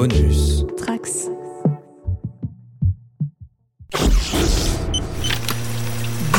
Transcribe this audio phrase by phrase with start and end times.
[0.00, 0.64] Bonus.
[0.78, 1.28] Trax.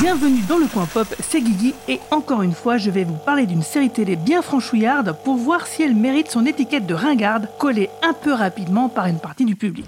[0.01, 3.45] Bienvenue dans le coin pop, c'est Guigui et encore une fois je vais vous parler
[3.45, 7.91] d'une série télé bien franchouillarde pour voir si elle mérite son étiquette de ringarde collée
[8.01, 9.85] un peu rapidement par une partie du public.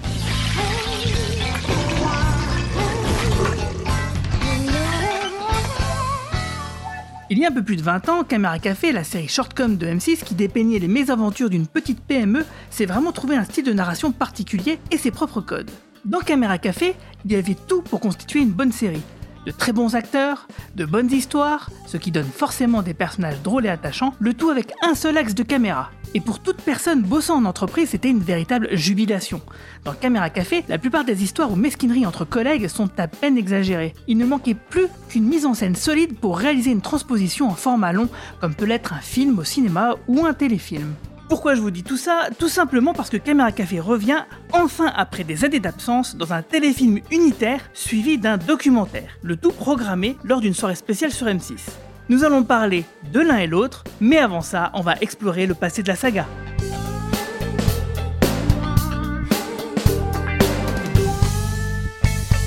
[7.34, 9.88] Il y a un peu plus de 20 ans, Camera Café, la série shortcom de
[9.88, 14.12] M6 qui dépeignait les mésaventures d'une petite PME, s'est vraiment trouvé un style de narration
[14.12, 15.72] particulier et ses propres codes.
[16.06, 16.94] Dans Camera Café,
[17.26, 19.02] il y avait tout pour constituer une bonne série.
[19.46, 23.70] De très bons acteurs, de bonnes histoires, ce qui donne forcément des personnages drôles et
[23.70, 25.92] attachants, le tout avec un seul axe de caméra.
[26.14, 29.42] Et pour toute personne bossant en entreprise, c'était une véritable jubilation.
[29.84, 33.94] Dans Caméra Café, la plupart des histoires ou mesquineries entre collègues sont à peine exagérées.
[34.08, 37.94] Il ne manquait plus qu'une mise en scène solide pour réaliser une transposition en format
[37.94, 40.94] long, comme peut l'être un film au cinéma ou un téléfilm.
[41.30, 45.24] Pourquoi je vous dis tout ça Tout simplement parce que Caméra Café revient enfin après
[45.24, 50.54] des années d'absence dans un téléfilm unitaire suivi d'un documentaire, le tout programmé lors d'une
[50.54, 51.60] soirée spéciale sur M6.
[52.10, 55.82] Nous allons parler de l'un et l'autre, mais avant ça, on va explorer le passé
[55.82, 56.28] de la saga.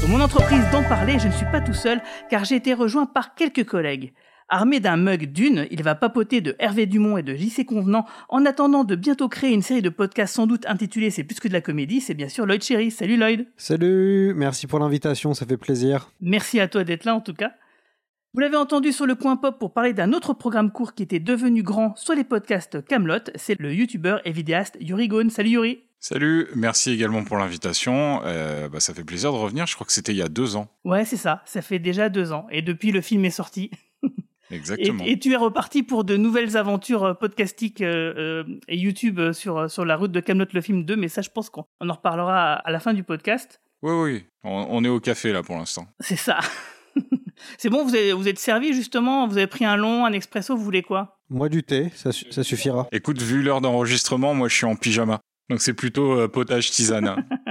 [0.02, 3.06] Dans mon entreprise d'en parler, je ne suis pas tout seul car j'ai été rejoint
[3.06, 4.12] par quelques collègues.
[4.48, 8.47] Armé d'un mug d'une, il va papoter de Hervé Dumont et de JC Convenant en
[8.47, 11.52] attendant de bientôt créer une série de podcasts sans doute intitulée C'est plus que de
[11.52, 12.92] la comédie, c'est bien sûr Lloyd Cherry.
[12.92, 16.12] Salut Lloyd Salut, merci pour l'invitation, ça fait plaisir.
[16.20, 17.52] Merci à toi d'être là en tout cas.
[18.34, 21.19] Vous l'avez entendu sur le coin pop pour parler d'un autre programme court qui était
[21.19, 25.30] devenu grand sur les podcasts Camelot, c'est le youtubeur et vidéaste Yuri Gone.
[25.30, 28.20] Salut Yuri Salut, merci également pour l'invitation.
[28.24, 30.55] Euh, bah, ça fait plaisir de revenir, je crois que c'était il y a deux
[30.55, 30.69] ans.
[30.84, 32.47] Ouais, c'est ça, ça fait déjà deux ans.
[32.52, 33.70] Et depuis, le film est sorti.
[34.50, 35.05] Exactement.
[35.05, 39.33] Et, et, tu es reparti pour de nouvelles aventures euh, podcastiques euh, euh, et YouTube
[39.33, 41.92] sur, sur la route de Camelot le film 2, mais ça je pense qu'on en
[41.92, 43.61] reparlera à, à, la fin du podcast.
[43.83, 45.86] Oui, oui, on, on est au café là pour l'instant.
[46.00, 46.39] C'est ça.
[47.58, 50.57] C'est bon, vous, avez, vous êtes servi justement, vous avez pris un long, un expresso,
[50.57, 51.20] vous voulez quoi?
[51.28, 52.89] Moi du thé, ça, ça, suffira.
[52.92, 55.20] Écoute, vu l'heure d'enregistrement, moi je suis en pyjama.
[55.51, 57.17] Donc c'est plutôt potage tisane.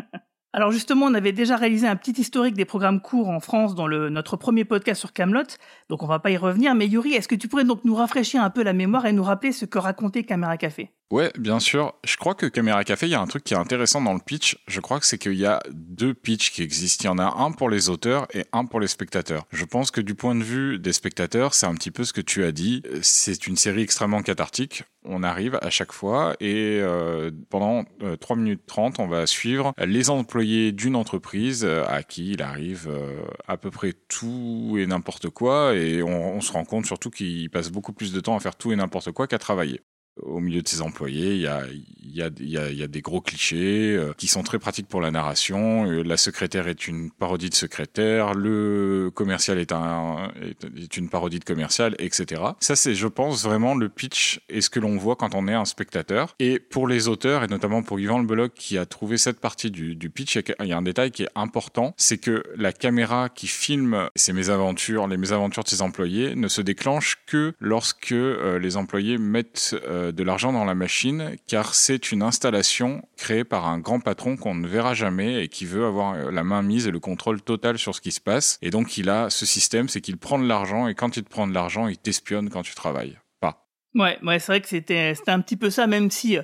[0.55, 3.87] Alors justement, on avait déjà réalisé un petit historique des programmes courts en France dans
[3.87, 5.43] le, notre premier podcast sur Camelot,
[5.89, 6.73] donc on va pas y revenir.
[6.75, 9.21] Mais Yuri, est-ce que tu pourrais donc nous rafraîchir un peu la mémoire et nous
[9.21, 10.93] rappeler ce que racontait Caméra Café?
[11.11, 11.93] Ouais, bien sûr.
[12.03, 14.19] Je crois que Caméra Café, il y a un truc qui est intéressant dans le
[14.19, 14.57] pitch.
[14.67, 17.03] Je crois que c'est qu'il y a deux pitchs qui existent.
[17.03, 19.45] Il y en a un pour les auteurs et un pour les spectateurs.
[19.51, 22.21] Je pense que du point de vue des spectateurs, c'est un petit peu ce que
[22.21, 22.81] tu as dit.
[23.03, 24.83] C'est une série extrêmement cathartique.
[25.03, 29.73] On arrive à chaque fois et euh, pendant euh, 3 minutes 30, on va suivre
[29.77, 34.87] les employés d'une entreprise euh, à qui il arrive euh, à peu près tout et
[34.87, 38.35] n'importe quoi et on, on se rend compte surtout qu'ils passent beaucoup plus de temps
[38.35, 39.81] à faire tout et n'importe quoi qu'à travailler
[40.21, 41.63] au milieu de ses employés, il y a,
[42.03, 45.01] y a, y a, y a des gros clichés euh, qui sont très pratiques pour
[45.01, 45.89] la narration.
[45.89, 51.39] Euh, la secrétaire est une parodie de secrétaire, le commercial est, un, est, une parodie
[51.39, 52.41] de commercial, etc.
[52.59, 55.53] Ça, c'est, je pense, vraiment le pitch et ce que l'on voit quand on est
[55.53, 56.35] un spectateur.
[56.39, 59.95] Et pour les auteurs, et notamment pour Yvan Le qui a trouvé cette partie du,
[59.95, 63.47] du pitch, il y a un détail qui est important, c'est que la caméra qui
[63.47, 68.77] filme ces mésaventures, les mésaventures de ses employés, ne se déclenche que lorsque euh, les
[68.77, 73.79] employés mettent euh, de l'argent dans la machine, car c'est une installation créée par un
[73.79, 76.99] grand patron qu'on ne verra jamais et qui veut avoir la main mise et le
[76.99, 78.57] contrôle total sur ce qui se passe.
[78.61, 81.29] Et donc il a ce système, c'est qu'il prend de l'argent et quand il te
[81.29, 83.17] prend de l'argent, il t'espionne quand tu travailles.
[83.39, 83.67] Pas.
[83.95, 86.37] Ouais, ouais c'est vrai que c'était un petit peu ça, même si...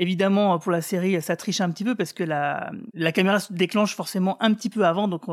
[0.00, 3.52] Évidemment, pour la série, ça triche un petit peu parce que la, la caméra se
[3.52, 5.24] déclenche forcément un petit peu avant, donc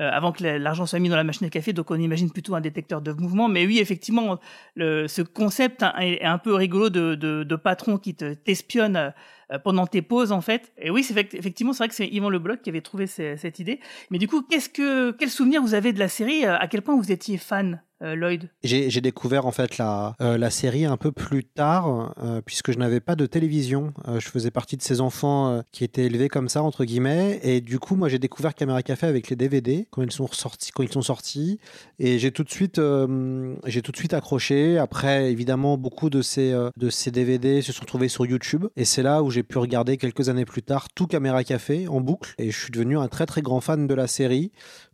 [0.00, 2.54] euh, avant que l'argent soit mis dans la machine à café, donc on imagine plutôt
[2.54, 3.48] un détecteur de mouvement.
[3.48, 4.38] Mais oui, effectivement,
[4.74, 9.12] le, ce concept est, est, un peu rigolo de, de, de patron qui te t'espionne
[9.52, 10.72] euh, pendant tes pauses en fait.
[10.78, 13.58] Et oui, c'est effectivement c'est vrai que c'est Yvan Le Bloc qui avait trouvé cette
[13.58, 13.80] idée.
[14.10, 16.44] Mais du coup, qu'est-ce que quel souvenir vous avez de la série?
[16.44, 17.82] À quel point vous étiez fan?
[18.02, 22.40] Euh, Lloyd J'ai découvert en fait la, euh, la série un peu plus tard, euh,
[22.44, 23.92] puisque je n'avais pas de télévision.
[24.18, 27.40] Je faisais partie de ces enfants qui étaient élevés comme ça, entre guillemets.
[27.42, 30.70] Et du coup, moi, j'ai découvert Caméra Café avec les DVD quand ils sont sortis.
[30.72, 31.58] Quand ils sont sortis
[31.98, 34.78] et j'ai tout, de suite, tout de suite accroché.
[34.78, 38.66] Après, évidemment, beaucoup de ces, de ces DVD se sont trouvés sur YouTube.
[38.76, 42.00] Et c'est là où j'ai pu regarder quelques années plus tard tout Caméra Café en
[42.00, 42.34] boucle.
[42.38, 44.52] Et je suis devenu un très très grand fan de la série.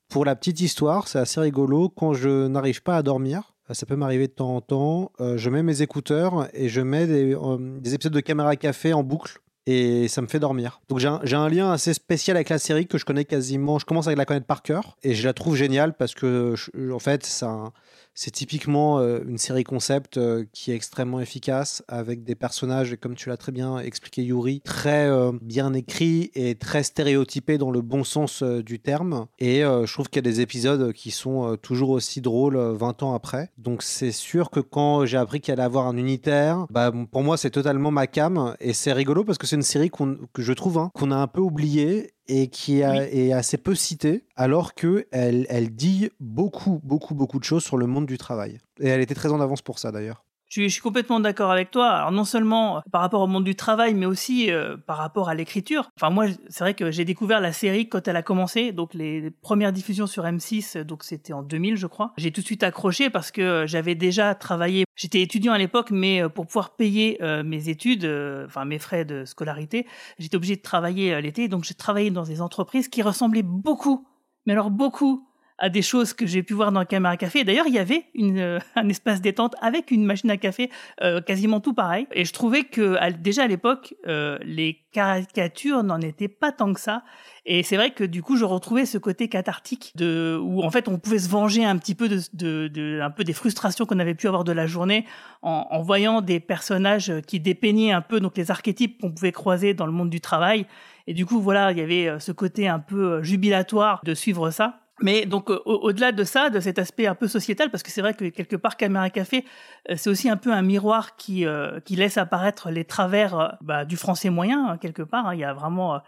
[0.08, 1.90] Pour la petite histoire, c'est assez rigolo.
[1.90, 5.50] Quand je n'arrive pas à dormir, ça peut m'arriver de temps en temps, euh, je
[5.50, 9.40] mets mes écouteurs et je mets des, euh, des, épisodes de Caméra Café en boucle
[9.66, 10.80] et ça me fait dormir.
[10.88, 13.84] Donc j'ai un, un, lien assez spécial avec la série que je connais quasiment, je
[13.84, 16.54] commence à la connaître par cœur et je la trouve géniale parce que,
[16.90, 17.72] en fait, ça
[18.20, 20.18] C'est typiquement une série concept
[20.52, 25.08] qui est extrêmement efficace, avec des personnages, comme tu l'as très bien expliqué Yuri, très
[25.40, 29.26] bien écrits et très stéréotypés dans le bon sens du terme.
[29.38, 33.14] Et je trouve qu'il y a des épisodes qui sont toujours aussi drôles 20 ans
[33.14, 33.50] après.
[33.56, 37.36] Donc c'est sûr que quand j'ai appris qu'il allait avoir un unitaire, bah, pour moi
[37.36, 38.56] c'est totalement ma cam.
[38.58, 41.28] Et c'est rigolo parce que c'est une série que je trouve hein, qu'on a un
[41.28, 47.38] peu oubliée et qui est assez peu citée, alors qu'elle elle dit beaucoup, beaucoup, beaucoup
[47.38, 48.58] de choses sur le monde du travail.
[48.80, 50.24] Et elle était très en avance pour ça d'ailleurs.
[50.48, 51.90] Je suis, complètement d'accord avec toi.
[51.90, 55.28] Alors non seulement euh, par rapport au monde du travail, mais aussi euh, par rapport
[55.28, 55.90] à l'écriture.
[55.96, 59.30] Enfin moi, c'est vrai que j'ai découvert la série quand elle a commencé, donc les
[59.30, 62.12] premières diffusions sur M6, donc c'était en 2000 je crois.
[62.16, 64.84] J'ai tout de suite accroché parce que euh, j'avais déjà travaillé.
[64.96, 68.04] J'étais étudiant à l'époque, mais pour pouvoir payer mes études,
[68.46, 69.86] enfin mes frais de scolarité,
[70.18, 71.46] j'étais obligé de travailler l'été.
[71.46, 74.08] Donc j'ai travaillé dans des entreprises qui ressemblaient beaucoup,
[74.44, 75.27] mais alors beaucoup
[75.58, 77.44] à des choses que j'ai pu voir dans caméra café.
[77.44, 80.70] D'ailleurs, il y avait une, euh, un espace détente avec une machine à café,
[81.02, 82.06] euh, quasiment tout pareil.
[82.12, 86.80] Et je trouvais que déjà à l'époque, euh, les caricatures n'en étaient pas tant que
[86.80, 87.02] ça.
[87.44, 90.86] Et c'est vrai que du coup, je retrouvais ce côté cathartique de où en fait
[90.86, 93.98] on pouvait se venger un petit peu de, de, de un peu des frustrations qu'on
[93.98, 95.06] avait pu avoir de la journée
[95.42, 99.72] en, en, voyant des personnages qui dépeignaient un peu donc les archétypes qu'on pouvait croiser
[99.72, 100.66] dans le monde du travail.
[101.06, 104.80] Et du coup, voilà, il y avait ce côté un peu jubilatoire de suivre ça.
[105.00, 108.14] Mais donc au-delà de ça, de cet aspect un peu sociétal, parce que c'est vrai
[108.14, 109.44] que quelque part Caméra Café,
[109.90, 113.48] euh, c'est aussi un peu un miroir qui euh, qui laisse apparaître les travers euh,
[113.60, 115.28] bah, du français moyen hein, quelque part.
[115.28, 115.34] Hein.
[115.34, 116.00] Il y a vraiment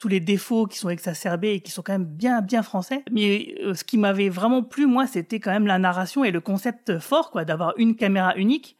[0.00, 3.02] tous les défauts qui sont exacerbés et qui sont quand même bien bien français.
[3.10, 6.98] Mais ce qui m'avait vraiment plu moi, c'était quand même la narration et le concept
[6.98, 8.76] fort quoi, d'avoir une caméra unique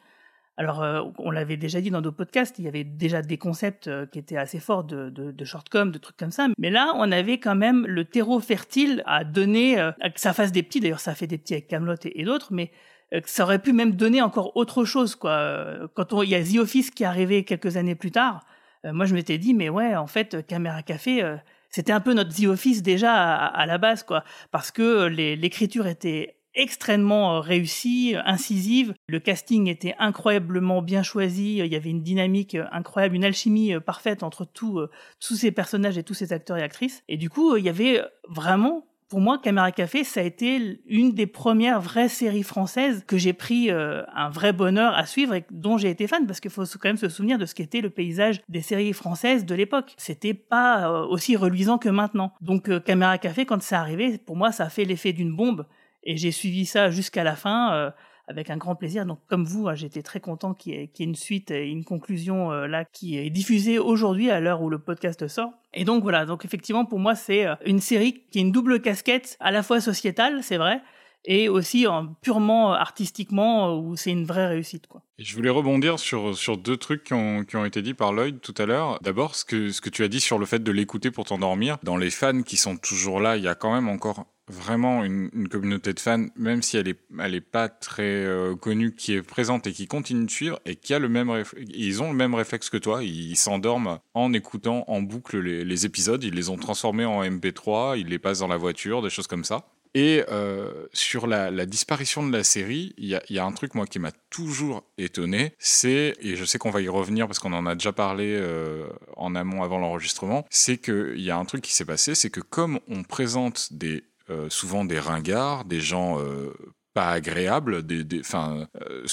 [0.57, 3.87] alors, euh, on l'avait déjà dit dans d'autres podcasts, il y avait déjà des concepts
[3.87, 6.47] euh, qui étaient assez forts de, de, de shortcom, de trucs comme ça.
[6.57, 10.53] Mais là, on avait quand même le terreau fertile à donner, euh, que ça fasse
[10.53, 10.79] des petits.
[10.79, 12.71] D'ailleurs, ça fait des petits avec Camelot et, d'autres, mais
[13.11, 15.15] que ça aurait pu même donner encore autre chose.
[15.15, 15.89] Quoi.
[15.93, 18.45] Quand il y a The Office qui est arrivé quelques années plus tard,
[18.83, 21.37] moi, je m'étais dit, mais ouais, en fait, Caméra Café,
[21.69, 25.87] c'était un peu notre The Office déjà à, à la base, quoi, parce que l'écriture
[25.87, 28.93] était extrêmement euh, réussie, incisive.
[29.07, 31.57] Le casting était incroyablement bien choisi.
[31.57, 34.87] Il y avait une dynamique euh, incroyable, une alchimie euh, parfaite entre tous
[35.19, 37.03] ces personnages et tous ces acteurs et actrices.
[37.07, 41.11] Et du coup, il y avait vraiment pour moi, Caméra Café, ça a été une
[41.11, 45.77] des premières vraies séries françaises que j'ai pris un vrai bonheur à suivre et dont
[45.77, 48.41] j'ai été fan parce qu'il faut quand même se souvenir de ce qu'était le paysage
[48.49, 49.93] des séries françaises de l'époque.
[49.97, 52.33] C'était pas aussi reluisant que maintenant.
[52.41, 55.67] Donc Caméra Café, quand c'est arrivé, pour moi, ça a fait l'effet d'une bombe.
[56.05, 57.91] Et j'ai suivi ça jusqu'à la fin euh,
[58.27, 59.05] avec un grand plaisir.
[59.05, 62.51] Donc, comme vous, hein, j'étais très content qu'il y, ait une suite et une conclusion
[62.51, 65.51] euh, là qui est diffusée aujourd'hui à l'heure où le podcast sort.
[65.73, 66.25] Et donc voilà.
[66.25, 69.63] Donc effectivement, pour moi, c'est euh, une série qui est une double casquette, à la
[69.63, 70.81] fois sociétale, c'est vrai,
[71.25, 75.01] et aussi en purement artistiquement où c'est une vraie réussite quoi.
[75.17, 78.41] je voulais rebondir sur, sur deux trucs qui ont, qui ont été dit par Lloyd
[78.41, 78.99] tout à l'heure.
[79.01, 81.77] D'abord, ce que, ce que tu as dit sur le fait de l'écouter pour t'endormir.
[81.83, 85.47] Dans les fans qui sont toujours là, il y a quand même encore vraiment une,
[85.49, 89.21] communauté de fans, même si elle est, elle est pas très euh, connue, qui est
[89.21, 92.35] présente et qui continue de suivre et qui a le même, ils ont le même
[92.35, 93.03] réflexe que toi.
[93.03, 96.23] Ils s'endorment en écoutant en boucle les, épisodes.
[96.23, 99.43] Ils les ont transformés en MP3, ils les passent dans la voiture, des choses comme
[99.43, 99.65] ça.
[99.93, 103.75] Et euh, sur la, disparition de la série, il y a, y a, un truc
[103.75, 107.53] moi qui m'a toujours étonné, c'est et je sais qu'on va y revenir parce qu'on
[107.53, 111.61] en a déjà parlé euh, en amont avant l'enregistrement, c'est qu'il y a un truc
[111.61, 116.19] qui s'est passé, c'est que comme on présente des euh, souvent des ringards, des gens
[116.19, 116.53] euh,
[116.93, 118.65] pas agréables, des, des, euh,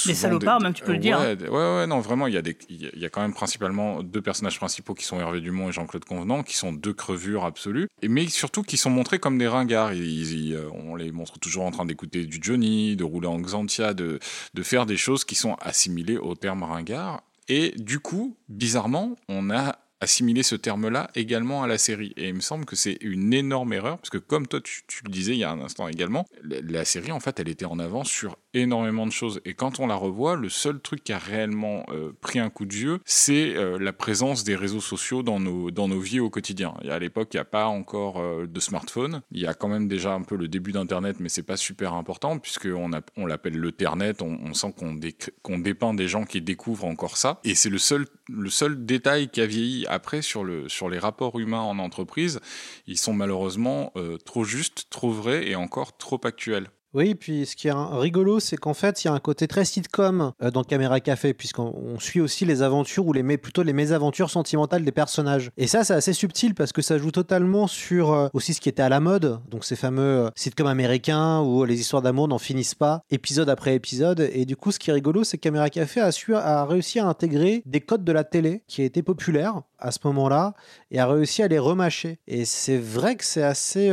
[0.06, 1.18] des salopards, même tu peux le dire.
[1.18, 1.36] Hein.
[1.40, 4.22] Ouais, ouais, non, vraiment, il y a des, il y a quand même principalement deux
[4.22, 8.08] personnages principaux qui sont Hervé Dumont et Jean-Claude Convenant, qui sont deux crevures absolues, et
[8.08, 9.94] mais surtout qui sont montrés comme des ringards.
[9.94, 14.20] Ils, on les montre toujours en train d'écouter du Johnny, de rouler en Xantia, de,
[14.54, 17.24] de faire des choses qui sont assimilées au terme ringard.
[17.48, 22.12] Et du coup, bizarrement, on a assimiler ce terme-là également à la série.
[22.16, 25.10] Et il me semble que c'est une énorme erreur, parce que comme toi tu, le
[25.10, 28.08] disais il y a un instant également, la, série en fait elle était en avance
[28.08, 29.40] sur énormément de choses.
[29.44, 32.66] Et quand on la revoit, le seul truc qui a réellement euh, pris un coup
[32.66, 36.28] de vieux, c'est euh, la présence des réseaux sociaux dans nos, dans nos vies au
[36.30, 36.74] quotidien.
[36.82, 39.22] Et à l'époque, il n'y a pas encore euh, de smartphone.
[39.30, 41.94] Il y a quand même déjà un peu le début d'Internet, mais c'est pas super
[41.94, 44.20] important, puisqu'on on l'appelle le Ternet.
[44.20, 44.98] On, sent qu'on
[45.42, 47.40] qu'on dépeint des gens qui découvrent encore ça.
[47.44, 50.98] Et c'est le seul, le seul détail qui a vieilli après sur, le, sur les
[50.98, 52.40] rapports humains en entreprise,
[52.86, 56.70] ils sont malheureusement euh, trop justes, trop vrais et encore trop actuels.
[56.94, 59.64] Oui, puis ce qui est rigolo, c'est qu'en fait, il y a un côté très
[59.64, 64.28] sitcom euh, dans Caméra Café, puisqu'on suit aussi les aventures ou les plutôt les mésaventures
[64.28, 65.50] sentimentales des personnages.
[65.56, 68.68] Et ça, c'est assez subtil parce que ça joue totalement sur euh, aussi ce qui
[68.68, 72.38] était à la mode, donc ces fameux euh, sitcoms américains où les histoires d'amour n'en
[72.38, 74.28] finissent pas, épisode après épisode.
[74.34, 76.98] Et du coup, ce qui est rigolo, c'est que Caméra Café a, su, a réussi
[76.98, 80.52] à intégrer des codes de la télé qui étaient populaires à ce moment-là
[80.90, 82.18] et a réussi à les remâcher.
[82.28, 83.90] Et c'est vrai que c'est assez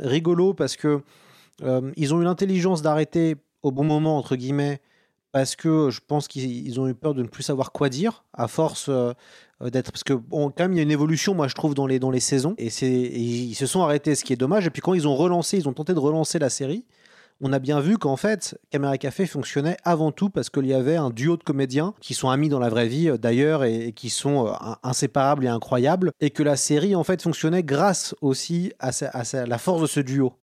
[0.00, 1.02] rigolo parce que
[1.62, 4.80] euh, ils ont eu l'intelligence d'arrêter au bon moment, entre guillemets,
[5.32, 8.48] parce que je pense qu'ils ont eu peur de ne plus savoir quoi dire, à
[8.48, 9.12] force euh,
[9.60, 9.90] d'être.
[9.90, 12.10] Parce que, quand même, il y a une évolution, moi, je trouve, dans les, dans
[12.10, 12.54] les saisons.
[12.58, 14.66] Et, ils se sont arrêtés, ce qui est dommage.
[14.66, 16.84] Et puis, quand ils ont relancé, ils ont tenté de relancer la série,
[17.40, 20.94] on a bien vu qu'en fait, Caméra Café fonctionnait avant tout parce qu'il y avait
[20.94, 24.10] un duo de comédiens qui sont amis dans la vraie vie euh, d'ailleurs et, qui
[24.10, 24.52] sont
[24.82, 26.12] inséparables et incroyables.
[26.20, 28.90] Et que la série, en fait, fonctionnait grâce aussi à
[29.46, 30.34] la force de ce duo.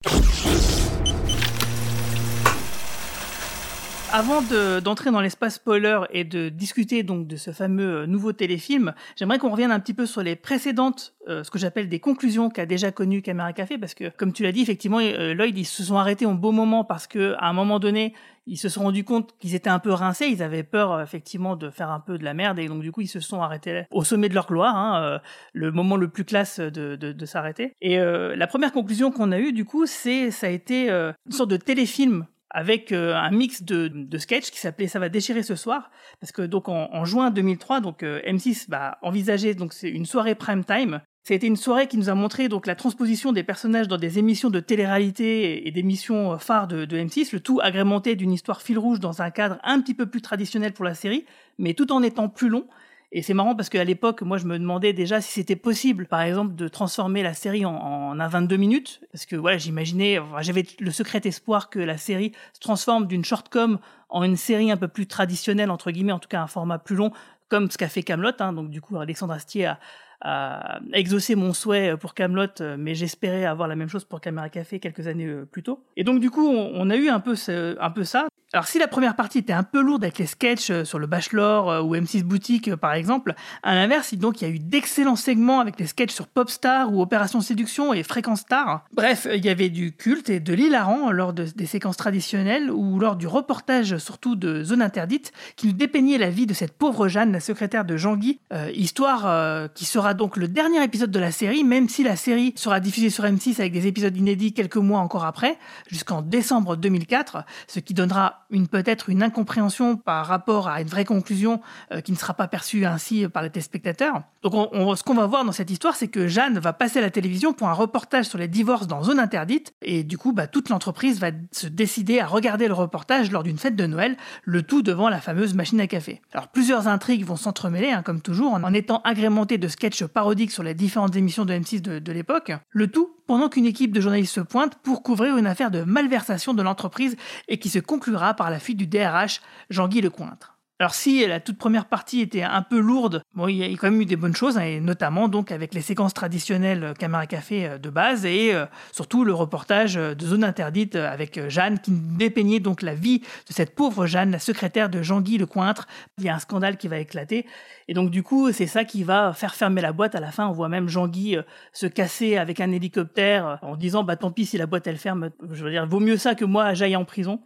[4.12, 4.42] Avant
[4.84, 9.38] d'entrer dans l'espace spoiler et de discuter donc de ce fameux euh, nouveau téléfilm, j'aimerais
[9.38, 12.66] qu'on revienne un petit peu sur les précédentes, euh, ce que j'appelle des conclusions qu'a
[12.66, 15.84] déjà connu Caméra Café, parce que comme tu l'as dit, effectivement, euh, Lloyd, ils se
[15.84, 18.16] sont arrêtés au beau moment parce que à un moment donné,
[18.48, 21.70] ils se sont rendus compte qu'ils étaient un peu rincés, ils avaient peur effectivement de
[21.70, 24.04] faire un peu de la merde et donc du coup ils se sont arrêtés au
[24.04, 25.20] sommet de leur gloire, hein,
[25.54, 27.74] le moment le plus classe de, de, de s'arrêter.
[27.80, 31.52] Et la première conclusion qu'on a eue du coup, c'est ça a été une sorte
[31.52, 35.56] de téléfilm avec euh, un mix de, de sketchs qui s'appelait Ça va déchirer ce
[35.56, 40.06] soir, parce que donc en, juin 2003, donc euh, M6 va envisager donc c'est une
[40.06, 41.02] soirée prime time.
[41.32, 44.50] Été une soirée qui nous a montré donc la transposition des personnages dans des émissions
[44.50, 49.00] de télé-réalité et, d'émissions phares de, de, M6, le tout agrémenté d'une histoire fil rouge
[49.00, 51.26] dans un cadre un petit peu plus traditionnel pour la série,
[51.60, 52.66] mais tout en étant plus long
[53.12, 56.22] et c'est marrant parce qu'à l'époque, moi, je me demandais déjà si c'était possible, par
[56.22, 59.02] exemple, de transformer la série en, en un 22 minutes.
[59.12, 63.80] Parce que, voilà, j'imaginais, j'avais le secret espoir que la série se transforme d'une shortcom
[64.10, 66.96] en une série un peu plus traditionnelle, entre guillemets, en tout cas un format plus
[66.96, 67.12] long,
[67.48, 68.32] comme ce qu'a fait Camelot.
[68.40, 68.54] Hein.
[68.54, 69.80] Donc, du coup, Alexandre Astier a,
[70.22, 74.80] a exaucé mon souhait pour Camelot, mais j'espérais avoir la même chose pour Caméra Café
[74.80, 75.84] quelques années euh, plus tôt.
[75.96, 77.36] Et donc du coup, on, a eu un peu,
[77.80, 78.28] un peu ça.
[78.52, 81.06] Alors si la première partie était un peu lourde avec les sketchs euh, sur le
[81.06, 84.58] Bachelor euh, ou M6 Boutique euh, par exemple, à l'inverse, donc il y a eu
[84.58, 88.86] d'excellents segments avec les sketchs sur Popstar ou Opération Séduction et Fréquence Star.
[88.92, 93.18] Bref, il y avait du culte et de l'hilarant lors des séquences traditionnelles ou lors
[93.18, 97.32] du reportage surtout de Zone Interdite qui nous dépeignait la vie de cette pauvre Jeanne,
[97.32, 98.40] la secrétaire de Jean-Guy,
[98.74, 102.80] histoire qui sera donc le dernier épisode de la série, même si la série sera
[102.80, 107.80] diffusée sur M6 avec des épisodes inédits quelques mois encore après, jusqu'en décembre 2004, ce
[107.80, 111.62] qui donnera une peut-être une incompréhension par rapport à une vraie conclusion
[111.92, 114.22] euh, qui ne sera pas perçue ainsi par les téléspectateurs.
[114.44, 117.02] Donc on, ce qu'on va voir dans cette histoire, c'est que Jeanne va passer à
[117.02, 120.48] la télévision pour un reportage sur les divorces dans zone interdite, et du coup, bah,
[120.48, 124.64] toute l'entreprise va se décider à regarder le reportage lors d'une fête de Noël, le
[124.64, 126.22] tout devant la fameuse machine à café.
[126.34, 130.64] Alors plusieurs intrigues vont s'entremêler, hein, comme toujours, en, étant agrémentées de sketchs parodiques sur
[130.64, 134.34] les différentes émissions de M6 de, de l'époque, le tout pendant qu'une équipe de journalistes
[134.34, 137.16] se pointe pour couvrir une affaire de malversation de l'entreprise
[137.48, 140.59] et qui se conclura par la fuite du DRH Jean-Guy Lecointre.
[140.82, 143.92] Alors si la toute première partie était un peu lourde, bon, il y a quand
[143.92, 147.28] même eu des bonnes choses, hein, et notamment donc avec les séquences traditionnelles euh, caméra
[147.28, 151.92] café euh, de base et euh, surtout le reportage de Zone Interdite avec Jeanne qui
[151.92, 155.86] dépeignait donc la vie de cette pauvre Jeanne, la secrétaire de Jean-Guy Lecointre.
[156.18, 157.46] Il y a un scandale qui va éclater
[157.90, 160.16] et donc du coup c'est ça qui va faire fermer la boîte.
[160.16, 161.36] À la fin on voit même Jean-Guy
[161.74, 165.30] se casser avec un hélicoptère en disant bah tant pis si la boîte elle ferme,
[165.52, 167.42] je veux dire vaut mieux ça que moi j'aille en prison.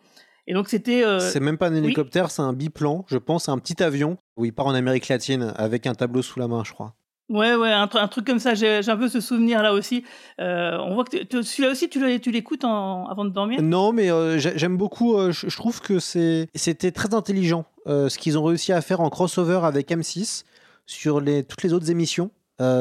[0.47, 1.03] Et donc c'était.
[1.03, 4.45] Euh, c'est même pas un hélicoptère, c'est un biplan, je pense, un petit avion où
[4.45, 6.93] il part en Amérique latine avec un tableau sous la main, je crois.
[7.29, 8.53] Ouais, ouais, un, truc comme ça.
[8.53, 10.03] J'ai un peu ce souvenir là aussi.
[10.41, 13.61] Euh, on voit que celui-là aussi, tu l'écoutes avant de dormir?
[13.61, 15.15] Non, mais euh, j'aime beaucoup.
[15.31, 19.89] je, trouve que c'était très intelligent ce qu'ils ont réussi à faire en crossover avec
[19.89, 20.43] M6
[20.85, 22.29] sur les, toutes les autres émissions.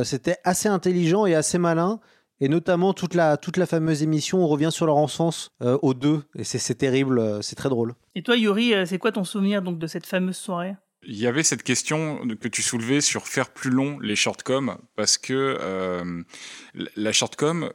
[0.02, 2.00] c'était assez intelligent et assez malin.
[2.42, 5.94] Et notamment toute la, toute la fameuse émission, on revient sur leur enfance euh, aux
[5.94, 6.24] deux.
[6.34, 7.94] Et c'est terrible, euh, c'est très drôle.
[8.16, 10.74] Et toi, Yuri, euh, c'est quoi ton souvenir donc de cette fameuse soirée?
[11.04, 15.18] Il y avait cette question que tu soulevais sur faire plus long les shortcoms parce
[15.18, 15.56] que
[16.74, 17.72] la shortcom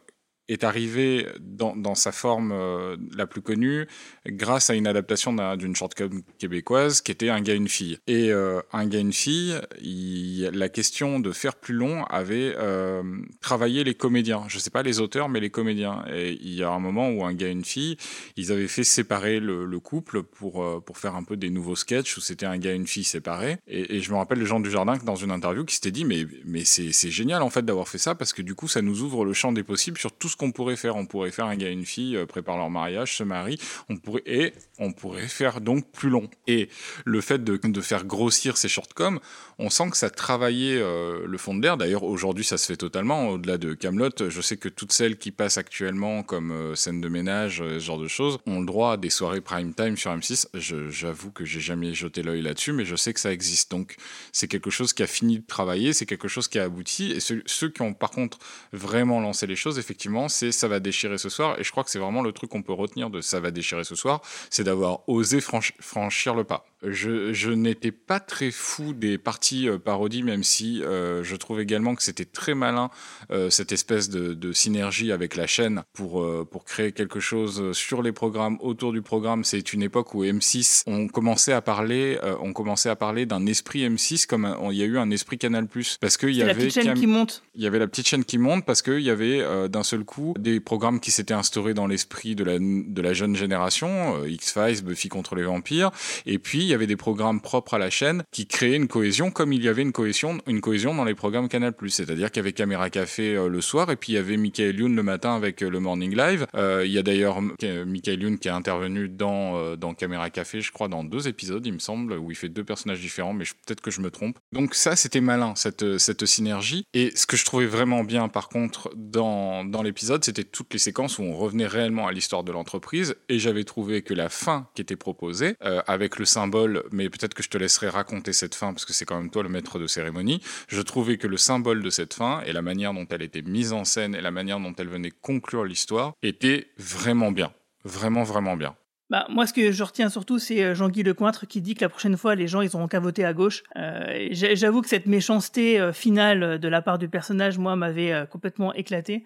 [0.48, 3.88] est arrivé dans, dans sa forme euh, la plus connue
[4.25, 7.98] grâce à une adaptation d'une shortcom québécoise qui était Un gars, une fille.
[8.08, 13.04] Et euh, Un gars, une fille, il, la question de faire plus long avait euh,
[13.42, 14.44] travaillé les comédiens.
[14.48, 16.04] Je sais pas les auteurs, mais les comédiens.
[16.12, 17.98] Et il y a un moment où Un gars, une fille,
[18.36, 21.75] ils avaient fait séparer le, le couple pour, euh, pour faire un peu des nouveaux
[21.75, 23.58] sketchs où c'était un gars, une fille séparés.
[23.68, 26.06] Et, et je me rappelle le Jean du Jardin dans une interview qui s'était dit
[26.06, 29.01] mais, mais c'est génial en fait d'avoir fait ça parce que du coup ça nous
[29.01, 30.96] ouvre le champ des possibles sur tout ce qu'on pourrait faire.
[30.96, 34.24] On pourrait faire un gars et une fille préparent leur mariage, se marient, on pourrait
[34.25, 36.29] et on pourrait faire donc plus long.
[36.48, 36.70] Et
[37.06, 39.20] le fait de, de faire grossir ces shortcoms,
[39.60, 41.77] on sent que ça travaillait le fond de l'air.
[41.77, 43.29] D'ailleurs, aujourd'hui, ça se fait totalement.
[43.29, 47.58] Au-delà de Camelot, je sais que toutes celles qui passent actuellement comme scène de ménage,
[47.58, 50.48] ce genre de choses, ont le droit à des soirées prime time sur M6.
[50.89, 53.72] J'avoue que j'ai jamais jeté l'œil là-dessus, mais je sais que ça existe.
[53.72, 53.96] Donc,
[54.32, 57.12] c'est quelque chose qui a fini de travailler, c'est quelque chose qui a abouti.
[57.12, 58.39] Et ceux, qui ont par contre
[58.72, 61.60] vraiment lancé les choses, effectivement, c'est ça va déchirer ce soir.
[61.60, 63.84] Et je crois que c'est vraiment le truc qu'on peut retenir de ça va déchirer
[63.84, 66.65] ce soir, c'est d'avoir osé franchir le pas.
[66.84, 71.96] Je, n'étais pas très fou des parties euh, parodies, même si euh, je trouve également
[71.96, 72.91] que c'était très malin
[73.31, 78.12] euh, cette espèce de, synergie avec la chaîne pour, pour créer quelque chose sur les
[78.12, 79.43] programmes, autour du programme.
[79.43, 83.88] C'est une époque où M6 on commençait à parler, on commençait à parler d'un esprit
[83.88, 85.67] M6 comme il y a eu un esprit Canal+.
[86.00, 87.43] Parce qu'il y avait la petite chaîne qui monte.
[87.55, 90.34] Il y avait la petite chaîne qui monte parce qu'il y avait d'un seul coup
[90.39, 95.10] des programmes qui s'étaient instaurés dans l'esprit de la, de la jeune génération, X-Files, Buffy
[95.10, 95.91] contre les vampires,
[96.25, 99.31] et puis il y avait des programmes propres à la chaîne qui créaient une cohésion
[99.31, 101.74] comme il y avait une cohésion, une cohésion dans les programmes Canal+.
[101.88, 104.77] C'est-à-dire qu'il y avait Caméra Café euh, le soir et puis il y avait Michael
[104.77, 106.45] Youn le matin avec euh, le Morning Live.
[106.55, 110.71] Euh, il y a d'ailleurs Michael Youn qui est intervenu dans, dans Caméra Café, je
[110.71, 113.81] crois, dans deux épisodes, il me semble, où il fait deux personnages différents, mais peut-être
[113.81, 114.38] que je me trompe.
[114.51, 116.83] Donc ça, c'était malin, cette, cette synergie.
[116.93, 120.79] Et ce que je trouvais vraiment bien, par contre, dans, dans l'épisode, c'était toutes les
[120.79, 123.15] séquences où on revenait réellement à l'histoire de l'entreprise.
[123.29, 126.57] Et j'avais trouvé que la fin qui était proposée, avec le symbole
[126.92, 129.44] mais peut-être que je te laisserai raconter cette fin parce que c'est quand même toi
[129.44, 130.42] le maître de cérémonie.
[130.68, 133.74] Je trouvais que le symbole de cette fin et la manière dont elle était mise
[133.74, 137.54] en scène et la manière dont elle venait conclure l'histoire était vraiment bien.
[137.84, 138.76] Vraiment, vraiment bien.
[139.10, 141.90] Bah, moi, ce que je retiens surtout, c'est euh, Jean-Guy Lecointre qui dit que la
[141.90, 143.64] prochaine fois, les gens, ils auront qu'à voter à gauche.
[143.78, 148.74] Euh, J'avoue que cette méchanceté euh, finale de la part du personnage, moi, m'avait complètement
[148.74, 149.24] éclaté.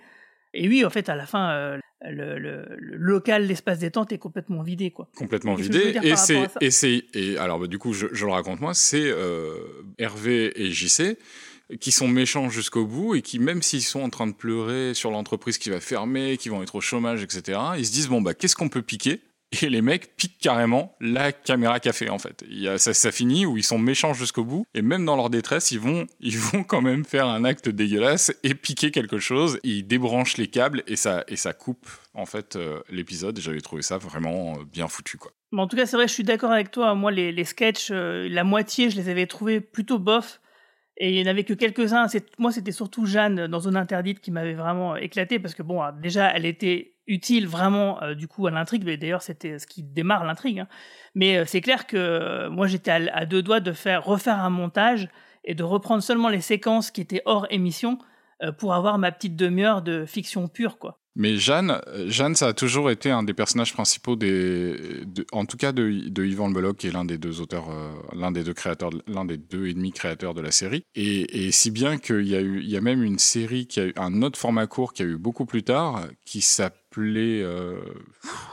[0.53, 1.79] Et oui, en fait, à la fin,
[2.09, 5.07] le, local, l'espace détente est complètement vidé, quoi.
[5.15, 5.95] Complètement vidé.
[6.03, 9.55] Et c'est, et c'est, et alors, bah, du coup, je, le raconte moi, c'est euh,
[9.97, 11.17] Hervé et JC
[11.79, 15.11] qui sont méchants jusqu'au bout et qui, même s'ils sont en train de pleurer sur
[15.11, 18.33] l'entreprise qui va fermer, qui vont être au chômage, etc., ils se disent bon bah
[18.33, 19.21] qu'est-ce qu'on peut piquer?
[19.61, 22.43] Et les mecs piquent carrément la caméra café en fait.
[22.77, 26.07] Ça, finit où ils sont méchants jusqu'au bout et même dans leur détresse, ils vont,
[26.19, 29.59] ils vont quand même faire un acte dégueulasse et piquer quelque chose.
[29.63, 33.39] Ils débranchent les câbles et ça, et ça coupe en fait euh, l'épisode.
[33.39, 35.31] J'avais trouvé ça vraiment euh, bien foutu quoi.
[35.55, 36.95] en tout cas, c'est vrai, je suis d'accord avec toi.
[36.95, 40.39] Moi, les, les sketchs, euh, la moitié, je les avais trouvés plutôt bof.
[40.97, 42.05] Et il n'y en avait que quelques-uns.
[42.37, 46.27] Moi, c'était surtout Jeanne dans Zone Interdite qui m'avait vraiment éclaté parce que, bon, déjà,
[46.27, 48.83] elle était utile vraiment euh, du coup à l'intrigue.
[48.85, 50.59] Mais d'ailleurs, c'était ce qui démarre l'intrigue.
[50.59, 50.67] Hein.
[51.15, 54.49] Mais euh, c'est clair que euh, moi, j'étais à, deux doigts de faire refaire un
[54.49, 55.09] montage
[55.43, 57.97] et de reprendre seulement les séquences qui étaient hors émission
[58.57, 60.97] pour avoir ma petite demi-heure de fiction pure, quoi.
[61.15, 65.73] Mais Jeanne, Jeanne, ça a toujours été un des personnages principaux des, en tout cas
[65.73, 67.69] de, de Yvan Le qui est l'un des deux auteurs,
[68.15, 70.83] l'un des deux créateurs, l'un des deux et demi créateurs de la série.
[70.95, 73.79] Et, et si bien qu'il y a eu, il y a même une série qui
[73.79, 77.41] a eu un autre format court qui a eu beaucoup plus tard, qui s'appelle appelé,
[77.41, 77.79] euh,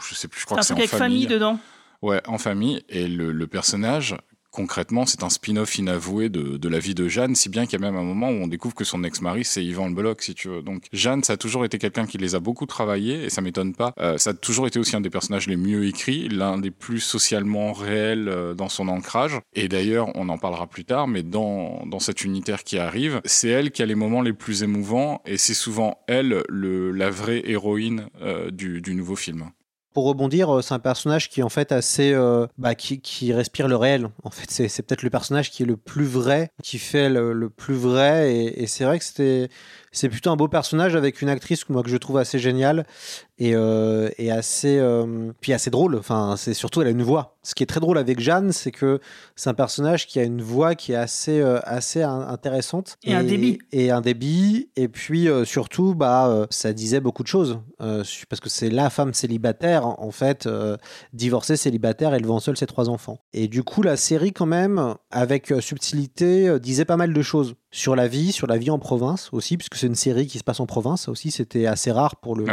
[0.08, 0.88] je sais plus, je crois que c'est en famille.
[0.88, 1.58] famille dedans.
[2.02, 2.84] Ouais, en famille.
[2.88, 4.16] Et le, le personnage,
[4.58, 7.86] concrètement, c'est un spin-off inavoué de, la vie de Jeanne, si bien qu'il y a
[7.86, 10.62] même un moment où on découvre que son ex-mari, c'est Yvan Le si tu veux.
[10.62, 13.72] Donc, Jeanne, ça a toujours été quelqu'un qui les a beaucoup travaillés, et ça m'étonne
[13.72, 13.92] pas.
[14.00, 16.98] Euh, ça a toujours été aussi un des personnages les mieux écrits, l'un des plus
[16.98, 19.38] socialement réels euh, dans son ancrage.
[19.54, 23.70] Et d'ailleurs, on en parlera plus tard, mais dans, cet unitaire qui arrive, c'est elle
[23.70, 28.08] qui a les moments les plus émouvants, et c'est souvent elle, le, la vraie héroïne
[28.22, 29.52] euh, du nouveau film
[29.92, 33.68] pour rebondir, euh, c'est un personnage qui en fait assez, euh, bah, qui, qui, respire
[33.68, 34.08] le réel.
[34.22, 37.74] En fait, c'est peut-être le personnage qui est le plus vrai, qui fait le, plus
[37.74, 38.34] vrai.
[38.34, 39.48] Et, et c'est vrai que c'était,
[39.92, 42.86] c'est plutôt un beau personnage avec une actrice moi que je trouve assez géniale
[43.38, 45.96] et, euh, et assez euh, puis assez drôle.
[45.96, 47.36] Enfin, c'est surtout elle a une voix.
[47.42, 49.00] Ce qui est très drôle avec Jeanne, c'est que
[49.36, 53.22] c'est un personnage qui a une voix qui est assez euh, assez intéressante et, un
[53.22, 54.70] débit et un débit.
[54.76, 59.86] Et puis surtout, bah ça disait beaucoup de choses parce que c'est la femme célibataire
[59.86, 60.48] en fait
[61.12, 63.20] divorcée célibataire élevant seule ses trois enfants.
[63.32, 67.96] Et du coup, la série quand même avec subtilité disait pas mal de choses sur
[67.96, 70.60] la vie, sur la vie en province aussi, puisque c'est une série qui se passe
[70.60, 71.02] en province.
[71.02, 72.46] Ça aussi, c'était assez rare pour le,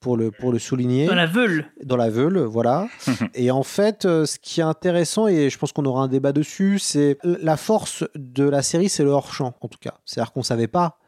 [0.00, 1.06] pour le, pour le souligner.
[1.06, 1.66] Dans la Veule.
[1.84, 2.88] Dans la Veule, voilà.
[3.34, 6.32] et en fait, euh, ce qui est intéressant, et je pense qu'on aura un débat
[6.32, 9.94] dessus, c'est la force de la série, c'est le hors-champ, en tout cas.
[10.04, 10.98] C'est-à-dire qu'on ne savait pas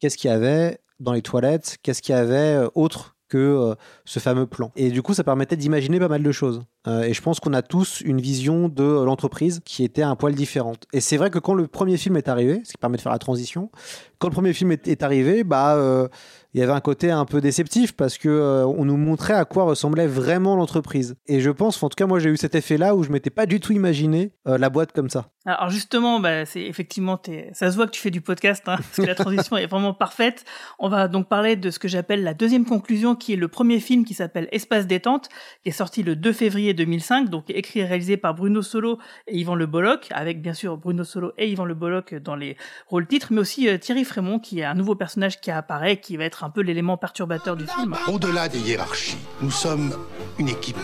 [0.00, 4.18] qu'est-ce qu'il y avait dans les toilettes, qu'est-ce qu'il y avait euh, autre euh, ce
[4.18, 4.72] fameux plan.
[4.76, 6.62] Et du coup, ça permettait d'imaginer pas mal de choses.
[6.86, 10.34] Euh, et je pense qu'on a tous une vision de l'entreprise qui était un poil
[10.34, 10.84] différente.
[10.92, 13.12] Et c'est vrai que quand le premier film est arrivé, ce qui permet de faire
[13.12, 13.70] la transition,
[14.18, 16.08] quand le premier film est, arrivé, bah, euh,
[16.54, 19.44] il y avait un côté un peu déceptif parce que euh, on nous montrait à
[19.44, 21.16] quoi ressemblait vraiment l'entreprise.
[21.26, 23.46] Et je pense, en tout cas, moi j'ai eu cet effet-là où je m'étais pas
[23.46, 25.32] du tout imaginé la boîte comme ça.
[25.44, 27.20] Alors justement, bah, c'est effectivement,
[27.52, 29.92] ça se voit que tu fais du podcast, hein, parce que la transition est vraiment
[29.92, 30.44] parfaite.
[30.78, 33.80] On va donc parler de ce que j'appelle la deuxième conclusion, qui est le premier
[33.80, 35.28] film qui s'appelle Espace détente,
[35.62, 39.36] qui est sorti le 2 février 2005, donc écrit et réalisé par Bruno Solo et
[39.36, 43.08] Yvan Le Bolloc, avec bien sûr Bruno Solo et Yvan Le Bolloc dans les rôles
[43.08, 46.24] titres, mais aussi euh, Thierry Frémont, qui est un nouveau personnage qui apparaît, qui va
[46.24, 47.96] être un peu l'élément perturbateur du film.
[48.08, 49.92] Au-delà des hiérarchies, nous sommes
[50.38, 50.76] une équipe.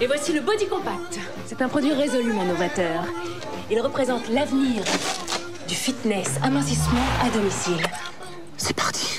[0.00, 1.18] Et voici le Body Compact.
[1.46, 3.04] C'est un produit résolument novateur.
[3.70, 4.82] Il représente l'avenir
[5.66, 7.84] du fitness, amincissement à domicile.
[8.56, 9.18] C'est parti.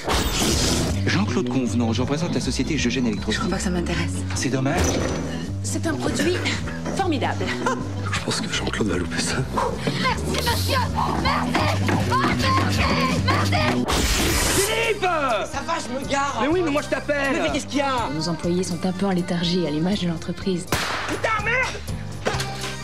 [1.06, 3.32] Jean-Claude Convenant, je représente la société Eugène Electro.
[3.32, 4.16] Je crois pas que ça m'intéresse.
[4.36, 4.82] C'est dommage.
[5.64, 6.38] C'est un produit
[6.96, 7.46] formidable.
[8.12, 9.38] Je pense que Jean-Claude va louper ça.
[10.02, 10.80] Merci, monsieur
[11.24, 11.79] Merci merci
[15.52, 17.82] Ça va, je me gare Mais oui, mais moi je t'appelle Mais qu'est-ce qu'il y
[17.82, 18.10] a?
[18.16, 20.66] Nos employés sont un peu en léthargie à l'image de l'entreprise.
[21.08, 21.76] Putain, merde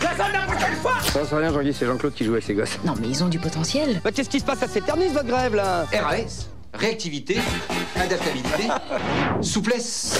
[0.01, 2.53] La zone la prochaine fois Ça, c'est rien, Jean-Guy, c'est Jean-Claude qui joue avec ses
[2.55, 2.77] gosses.
[2.83, 4.01] Non, mais ils ont du potentiel.
[4.03, 5.85] Bah, qu'est-ce qui se passe Ça s'éternise, votre grève, là?
[5.93, 7.37] RAS, réactivité,
[7.95, 8.67] adaptabilité,
[9.41, 10.17] souplesse.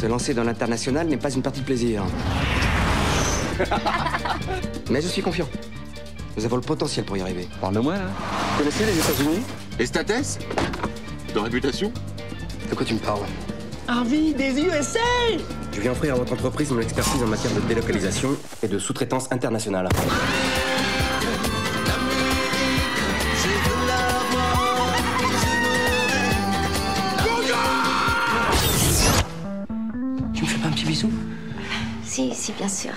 [0.00, 2.02] Se lancer dans l'international n'est pas une partie de plaisir.
[4.90, 5.48] Mais je suis confiant.
[6.36, 7.48] Nous avons le potentiel pour y arriver.
[7.60, 8.04] Parle-moi, là.
[8.52, 9.42] Vous connaissez les États-Unis?
[9.78, 10.38] Et statès
[11.34, 11.92] De réputation
[12.70, 13.20] De quoi tu me parles
[13.88, 15.00] Harvey, des USA
[15.72, 19.30] Je viens offrir à votre entreprise mon expertise en matière de délocalisation et de sous-traitance
[19.32, 19.88] internationale.
[30.34, 31.10] Tu me fais pas un petit bisou
[32.04, 32.92] Si, si, bien sûr.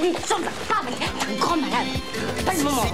[0.00, 1.86] Oui, ça va pas, mais un grand malade.
[2.44, 2.86] Pas le moment.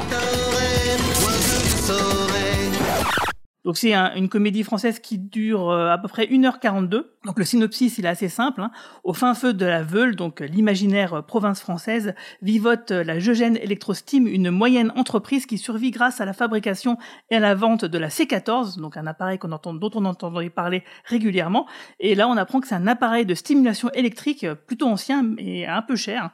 [3.64, 7.11] Donc c'est un- une comédie française qui dure euh, à peu près 1h42.
[7.27, 8.62] Donc le synopsis, il est assez simple.
[8.62, 8.70] hein.
[9.05, 13.59] Au fin feu de la Veule, donc l'imaginaire euh, province française, vivote euh, la Geogène
[13.59, 16.96] Electrosteam, une moyenne entreprise qui survit grâce à la fabrication
[17.31, 20.48] et à la vente de la C14, donc un appareil qu'on entend, dont on entendait
[20.48, 21.66] parler régulièrement.
[22.01, 25.83] Et là, on apprend que c'est un appareil de stimulation électrique plutôt ancien et un
[25.83, 26.31] peu cher.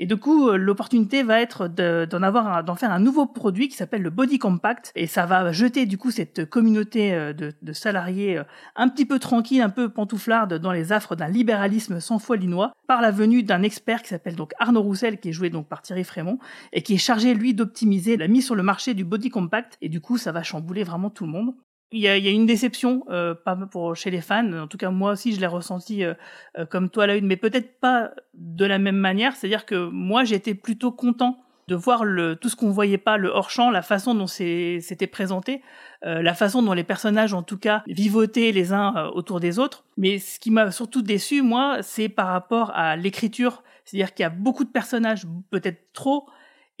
[0.00, 3.68] Et du coup, euh, l'opportunité va être de- d'en avoir, d'en faire un nouveau produit
[3.68, 7.52] qui s'appelle le Body Compact, et ça va jeter du coup cette communauté euh, de,
[7.60, 8.44] de salariés euh,
[8.76, 12.72] un petit peu tranquille, un peu pantouflarde dans les affres d'un libéralisme sans foi linois,
[12.86, 15.82] par la venue d'un expert qui s'appelle donc Arnaud Roussel, qui est joué donc par
[15.82, 16.38] Thierry Frémont,
[16.72, 19.88] et qui est chargé lui d'optimiser la mise sur le marché du Body Compact, et
[19.88, 21.54] du coup, ça va chambouler vraiment tout le monde.
[21.90, 24.52] Il y a, y a une déception, euh, pas pour chez les fans.
[24.52, 26.14] En tout cas, moi aussi, je l'ai ressenti euh,
[26.58, 29.36] euh, comme toi à l'œil, mais peut-être pas de la même manière.
[29.36, 33.28] C'est-à-dire que moi, j'étais plutôt content de voir le, tout ce qu'on voyait pas, le
[33.28, 35.62] hors-champ, la façon dont c'était présenté,
[36.04, 39.58] euh, la façon dont les personnages, en tout cas, vivotaient les uns euh, autour des
[39.58, 39.84] autres.
[39.98, 43.62] Mais ce qui m'a surtout déçu, moi, c'est par rapport à l'écriture.
[43.84, 46.26] C'est-à-dire qu'il y a beaucoup de personnages, peut-être trop,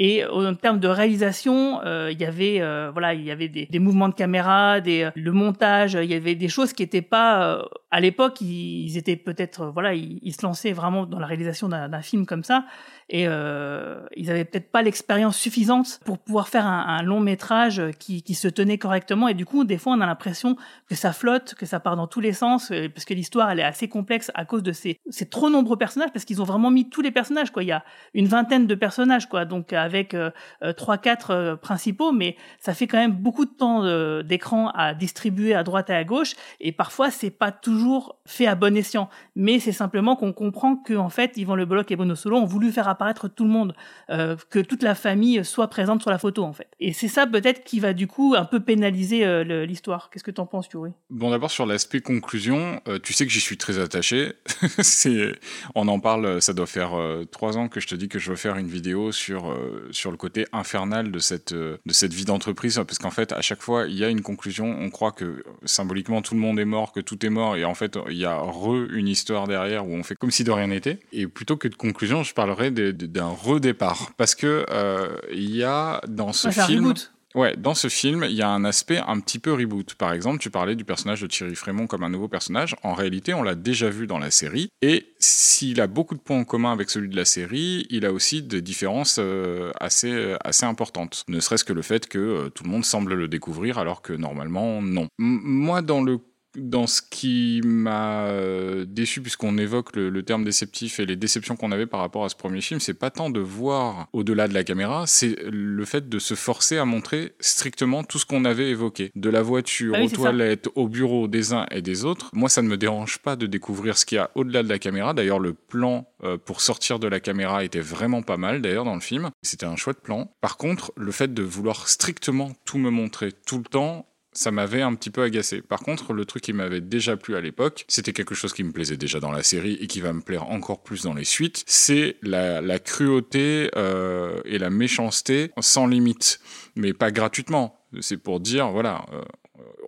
[0.00, 3.66] et en termes de réalisation, euh, il y avait euh, voilà, il y avait des,
[3.66, 7.02] des mouvements de caméra, des euh, le montage, il y avait des choses qui étaient
[7.02, 11.18] pas euh, à l'époque, ils, étaient peut-être euh, voilà, ils, ils se lançaient vraiment dans
[11.18, 12.64] la réalisation d'un film comme ça
[13.10, 17.82] et euh, ils avaient peut-être pas l'expérience suffisante pour pouvoir faire un, un long métrage
[17.98, 19.28] qui, qui se tenait correctement.
[19.28, 20.56] Et du coup des fois on a l'impression
[20.88, 23.60] que ça flotte, que ça part dans tous les sens euh, parce que l'histoire elle
[23.60, 26.70] est assez complexe à cause de ces, ces trop nombreux personnages parce qu'ils ont vraiment
[26.70, 27.62] mis tous les personnages quoi.
[27.62, 29.44] Il y a une vingtaine de personnages quoi.
[29.44, 30.30] Donc avec euh,
[30.62, 33.78] euh, trois quatre euh, principaux mais ça fait quand même beaucoup de temps
[34.22, 36.34] d'écran à distribuer à droite et à gauche.
[36.60, 39.08] Et parfois c'est pas toujours fait à bon escient.
[39.34, 42.44] Mais c'est simplement qu'on comprend que en fait Yvan Le Bolloc et Bruno Solo ont
[42.44, 43.74] voulu faire apparaître tout le monde
[44.10, 47.26] euh, que toute la famille soit présente sur la photo en fait et c'est ça
[47.26, 50.90] peut-être qui va du coup un peu pénaliser euh, l'histoire qu'est-ce que t'en penses Yuri?
[51.10, 54.32] Bon, d'abord sur l'aspect conclusion, euh, tu sais que j'y suis très attaché.
[55.74, 56.90] on en parle, ça doit faire
[57.30, 59.56] trois ans que je te dis que je veux faire une vidéo sur
[59.90, 63.62] sur le côté infernal de cette de cette vie d'entreprise, parce qu'en fait, à chaque
[63.62, 64.66] fois, il y a une conclusion.
[64.78, 67.74] On croit que symboliquement tout le monde est mort, que tout est mort, et en
[67.74, 70.68] fait, il y a re une histoire derrière où on fait comme si de rien
[70.68, 70.98] n'était.
[71.12, 75.54] Et plutôt que de conclusion, je parlerai de- de- d'un redépart, parce que euh, il
[75.54, 76.84] y a dans ce film.
[76.86, 77.12] reboot.
[77.34, 79.94] Ouais, dans ce film, il y a un aspect un petit peu reboot.
[79.94, 82.74] Par exemple, tu parlais du personnage de Thierry Frémont comme un nouveau personnage.
[82.82, 84.70] En réalité, on l'a déjà vu dans la série.
[84.80, 88.12] Et s'il a beaucoup de points en commun avec celui de la série, il a
[88.14, 91.24] aussi des différences euh, assez, assez importantes.
[91.28, 94.14] Ne serait-ce que le fait que euh, tout le monde semble le découvrir alors que
[94.14, 95.02] normalement, non.
[95.20, 96.18] M- moi, dans le
[96.58, 101.56] dans ce qui m'a euh, déçu, puisqu'on évoque le, le, terme déceptif et les déceptions
[101.56, 104.54] qu'on avait par rapport à ce premier film, c'est pas tant de voir au-delà de
[104.54, 108.70] la caméra, c'est le fait de se forcer à montrer strictement tout ce qu'on avait
[108.70, 109.10] évoqué.
[109.14, 110.22] De la voiture Ah oui, aux c'est ça.
[110.22, 112.30] toilettes, au bureau des uns et des autres.
[112.32, 114.78] Moi, ça ne me dérange pas de découvrir ce qu'il y a au-delà de la
[114.78, 115.14] caméra.
[115.14, 118.94] D'ailleurs, le plan euh, pour sortir de la caméra était vraiment pas mal, d'ailleurs, dans
[118.94, 119.30] le film.
[119.42, 120.30] C'était un chouette plan.
[120.40, 124.06] Par contre, le fait de vouloir strictement tout me montrer tout le temps,
[124.38, 125.62] ça m'avait un petit peu agacé.
[125.62, 128.70] Par contre, le truc qui m'avait déjà plu à l'époque, c'était quelque chose qui me
[128.70, 131.64] plaisait déjà dans la série et qui va me plaire encore plus dans les suites,
[131.66, 136.38] c'est la, cruauté euh, et la méchanceté sans limite,
[136.76, 137.80] mais pas gratuitement.
[138.00, 139.22] C'est pour dire, voilà, euh,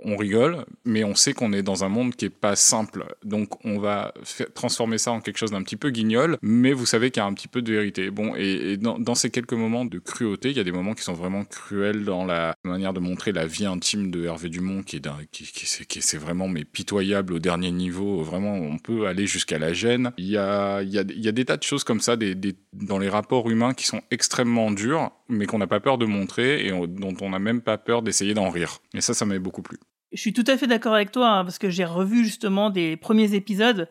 [0.04, 3.04] on rigole, mais on sait qu'on est dans un monde qui est pas simple.
[3.24, 4.14] Donc on va
[4.54, 7.26] transformer ça en quelque chose d'un petit peu guignol, mais vous savez qu'il y a
[7.26, 8.10] un petit peu de vérité.
[8.10, 11.12] Bon, et, dans, ces quelques moments de cruauté, il y a des moments qui sont
[11.12, 15.02] vraiment cruels dans la manière de montrer la vie intime de Hervé Dumont, qui est,
[15.30, 18.22] qui, c'est- qui est- c'est vraiment mais pitoyable au dernier niveau.
[18.22, 20.12] Vraiment, on peut aller jusqu'à la gêne.
[20.16, 22.16] Il y a, il y, a, il y a des tas de choses comme ça
[22.16, 22.34] des,
[22.72, 26.66] dans les rapports humains qui sont extrêmement durs, mais qu'on n'a pas peur de montrer
[26.66, 28.78] et on- dont on n'a même pas peur d'essayer d'en rire.
[28.94, 29.78] Et ça, ça m'avait beaucoup plu.
[30.12, 32.96] Je suis tout à fait d'accord avec toi, hein, parce que j'ai revu justement des
[32.96, 33.88] premiers épisodes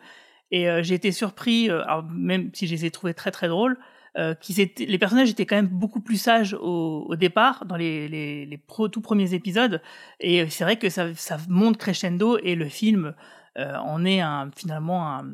[0.50, 3.78] et euh, j'ai été surpris, euh, même si je les ai trouvés très très drôles,
[4.18, 7.76] euh, qu'ils étaient, les personnages étaient quand même beaucoup plus sages au, au départ, dans
[7.76, 9.80] les, les, les pro- tout premiers épisodes.
[10.18, 13.14] Et c'est vrai que ça, ça monte crescendo et le film
[13.58, 15.24] euh, en est un, finalement un,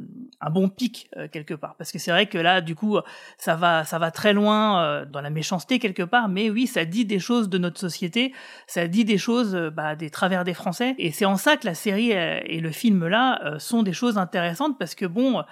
[0.40, 1.76] un bon pic euh, quelque part.
[1.76, 2.98] Parce que c'est vrai que là, du coup,
[3.38, 6.85] ça va, ça va très loin euh, dans la méchanceté quelque part, mais oui, ça
[6.85, 8.33] dit des choses de notre société,
[8.66, 10.94] ça dit des choses euh, bah, des travers des Français.
[10.98, 13.92] Et c'est en ça que la série euh, et le film là euh, sont des
[13.92, 15.42] choses intéressantes parce que bon,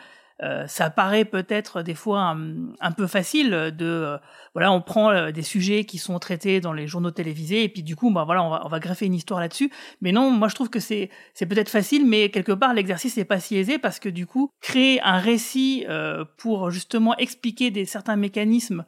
[0.42, 2.36] euh, ça paraît peut-être des fois
[2.80, 4.18] un, peu facile de euh,
[4.52, 7.84] voilà on prend euh, des sujets qui sont traités dans les journaux télévisés et puis
[7.84, 9.70] du coup bah voilà on va, on va greffer une histoire là-dessus.
[10.00, 13.24] Mais non moi je trouve que c'est c'est peut-être facile mais quelque part l'exercice n'est
[13.24, 17.84] pas si aisé parce que du coup créer un récit euh, pour justement expliquer des
[17.84, 18.84] certains mécanismes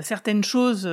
[0.00, 0.88] certaines choses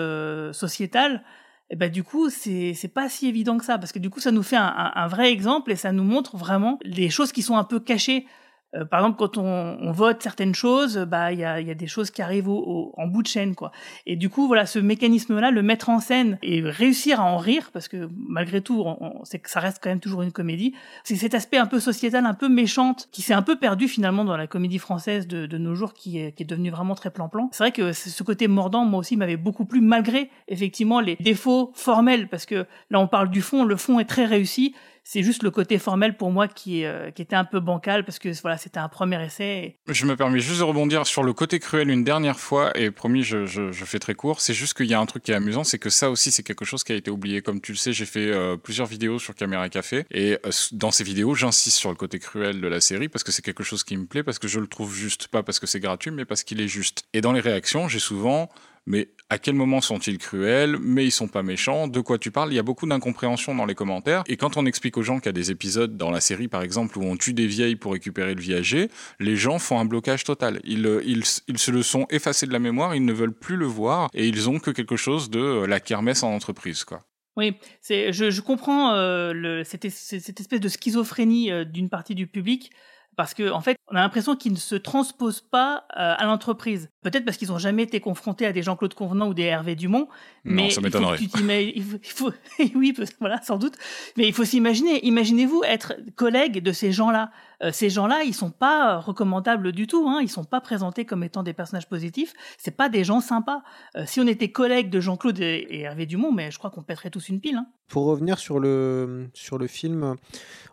[0.51, 1.23] sociétales
[1.69, 3.77] et ben du coup c'est c'est pas si évident que ça.
[3.77, 6.03] Parce que du coup ça nous fait un, un, un vrai exemple et ça nous
[6.03, 8.27] montre vraiment les choses qui sont un peu cachées
[8.75, 11.73] euh, par exemple, quand on, on, vote certaines choses, bah il y a, y a,
[11.73, 13.71] des choses qui arrivent au, au, en bout de chaîne, quoi.
[14.05, 17.71] Et du coup, voilà, ce mécanisme-là, le mettre en scène et réussir à en rire,
[17.73, 20.73] parce que malgré tout, on, on, que ça reste quand même toujours une comédie.
[21.03, 24.23] C'est cet aspect un peu sociétal, un peu méchante, qui s'est un peu perdu finalement
[24.23, 27.09] dans la comédie française de, de nos jours, qui est, qui est devenu vraiment très
[27.09, 27.49] plan-plan.
[27.51, 31.71] C'est vrai que ce côté mordant, moi aussi, m'avait beaucoup plu, malgré effectivement les défauts
[31.73, 35.43] formels, parce que là, on parle du fond, le fond est très réussi c'est juste
[35.43, 38.57] le côté formel pour moi qui, euh, qui était un peu bancal parce que voilà,
[38.57, 39.79] c'était un premier essai.
[39.87, 43.23] Je me permets juste de rebondir sur le côté cruel une dernière fois et promis,
[43.23, 44.41] je fais très court.
[44.41, 46.43] C'est juste qu'il y a un truc qui est amusant, c'est que ça aussi, c'est
[46.43, 47.41] quelque chose qui a été oublié.
[47.41, 50.91] Comme tu le sais, j'ai fait euh, plusieurs vidéos sur Caméra Café et euh, dans
[50.91, 53.83] ces vidéos, j'insiste sur le côté cruel de la série parce que c'est quelque chose
[53.83, 56.25] qui me plaît, parce que je le trouve juste, pas parce que c'est gratuit, mais
[56.25, 57.03] parce qu'il est juste.
[57.13, 58.49] Et dans les réactions, j'ai souvent
[58.85, 60.77] mais à quel moment sont-ils cruels?
[60.81, 61.87] Mais ils sont pas méchants.
[61.87, 62.51] De quoi tu parles?
[62.51, 64.23] Il y a beaucoup d'incompréhension dans les commentaires.
[64.27, 66.61] Et quand on explique aux gens qu'il y a des épisodes dans la série, par
[66.63, 68.89] exemple, où on tue des vieilles pour récupérer le viager,
[69.19, 70.59] les gens font un blocage total.
[70.63, 73.65] Ils, ils, ils se le sont effacés de la mémoire, ils ne veulent plus le
[73.65, 77.01] voir, et ils ont que quelque chose de la kermesse en entreprise, quoi.
[77.37, 82.71] Oui, c'est, je, comprends euh, cette, espèce de schizophrénie euh, d'une partie du public
[83.17, 86.89] parce que en fait, on a l'impression qu'ils ne se transposent pas euh, à l'entreprise.
[87.01, 90.07] Peut-être parce qu'ils n'ont jamais été confrontés à des Jean-Claude Convenant ou des Hervé Dumont.
[90.45, 91.17] Non, mais ça m'étonnerait.
[91.19, 93.75] Il faut, il faut, il faut oui, voilà, sans doute.
[94.17, 95.05] Mais il faut s'imaginer.
[95.05, 97.31] Imaginez-vous être collègue de ces gens-là.
[97.63, 100.07] Euh, ces gens-là, ils sont pas recommandables du tout.
[100.07, 100.19] Hein.
[100.21, 102.33] Ils sont pas présentés comme étant des personnages positifs.
[102.57, 103.61] C'est pas des gens sympas.
[103.97, 106.83] Euh, si on était collègue de Jean-Claude et, et, Hervé Dumont, mais je crois qu'on
[106.83, 107.57] pèterait tous une pile.
[107.57, 107.67] Hein.
[107.87, 110.15] Pour revenir sur le sur le film,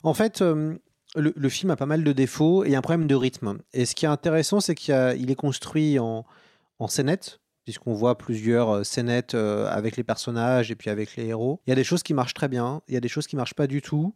[0.04, 0.42] en fait.
[1.16, 3.58] Euh le, film a pas mal de défauts et un problème de rythme.
[3.72, 6.26] Et ce qui est intéressant, c'est qu'il il est construit en,
[6.78, 6.88] en
[7.64, 11.60] puisqu'on voit plusieurs scénettes euh, avec les personnages et puis avec les héros.
[11.66, 13.36] Il y a des choses qui marchent très bien, il y a des choses qui
[13.36, 14.14] marchent pas du tout.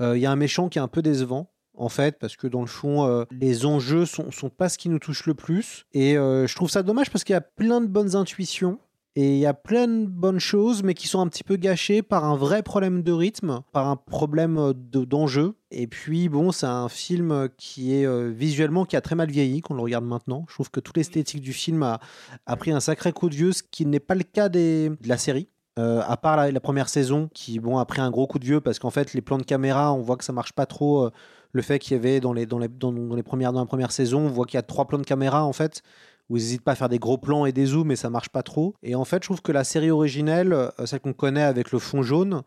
[0.00, 1.50] Euh, il y a un méchant qui est un peu décevant.
[1.76, 4.88] En fait, parce que dans le fond, euh, les enjeux sont, sont pas ce qui
[4.88, 5.86] nous touche le plus.
[5.92, 8.78] Et euh, je trouve ça dommage parce qu'il y a plein de bonnes intuitions.
[9.16, 12.02] Et il y a plein de bonnes choses, mais qui sont un petit peu gâchées
[12.02, 15.54] par un vrai problème de rythme, par un problème d'enjeu.
[15.70, 19.60] Et puis, bon, c'est un film qui est euh, visuellement, qui a très mal vieilli,
[19.60, 20.44] qu'on le regarde maintenant.
[20.48, 23.62] Je trouve que toute l'esthétique du film a, pris un sacré coup de vieux, ce
[23.62, 25.48] qui n'est pas le cas de la série.
[25.78, 28.60] Euh, à part la, première saison, qui bon, a pris un gros coup de vieux,
[28.60, 31.06] parce qu'en fait, les plans de caméra, on voit que ça marche pas trop.
[31.06, 31.10] Euh,
[31.52, 33.92] le fait qu'il y avait dans les, dans, les, dans les premières, dans la première
[33.92, 35.84] saison, on voit qu'il y a trois plans de caméra, en fait
[36.30, 38.28] où ils n'hésitent pas à faire des gros plans et des zooms, mais ça marche
[38.30, 38.74] pas trop.
[38.82, 42.02] Et en fait, je trouve que la série originelle, celle qu'on connaît avec le fond
[42.02, 42.42] jaune,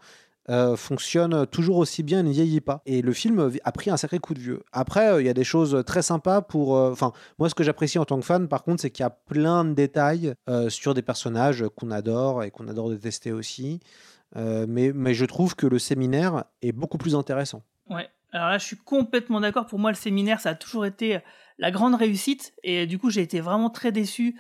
[0.49, 2.81] euh, fonctionne toujours aussi bien et ne vieillit pas.
[2.85, 4.63] Et le film a pris un sacré coup de vieux.
[4.71, 6.77] Après, euh, il y a des choses très sympas pour.
[6.77, 9.05] euh, Enfin, moi, ce que j'apprécie en tant que fan, par contre, c'est qu'il y
[9.05, 13.81] a plein de détails euh, sur des personnages qu'on adore et qu'on adore détester aussi.
[14.37, 17.61] Euh, mais, mais je trouve que le séminaire est beaucoup plus intéressant.
[17.89, 18.07] Ouais.
[18.31, 19.65] Alors là, je suis complètement d'accord.
[19.65, 21.19] Pour moi, le séminaire, ça a toujours été
[21.57, 22.53] la grande réussite.
[22.63, 24.35] Et du coup, j'ai été vraiment très déçu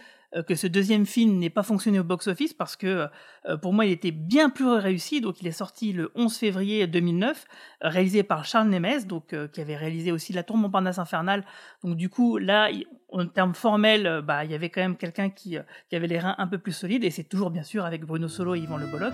[0.47, 3.07] que ce deuxième film n'ait pas fonctionné au box-office parce que
[3.47, 5.21] euh, pour moi, il était bien plus réussi.
[5.21, 7.45] Donc, il est sorti le 11 février 2009,
[7.83, 11.45] euh, réalisé par Charles Nemes, donc euh, qui avait réalisé aussi La Tour Montparnasse infernale.
[11.83, 12.69] Donc, du coup, là,
[13.09, 16.07] en termes formels, euh, bah, il y avait quand même quelqu'un qui, euh, qui avait
[16.07, 17.03] les reins un peu plus solides.
[17.03, 19.13] Et c'est toujours, bien sûr, avec Bruno Solo et Yvan Le Bolloc.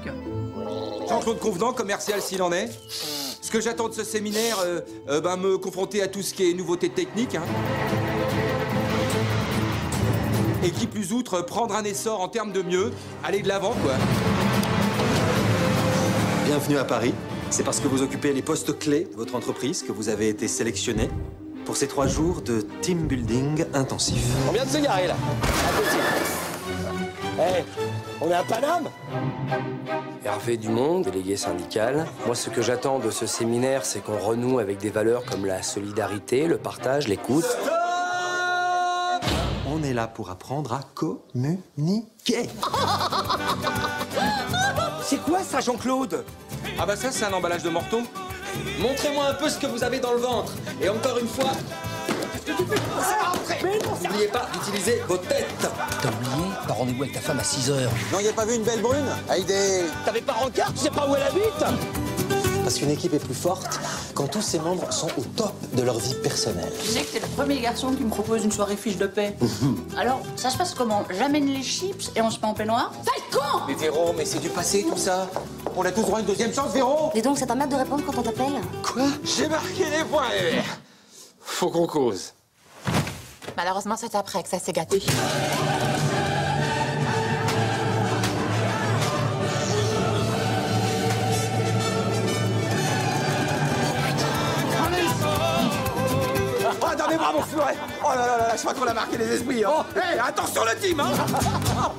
[1.07, 2.67] Jean-Claude Convenant, commercial s'il en est.
[2.67, 6.49] Ce que j'attends de ce séminaire, euh, euh, ben, me confronter à tout ce qui
[6.49, 7.35] est nouveauté technique.
[7.35, 7.43] Hein.
[10.63, 13.93] Et qui plus outre, prendre un essor en termes de mieux, aller de l'avant quoi.
[16.45, 17.13] Bienvenue à Paris.
[17.49, 20.47] C'est parce que vous occupez les postes clés de votre entreprise que vous avez été
[20.47, 21.09] sélectionné
[21.65, 24.23] pour ces trois jours de team building intensif.
[24.47, 25.15] On vient de se garer là.
[27.37, 27.63] Hé,
[28.21, 28.89] on est à Paname
[30.23, 32.05] Hervé Dumont, délégué syndical.
[32.25, 35.61] Moi, ce que j'attends de ce séminaire, c'est qu'on renoue avec des valeurs comme la
[35.61, 37.45] solidarité, le partage, l'écoute.
[39.75, 42.47] On est là pour apprendre à communiquer.
[45.03, 46.23] C'est quoi ça, Jean-Claude?
[46.77, 48.03] Ah bah ça, c'est un emballage de morteau.
[48.79, 50.53] Montrez-moi un peu ce que vous avez dans le ventre.
[50.79, 51.49] Et encore une fois.
[54.03, 55.47] N'oubliez pas d'utiliser vos têtes.
[55.59, 57.91] T'as oublié T'as rendez-vous avec ta femme à 6 heures?
[58.11, 59.07] Non, y a pas vu une belle brune?
[59.27, 59.85] Avec des.
[60.05, 62.12] T'avais pas rencard Tu sais pas où elle habite?
[62.63, 63.79] Parce qu'une équipe est plus forte
[64.13, 66.71] quand tous ses membres sont au top de leur vie personnelle.
[66.81, 69.35] Tu sais que t'es le premier garçon qui me propose une soirée fiche de paix.
[69.97, 71.03] Alors, ça se passe comment?
[71.09, 72.91] J'amène les chips et on se met en peignoir?
[73.03, 75.27] Sale con Mais Véro, mais c'est du passé tout ça.
[75.75, 78.03] On a tous droit à une deuxième chance, Véro Dis donc, ça t'emmerde de répondre
[78.05, 79.03] quand on t'appelle Quoi?
[79.23, 80.23] J'ai marqué les points.
[81.41, 82.33] Faut qu'on cause.
[83.57, 85.01] Malheureusement, c'est après que ça s'est gâté.
[97.23, 99.63] Bravo, Fleuret Oh là là là là, je crois qu'on a marqué les esprits.
[99.63, 99.85] Hein.
[99.95, 101.11] Hé, attention le team hein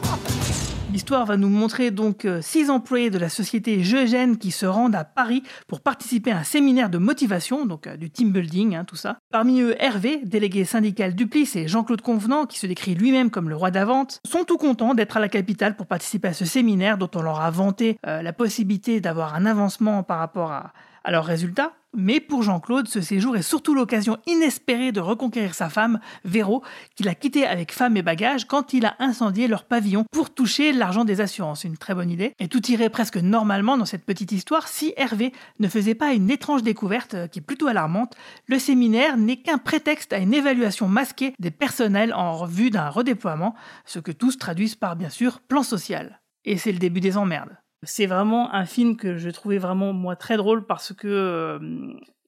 [0.93, 4.95] L'histoire va nous montrer donc euh, six employés de la société Jeugène qui se rendent
[4.95, 8.85] à Paris pour participer à un séminaire de motivation, donc euh, du team building, hein,
[8.85, 9.19] tout ça.
[9.33, 13.57] Parmi eux, Hervé, délégué syndical Duplice, et Jean-Claude Convenant, qui se décrit lui-même comme le
[13.57, 17.11] roi d'Avante, sont tout contents d'être à la capitale pour participer à ce séminaire dont
[17.17, 21.25] on leur a vanté euh, la possibilité d'avoir un avancement par rapport à, à leurs
[21.25, 21.73] résultats.
[21.97, 26.63] Mais pour Jean-Claude, ce séjour est surtout l'occasion inespérée de reconquérir sa femme, Véro,
[26.97, 30.73] qu'il a quittée avec femme et bagages quand il a incendié leur pavillon pour toucher
[30.73, 31.63] l'argent des assurances.
[31.63, 32.33] Une très bonne idée.
[32.41, 36.31] Et tout irait presque normalement dans cette petite histoire si Hervé ne faisait pas une
[36.31, 38.17] étrange découverte euh, qui est plutôt alarmante.
[38.47, 43.55] Le séminaire n'est qu'un prétexte à une évaluation masquée des personnels en vue d'un redéploiement,
[43.85, 46.21] ce que tous traduisent par bien sûr plan social.
[46.45, 47.57] Et c'est le début des emmerdes.
[47.87, 51.59] C'est vraiment un film que je trouvais vraiment moi très drôle parce que euh,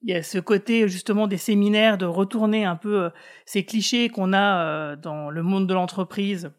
[0.03, 3.09] il y a ce côté justement des séminaires de retourner un peu euh,
[3.45, 6.51] ces clichés qu'on a euh, dans le monde de l'entreprise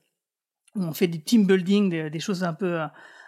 [0.75, 2.79] où on fait du team building, des, des choses un peu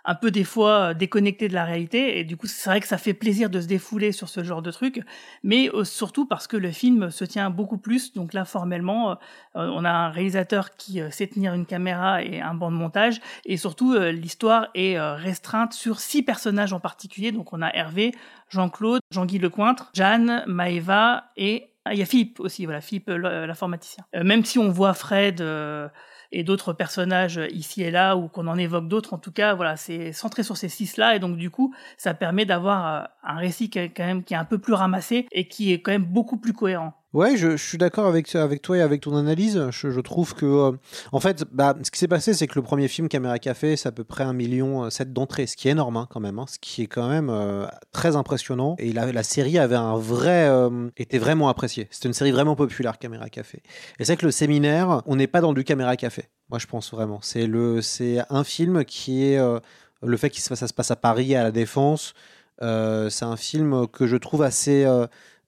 [0.05, 2.19] un peu des fois euh, déconnectées de la réalité.
[2.19, 4.63] Et du coup c'est vrai que ça fait plaisir de se défouler sur ce genre
[4.63, 5.03] de truc
[5.43, 8.13] mais euh, surtout parce que le film se tient beaucoup plus.
[8.13, 9.15] Donc là formellement euh,
[9.55, 13.21] on a un réalisateur qui sait tenir une caméra et un banc de montage.
[13.45, 17.33] Et surtout l'histoire est restreinte sur six personnages en particulier.
[17.33, 18.13] Donc on a Hervé,
[18.49, 24.05] Jean-Claude, Jean-Guy Lecointre, Jeanne, Maëva et ah, il y a Philippe aussi, voilà, Philippe l'informaticien.
[24.15, 25.43] Même si on voit Fred
[26.33, 29.77] et d'autres personnages ici et là, ou qu'on en évoque d'autres, en tout cas, voilà,
[29.77, 33.71] c'est centré sur ces six-là, et donc du coup, ça permet d'avoir euh, un récit
[33.71, 36.05] qui est quand même qui est un peu plus ramassé et qui est quand même
[36.05, 37.00] beaucoup plus cohérent.
[37.13, 38.29] Ouais, je, suis d'accord avec,
[38.63, 39.61] toi et avec ton analyse.
[39.71, 40.73] Je, trouve que, euh,
[41.11, 43.89] en fait, bah, ce qui s'est passé, c'est que le premier film Caméra Café, c'est
[43.89, 46.45] à peu près un million euh, d'entrées, ce qui est énorme hein, quand même, hein,
[46.49, 48.77] ce qui est quand même euh, très impressionnant.
[48.79, 50.49] Et la, série avait un vrai,
[50.97, 51.89] était vraiment appréciée.
[51.91, 53.61] C'était une série vraiment populaire, Caméra Café.
[53.99, 56.27] Et c'est que le séminaire, on n'est pas dans du Caméra Café.
[56.49, 57.19] Moi, je pense vraiment.
[57.23, 59.41] C'est un film qui est
[60.03, 62.15] le fait fasse, ça se passe à Paris, à la Défense.
[62.61, 64.87] c'est un film que je trouve assez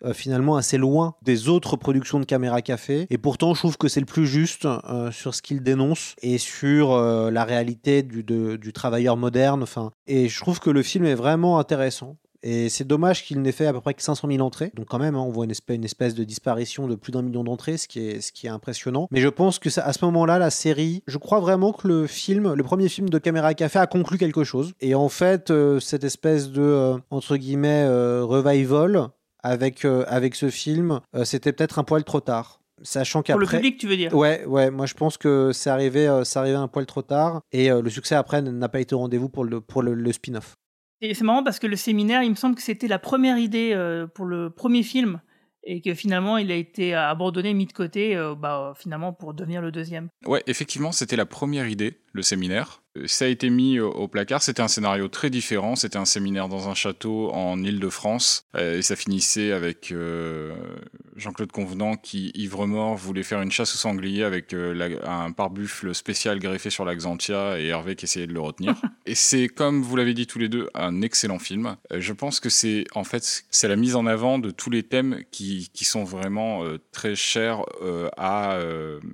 [0.05, 3.07] euh, finalement assez loin des autres productions de Caméra Café.
[3.11, 6.39] Et pourtant, je trouve que c'est le plus juste euh, sur ce qu'il dénonce et
[6.39, 9.63] sur euh, la réalité du, travailleur moderne.
[9.63, 12.17] Enfin, et je trouve que le film est vraiment intéressant.
[12.43, 14.73] Et c'est dommage qu'il n'ait fait à peu près que 500 000 entrées.
[14.75, 17.77] Donc quand même, hein, on voit une espèce, de disparition de plus d'un million d'entrées,
[17.77, 19.07] ce, qui est, impressionnant.
[19.13, 22.55] Mais je pense que à ce moment-là, la série, je crois vraiment que le film,
[22.55, 24.73] le premier film de Caméra Café a conclu quelque chose.
[24.81, 29.11] Et en fait, euh, cette espèce de, entre guillemets, euh, revival
[29.43, 32.61] avec, euh, avec ce film, euh, c'était peut-être un poil trop tard.
[32.85, 33.41] Sachant Pour qu'après.
[33.41, 36.39] le public, tu veux dire Ouais, ouais, moi je pense que c'est arrivé, euh, c'est
[36.39, 37.41] arrivé un poil trop tard.
[37.53, 40.13] Et euh, le succès après n'a pas été au rendez-vous pour le, pour le, le
[40.13, 40.55] spin-off.
[41.01, 43.73] Et c'est marrant parce que le séminaire, il me semble que c'était la première idée
[43.75, 45.21] euh, pour le premier film
[45.65, 49.63] et que finalement il a été abandonné, mis de côté, euh, bah, finalement pour devenir
[49.63, 50.09] le deuxième.
[50.27, 52.83] Ouais, effectivement, c'était la première idée, le séminaire.
[52.99, 54.43] Euh, Ça a été mis au, placard.
[54.43, 55.77] C'était un scénario très différent.
[55.77, 58.45] C'était un séminaire dans un château en Île-de-France.
[58.57, 60.53] Euh, et ça finissait avec euh,
[61.17, 65.95] Jean-Claude Convenant qui, ivre-mort, voulait faire une chasse au sanglier avec euh, la- un pare-buffle
[65.95, 68.75] spécial greffé sur la Xantia et Hervé qui essayait de le retenir.
[69.07, 71.77] et c'est, comme vous l'avez dit tous les deux, un excellent film.
[71.91, 75.23] Je pense que c'est, en fait, c'est la mise en avant de tous les thèmes
[75.31, 77.63] qui, qui sont vraiment euh, très chers
[78.17, 78.59] à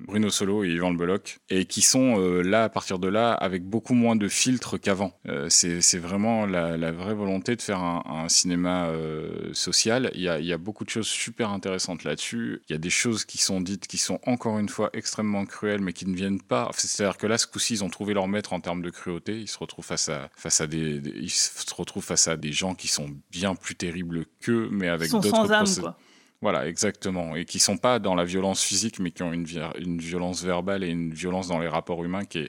[0.07, 3.65] Bruno Solo et Yvan Le Bolloc et qui sont là, à partir de là, avec
[3.65, 5.13] beaucoup moins de filtres qu'avant.
[5.29, 10.11] Euh, c'est vraiment la, la vraie volonté de faire un, un cinéma euh, social.
[10.15, 12.63] Il y, a, il y a beaucoup de choses super intéressantes là-dessus.
[12.71, 15.81] Il y a des choses qui sont dites qui sont encore une fois extrêmement cruelles,
[15.83, 16.71] mais qui ne viennent pas.
[16.75, 19.39] C'est-à-dire que là, ce coup-ci, ils ont trouvé leur maître en termes de cruauté.
[19.39, 22.53] Ils se retrouvent face à, face à des, des- ils se retrouvent face à des
[22.53, 25.99] gens qui sont bien plus terribles qu'eux, mais avec d'autres sans âme, procé- quoi.
[26.41, 27.35] Voilà, exactement.
[27.35, 30.45] Et qui sont pas dans la violence physique, mais qui ont une, vi- une violence
[30.45, 32.49] verbale et une violence dans les rapports humains qui est,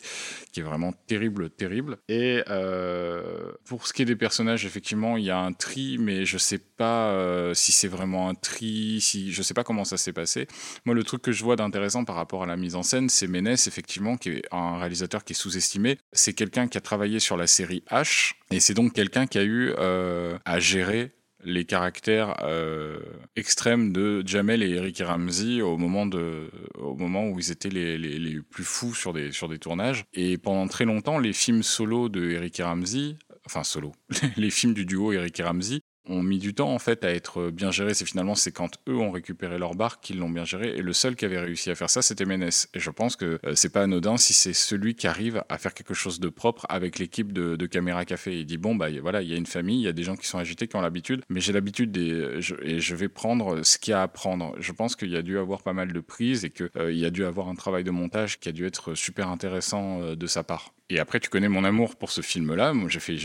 [0.52, 1.98] qui est vraiment terrible, terrible.
[2.08, 6.24] Et euh, pour ce qui est des personnages, effectivement, il y a un tri, mais
[6.24, 9.98] je sais pas euh, si c'est vraiment un tri, si je sais pas comment ça
[9.98, 10.48] s'est passé.
[10.86, 13.26] Moi, le truc que je vois d'intéressant par rapport à la mise en scène, c'est
[13.28, 15.98] Ménès, effectivement, qui est un réalisateur qui est sous-estimé.
[16.14, 19.44] C'est quelqu'un qui a travaillé sur la série H, et c'est donc quelqu'un qui a
[19.44, 21.12] eu euh, à gérer
[21.44, 23.00] les caractères euh,
[23.36, 27.98] extrêmes de Jamel et Eric Ramsey au moment de au moment où ils étaient les,
[27.98, 30.06] les, les plus fous sur des sur des tournages.
[30.14, 33.16] Et pendant très longtemps les films solo de Eric Ramsey
[33.46, 33.94] enfin solo
[34.38, 37.72] les films du duo Eric Ramsey ont mis du temps en fait à être bien
[37.72, 37.94] gérés.
[37.94, 40.76] C'est finalement c'est quand eux ont récupéré leur barque qu'ils l'ont bien géré.
[40.78, 42.70] Et le seul qui avait réussi à faire ça, c'était Ménès.
[42.74, 45.74] Et je pense que euh, c'est pas anodin si c'est celui qui arrive à faire
[45.74, 48.40] quelque chose de propre avec l'équipe de, Caméra Café.
[48.40, 50.16] Il dit bon bah voilà, il y a une famille, il y a des gens
[50.16, 53.64] qui sont agités, qui ont l'habitude, mais j'ai l'habitude des je- et je vais prendre
[53.64, 54.56] ce qu'il y a à prendre.
[54.60, 57.06] Je pense qu'il y a dû avoir pas mal de prises et qu'il il y
[57.06, 60.28] a dû avoir un travail de montage qui a dû être super intéressant euh, de
[60.28, 60.74] sa part.
[60.90, 62.74] Et après, tu connais mon amour pour ce film-là.
[62.74, 63.16] Moi, j'ai fait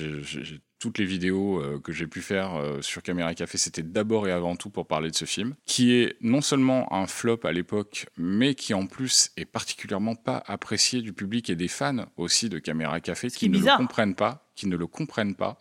[0.85, 4.33] toutes les vidéos euh, que j'ai pu faire euh, sur Caméra Café, c'était d'abord et
[4.33, 8.07] avant tout pour parler de ce film, qui est non seulement un flop à l'époque,
[8.19, 12.59] mais qui en plus est particulièrement pas apprécié du public et des fans aussi de
[12.59, 15.59] Caméra Café qui qui ne le comprennent pas qui ne le comprennent pas.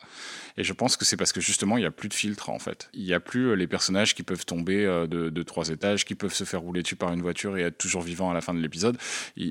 [0.57, 2.59] Et je pense que c'est parce que justement, il n'y a plus de filtre en
[2.59, 2.89] fait.
[2.93, 6.05] Il n'y a plus euh, les personnages qui peuvent tomber euh, de, de trois étages,
[6.05, 8.41] qui peuvent se faire rouler dessus par une voiture et être toujours vivants à la
[8.41, 8.97] fin de l'épisode.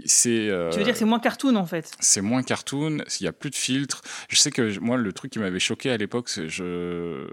[0.06, 3.28] C'est euh, Tu veux dire c'est moins cartoon en fait c'est moins cartoon, il n'y
[3.28, 4.02] a plus de filtre.
[4.28, 7.26] Je sais que moi, le truc qui m'avait choqué à l'époque, je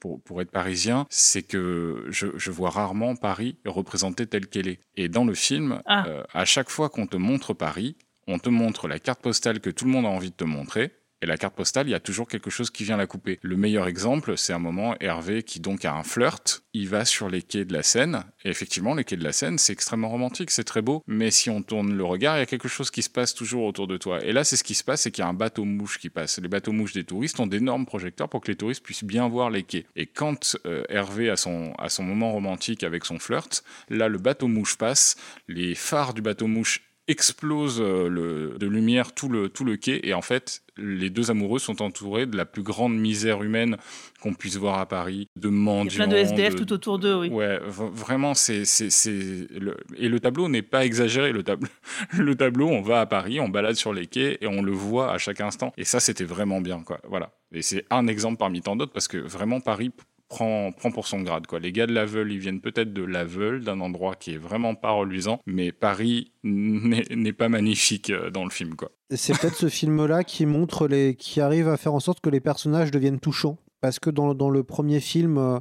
[0.00, 4.80] pour, pour être parisien, c'est que je, je vois rarement Paris représentée telle qu'elle est.
[4.96, 6.06] Et dans le film, Ah.
[6.06, 9.70] euh, à chaque fois qu'on te montre Paris, on te montre la carte postale que
[9.70, 10.92] tout le monde a envie de te montrer.
[11.24, 13.38] Et la carte postale, il y a toujours quelque chose qui vient la couper.
[13.40, 16.62] Le meilleur exemple, c'est un moment Hervé qui donc a un flirt.
[16.74, 18.24] Il va sur les quais de la Seine.
[18.44, 21.02] Et effectivement, les quais de la Seine, c'est extrêmement romantique, c'est très beau.
[21.06, 23.64] Mais si on tourne le regard, il y a quelque chose qui se passe toujours
[23.64, 24.22] autour de toi.
[24.22, 26.10] Et là, c'est ce qui se passe, c'est qu'il y a un bateau mouche qui
[26.10, 26.38] passe.
[26.38, 29.48] Les bateaux mouches des touristes ont d'énormes projecteurs pour que les touristes puissent bien voir
[29.48, 29.86] les quais.
[29.96, 34.18] Et quand euh, Hervé a son, a son moment romantique avec son flirt, là, le
[34.18, 35.16] bateau mouche passe,
[35.48, 40.00] les phares du bateau mouche explosent euh, le, de lumière tout le, tout le quai
[40.08, 43.76] et en fait les deux amoureux sont entourés de la plus grande misère humaine
[44.20, 46.04] qu'on puisse voir à Paris, de Il y mendiants.
[46.04, 47.28] a plein de SDF tout autour d'eux, oui.
[47.28, 48.64] Ouais, vraiment, c'est.
[48.64, 49.76] c'est- le...
[49.98, 51.30] Et le tableau n'est pas exagéré.
[51.30, 51.64] Le, tab...
[52.18, 55.12] le tableau, on va à Paris, on balade sur les quais et on le voit
[55.12, 55.72] à chaque instant.
[55.76, 57.00] Et ça, c'était vraiment bien, quoi.
[57.08, 57.32] Voilà.
[57.52, 59.92] Et c'est un exemple parmi tant d'autres parce que vraiment, Paris
[60.28, 61.58] prend, prend pour son grade, quoi.
[61.60, 64.90] Les gars de Laveul, ils viennent peut-être de Laveul, d'un endroit qui est vraiment pas
[64.90, 68.74] reluisant, mais Paris n'est pas magnifique euh, dans le film.
[69.10, 72.40] C'est peut-être ce film-là qui montre les, qui arrive à faire en sorte que les
[72.40, 73.58] personnages deviennent touchants.
[73.80, 75.58] Parce que dans, dans le premier film, euh,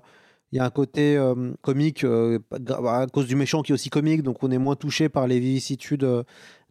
[0.53, 4.23] il y a un côté euh, comique à cause du méchant qui est aussi comique,
[4.23, 6.23] donc on est moins touché par les vicissitudes de-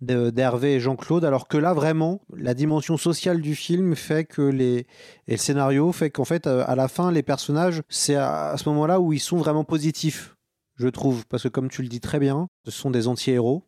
[0.03, 1.25] d'Hervé et Jean-Claude.
[1.25, 4.87] Alors que là, vraiment, la dimension sociale du film fait que les
[5.29, 8.69] et le scénario fait qu'en fait, euh, à la fin, les personnages, c'est à, ce
[8.69, 10.37] moment-là où ils sont vraiment positifs,
[10.77, 13.65] je trouve, parce que comme tu le dis très bien, ce sont des anti-héros.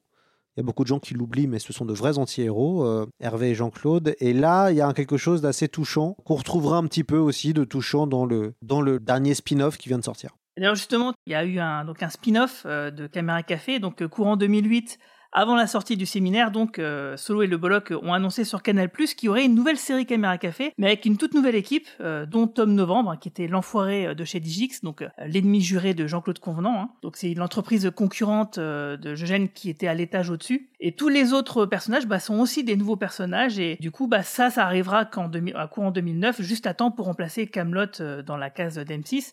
[0.57, 3.07] Il y a beaucoup de gens qui l'oublient, mais ce sont de vrais anti-héros, euh,
[3.19, 4.15] Hervé et Jean-Claude.
[4.21, 7.53] Et là, il y a quelque chose d'assez touchant, qu'on retrouvera un petit peu aussi
[7.53, 10.31] de touchant dans le, dans le dernier spin-off qui vient de sortir.
[10.57, 14.37] D'ailleurs, justement, il y a eu un, un spin-off euh, de Caméra Café, donc courant
[14.37, 14.99] 2008,
[15.35, 18.89] avant la sortie du séminaire, donc euh, Solo et le Bollock ont annoncé sur Canal+
[18.89, 22.25] qu'il y aurait une nouvelle série Caméra Café, mais avec une toute nouvelle équipe, euh,
[22.25, 26.39] dont Tom Novembre, qui était l'enfoiré euh, de chez Digix, donc l'ennemi juré de Jean-Claude
[26.39, 26.81] Convenant.
[26.81, 26.91] Hein.
[27.03, 30.71] Donc c'est l'entreprise concurrente de Eugène qui était à l'étage au-dessus.
[30.79, 34.23] Et tous les autres personnages bah, sont aussi des nouveaux personnages, et du coup, bah,
[34.23, 38.51] ça, ça arrivera qu'en à courant 2009, juste à temps pour remplacer Camelot dans la
[38.51, 39.33] case d'M6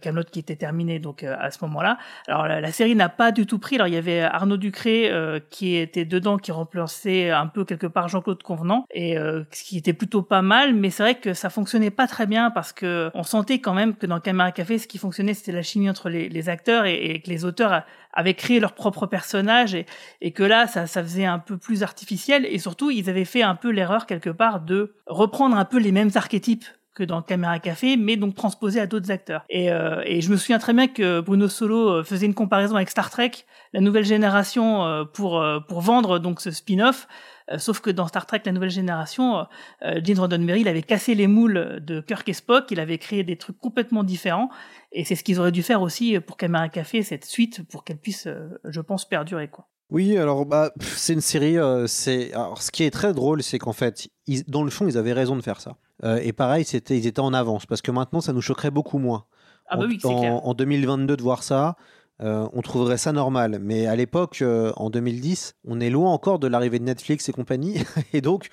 [0.00, 1.98] Camelot qui était terminé donc euh, à ce moment-là.
[2.26, 3.76] Alors la, série n'a pas du tout pris.
[3.76, 7.86] Alors il y avait Arnaud Ducré euh, qui était dedans, qui remplaçait un peu quelque
[7.86, 10.74] part Jean-Claude Convenant et ce qui était plutôt pas mal.
[10.74, 13.94] Mais c'est vrai que ça fonctionnait pas très bien parce que on sentait quand même
[13.94, 16.94] que dans Caméra Café, ce qui fonctionnait, c'était la chimie entre les, les acteurs et,
[16.94, 19.86] et, que les auteurs avaient créé leur propre personnage et,
[20.20, 23.42] et que là, ça, ça faisait un peu plus artificiel et surtout, ils avaient fait
[23.42, 26.64] un peu l'erreur quelque part de reprendre un peu les mêmes archétypes
[26.94, 29.44] que dans Caméra Café, mais donc transposé à d'autres acteurs.
[29.48, 32.76] Et, euh, et, je me souviens très bien que Bruno Solo euh, faisait une comparaison
[32.76, 33.30] avec Star Trek,
[33.72, 37.08] la nouvelle génération, euh, pour pour vendre donc ce spin-off.
[37.56, 39.46] sauf que dans Star Trek, la nouvelle génération,
[39.82, 43.36] Gene Roddenberry, il avait cassé les moules de Kirk et Spock, il avait créé des
[43.36, 44.50] trucs complètement différents,
[44.92, 47.98] et c'est ce qu'ils auraient dû faire aussi pour Caméra Café, cette suite, pour qu'elle
[47.98, 48.28] puisse,
[48.64, 49.71] je pense, perdurer quoi.
[49.92, 51.56] Oui, alors bah, c'est une série.
[51.86, 54.98] c'est alors ce qui est très drôle, c'est qu'en fait, ils, dans le fond, ils
[54.98, 55.76] avaient raison de faire ça.
[56.04, 58.98] Euh, et pareil, c'était, ils étaient en avance parce que maintenant, ça nous choquerait beaucoup
[58.98, 59.24] moins.
[59.66, 60.46] Ah bah oui, en, clair.
[60.46, 61.76] en 2022, de voir ça,
[62.20, 63.58] euh, on trouverait ça normal.
[63.60, 67.32] Mais à l'époque, euh, en 2010, on est loin encore de l'arrivée de Netflix et
[67.32, 67.76] compagnie.
[68.12, 68.48] et donc,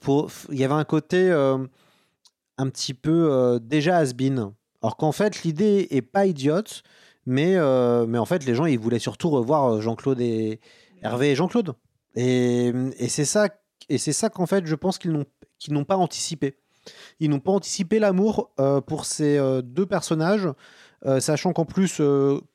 [0.00, 4.52] pour, il y avait un côté un petit peu déjà has-been.
[4.82, 6.82] Alors qu'en fait, l'idée est pas idiote,
[7.26, 7.56] mais,
[8.06, 10.60] mais en fait, les gens, ils voulaient surtout revoir Jean-Claude et
[11.02, 11.74] Hervé et Jean-Claude.
[12.16, 13.48] Et, et c'est ça,
[13.98, 15.24] ça qu'en fait, je pense qu'ils n'ont,
[15.58, 16.58] qu'ils pas anticipé.
[17.20, 20.48] Ils n'ont pas anticipé l'amour euh, pour ces euh, deux personnages,
[21.06, 22.00] euh, sachant qu'en plus,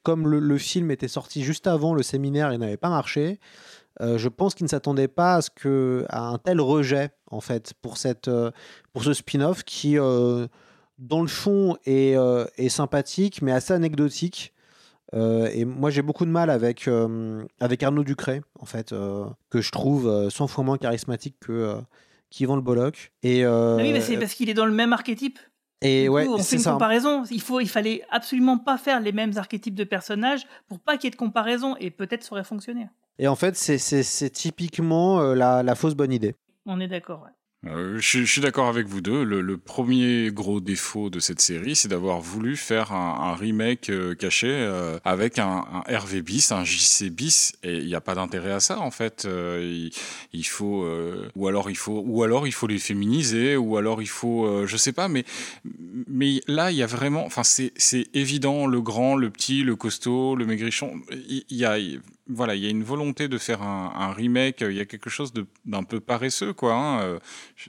[0.03, 3.39] comme le, film était sorti juste avant le séminaire et n'avait pas marché,
[4.01, 7.73] je pense qu'ils ne s'attendaient pas à, ce que, à un tel rejet en fait
[7.81, 8.31] pour, cette,
[8.93, 12.15] pour ce spin-off qui, dans le fond, est,
[12.57, 14.53] est, sympathique mais assez anecdotique.
[15.13, 16.89] Et moi, j'ai beaucoup de mal avec,
[17.59, 18.93] avec Arnaud Ducré, en fait,
[19.49, 21.81] que je trouve 100 fois moins charismatique que,
[22.29, 23.11] qui vend le Bollock.
[23.23, 25.39] Et, euh, oui, mais c'est parce qu'il est dans le même archétype.
[25.81, 26.73] Et du ouais, coup, on fait une ça.
[26.73, 27.23] comparaison.
[27.31, 31.05] Il faut, il fallait absolument pas faire les mêmes archétypes de personnages pour pas qu'il
[31.05, 32.87] y ait de comparaison et peut-être ça aurait fonctionné.
[33.17, 36.35] Et en fait, c'est typiquement euh, la, la, fausse bonne idée.
[36.65, 37.23] On est d'accord.
[37.23, 37.31] Ouais.
[37.67, 39.23] Euh, je, je, suis d'accord avec vous deux.
[39.23, 43.89] Le, le, premier gros défaut de cette série, c'est d'avoir voulu faire un, un remake
[43.89, 48.01] euh, caché euh, avec un, un, RV bis, un JC bis, et il n'y a
[48.01, 49.25] pas d'intérêt à ça en fait.
[49.25, 49.91] Euh, il,
[50.31, 54.01] il, faut, euh, ou alors il faut, ou alors il faut les féminiser, ou alors
[54.01, 55.25] il faut, je sais pas, mais
[56.07, 57.73] mais là il y a vraiment, enfin c'est
[58.13, 61.77] évident, le grand, le petit, le costaud, le maigrichon, il, il y a
[62.29, 64.61] voilà, il y a une volonté de faire un, un remake.
[64.61, 65.33] Il y a quelque chose
[65.65, 66.73] d'un peu paresseux, quoi.
[66.73, 67.19] Hein.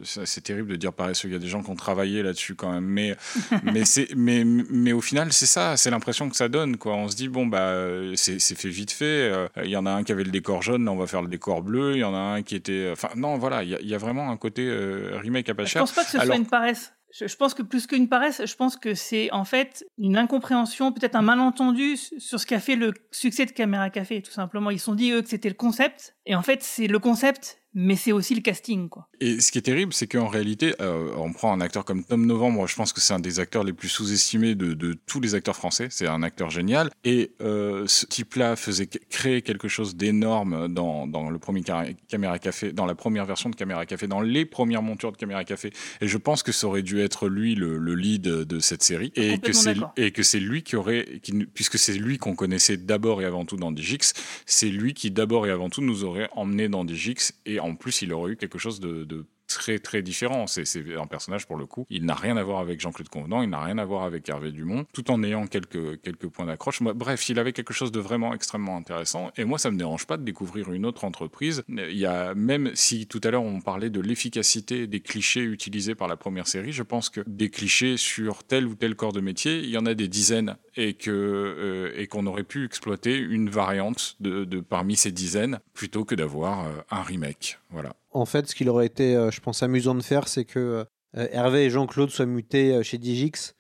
[0.04, 1.28] C'est terrible de dire paresseux.
[1.28, 3.16] Il y a des gens qui ont travaillé là-dessus quand même, mais
[3.64, 5.76] mais c'est mais mais au final c'est ça.
[5.76, 6.94] C'est l'impression que ça donne, quoi.
[6.94, 7.74] On se dit bon bah
[8.14, 9.32] c'est fait vite fait.
[9.64, 11.28] Il y en a un qui avait le décor jaune, là on va faire le
[11.28, 11.92] décor bleu.
[11.94, 13.94] Il y en a un qui était, enfin non voilà, il y a, il y
[13.94, 15.86] a vraiment un côté euh, remake à pas cher.
[15.86, 16.92] Je pense pas que ce Alors, soit une paresse.
[17.12, 21.16] Je, pense que plus qu'une paresse, je pense que c'est en fait une incompréhension, peut-être
[21.16, 24.70] un malentendu sur ce qu'a fait le succès de Caméra Café, tout simplement.
[24.70, 26.16] Ils se sont dit, eux, que c'était le concept.
[26.26, 28.88] Et en fait, c'est le concept mais c'est aussi le casting.
[28.88, 29.08] Quoi.
[29.20, 32.26] Et ce qui est terrible, c'est qu'en réalité, euh, on prend un acteur comme Tom
[32.26, 35.34] Novembre, je pense que c'est un des acteurs les plus sous-estimés de, de, tous les
[35.34, 40.68] acteurs français, c'est un acteur génial, et euh, ce type-là faisait créer quelque chose d'énorme
[40.68, 41.62] dans, dans le premier
[42.08, 45.44] Caméra Café, dans la première version de Caméra Café, dans les premières montures de Caméra
[45.44, 48.82] Café, et je pense que ça aurait dû être lui le, le lead de cette
[48.82, 52.34] série, et que, c'est, et que c'est lui qui aurait, qui, puisque c'est lui qu'on
[52.34, 54.12] connaissait d'abord et avant tout dans Digix,
[54.46, 58.02] c'est lui qui d'abord et avant tout nous aurait emmené dans Digix, et en plus,
[58.02, 60.46] il aurait eu quelque chose de, de très très différent.
[60.46, 60.64] C'est
[60.96, 61.86] un personnage pour le coup.
[61.90, 64.52] Il n'a rien à voir avec Jean-Claude Convenant, il n'a rien à voir avec Hervé
[64.52, 66.82] Dumont, tout en ayant quelques quelques points d'accroche.
[66.82, 69.30] Bref, il avait quelque chose de vraiment extrêmement intéressant.
[69.36, 71.62] Et moi, ça me dérange pas de découvrir une autre entreprise.
[71.68, 75.94] Il y a même si tout à l'heure on parlait de l'efficacité des clichés utilisés
[75.94, 79.20] par la première série, je pense que des clichés sur tel ou tel corps de
[79.20, 84.16] métier, il y en a des dizaines et euh, qu'on aurait pu exploiter une variante
[84.20, 87.58] de, de parmi ces dizaines plutôt que d'avoir euh, un remake.
[87.70, 87.94] Voilà.
[88.10, 90.84] En fait, ce qu'il aurait été, euh, je pense, amusant de faire, c'est que
[91.16, 93.54] euh, Hervé et Jean-Claude soient mutés euh, chez Digix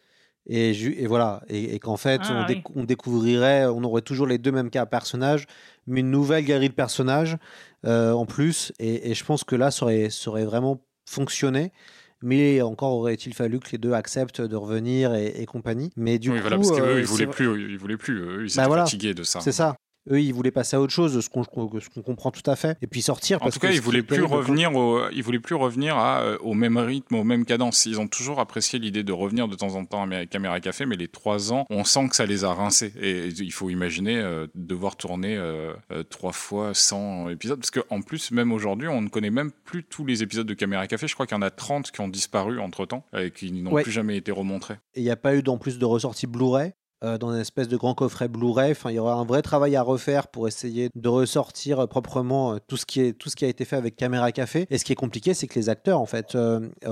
[0.46, 2.62] Et, et voilà, et, qu'en fait, Ah, on, oui.
[2.74, 5.46] on découvrirait, on aurait toujours les deux mêmes cas personnages,
[5.86, 7.36] mais une nouvelle galerie de personnages
[7.86, 8.72] euh, en plus.
[8.78, 11.72] Et, et je pense que là, ça aurait, ça aurait vraiment fonctionné.
[12.22, 15.90] Mais encore aurait-il fallu que les deux acceptent de revenir et, et compagnie.
[15.96, 18.42] Mais du oui, coup, voilà, parce qu'eux, euh, ils voulaient plus, ils voulaient plus, eux,
[18.44, 19.40] ils étaient Bah voilà, fatigués de ça.
[19.40, 19.76] C'est ça.
[20.10, 21.44] Eux, ils voulaient passer à autre chose, ce qu'on
[22.02, 22.78] comprend tout à fait.
[22.80, 23.36] Et puis sortir.
[23.36, 26.22] En parce tout que cas, ils voulaient plus revenir au, ils voulaient plus revenir à,
[26.22, 27.84] euh, au même rythme, aux mêmes cadences.
[27.86, 30.86] Ils ont toujours apprécié l'idée de revenir de temps en temps à Amé- Caméra Café,
[30.86, 32.92] mais les trois ans, on sent que ça les a rincés.
[33.00, 35.74] Et il faut imaginer euh, devoir tourner euh,
[36.08, 40.06] trois fois 100 épisodes, parce qu'en plus, même aujourd'hui, on ne connaît même plus tous
[40.06, 41.08] les épisodes de Caméra Café.
[41.08, 43.70] Je crois qu'il y en a 30 qui ont disparu entre temps et qui n'ont
[43.72, 43.82] Ouais.
[43.82, 44.74] plus jamais été remontrés.
[44.94, 46.72] Et il n'y a pas eu en plus de ressortie Blu-ray.
[47.02, 49.82] Euh, dans une espèce de grand coffret Blu-ray, il y aura un vrai travail à
[49.82, 53.96] refaire pour essayer de ressortir euh, proprement euh, tout ce qui a été fait avec
[53.96, 54.66] Caméra Café.
[54.70, 56.36] Et ce qui est compliqué, c'est que les acteurs, en fait,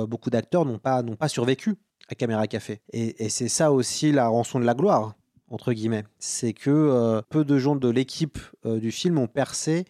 [0.09, 1.77] beaucoup d'acteurs n'ont pas survécu
[2.09, 2.81] à Caméra Café.
[2.93, 5.15] Et, c'est ça aussi la rançon de la gloire
[5.51, 6.05] entre guillemets.
[6.19, 9.87] C'est que peu de gens de l'équipe du film ont percé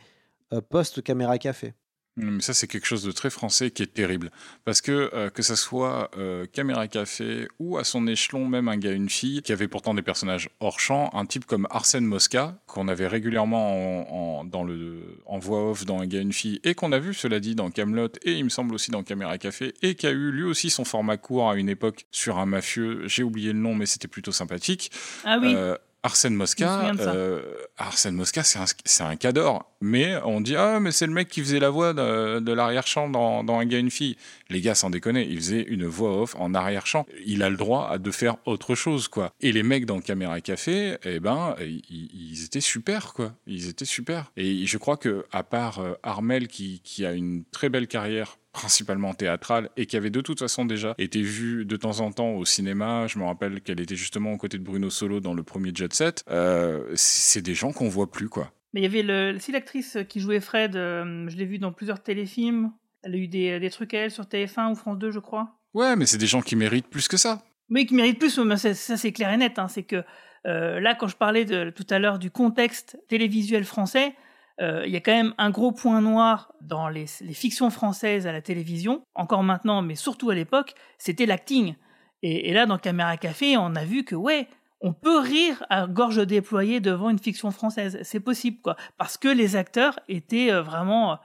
[0.52, 1.74] euh, post Caméra Café.
[2.20, 4.30] Mais ça, c'est quelque chose de très français qui est terrible.
[4.64, 8.76] Parce que, euh, que ça soit euh, Caméra Café ou à son échelon, même un
[8.76, 12.58] gars, une fille, qui avait pourtant des personnages hors champ, un type comme Arsène Mosca,
[12.66, 16.60] qu'on avait régulièrement en, en- dans le, en voix off dans un gars, une fille,
[16.64, 19.38] et qu'on a vu, cela dit, dans Camelot et il me semble aussi dans Caméra
[19.38, 22.46] Café, et qui a eu lui aussi son format court à une époque sur un
[22.46, 23.02] mafieux.
[23.06, 24.90] J'ai oublié le nom, mais c'était plutôt sympathique.
[25.24, 25.54] Ah oui.
[25.54, 27.42] Euh, Arsène Mosca, euh,
[27.76, 29.68] Arsène Mosca, c'est un, un cador.
[29.80, 33.08] Mais on dit, ah, mais c'est le mec qui faisait la voix de, de l'arrière-champ
[33.08, 34.16] dans, dans Un gars, une fille.
[34.48, 37.04] Les gars, sans déconner, il faisait une voix off en arrière-champ.
[37.26, 39.32] Il a le droit à de faire autre chose, quoi.
[39.40, 43.34] Et les mecs dans Caméra Café, eh ben, ils, ils étaient super, quoi.
[43.46, 44.30] Ils étaient super.
[44.36, 48.38] Et je crois que, à part euh, Armel, qui, qui a une très belle carrière
[48.58, 52.32] principalement théâtrale et qui avait de toute façon déjà été vue de temps en temps
[52.32, 53.06] au cinéma.
[53.06, 55.94] Je me rappelle qu'elle était justement aux côtés de Bruno Solo dans le premier Jet
[55.94, 56.24] Set.
[56.28, 58.50] Euh, c'est des gens qu'on voit plus, quoi.
[58.72, 61.70] Mais il y avait le, aussi l'actrice qui jouait Fred, euh, je l'ai vue dans
[61.70, 62.72] plusieurs téléfilms.
[63.04, 65.54] Elle a eu des, des trucs à elle sur TF1 ou France 2, je crois.
[65.72, 67.44] Ouais, mais c'est des gens qui méritent plus que ça.
[67.68, 69.60] Mais qui mérite plus, mais ça, ça, c'est clair et net.
[69.60, 70.02] hein, c'est que
[70.46, 74.16] euh, là, quand je parlais de, tout à l'heure du contexte télévisuel français,
[74.60, 78.42] il y a quand même un gros point noir dans les, fictions françaises à la
[78.42, 81.76] télévision, encore maintenant, mais surtout à l'époque, c'était l'acting.
[82.22, 84.48] Et, là, dans Caméra Café, on a vu que, ouais,
[84.80, 87.98] on peut rire à gorge déployée devant une fiction française.
[88.02, 88.76] C'est possible, quoi.
[88.96, 91.12] Parce que les acteurs étaient euh, vraiment.
[91.12, 91.16] euh,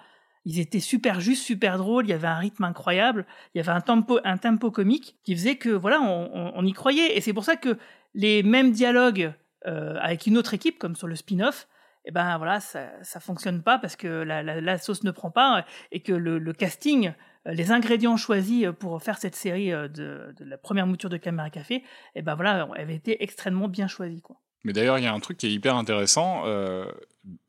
[0.45, 3.25] ils étaient super justes, super drôles, il y avait un rythme incroyable,
[3.55, 7.17] il y avait un tempo, un tempo comique qui faisait que, voilà, on, y croyait.
[7.17, 7.77] Et c'est pour ça que
[8.13, 9.33] les mêmes dialogues
[9.67, 11.69] euh, avec une autre équipe, comme sur le spin-off,
[12.05, 15.65] eh ben voilà, ça, ça fonctionne pas parce que la, la- sauce ne prend pas
[15.91, 17.13] et que le, casting,
[17.47, 21.17] euh, les ingrédients choisis euh, pour faire cette série euh, de, la première mouture de
[21.17, 21.83] Caméra Café,
[22.15, 24.37] eh ben voilà, avaient été extrêmement bien choisis, quoi.
[24.65, 26.45] Mais d'ailleurs, il y a un truc qui est hyper intéressant.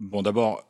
[0.00, 0.64] Bon, d'abord,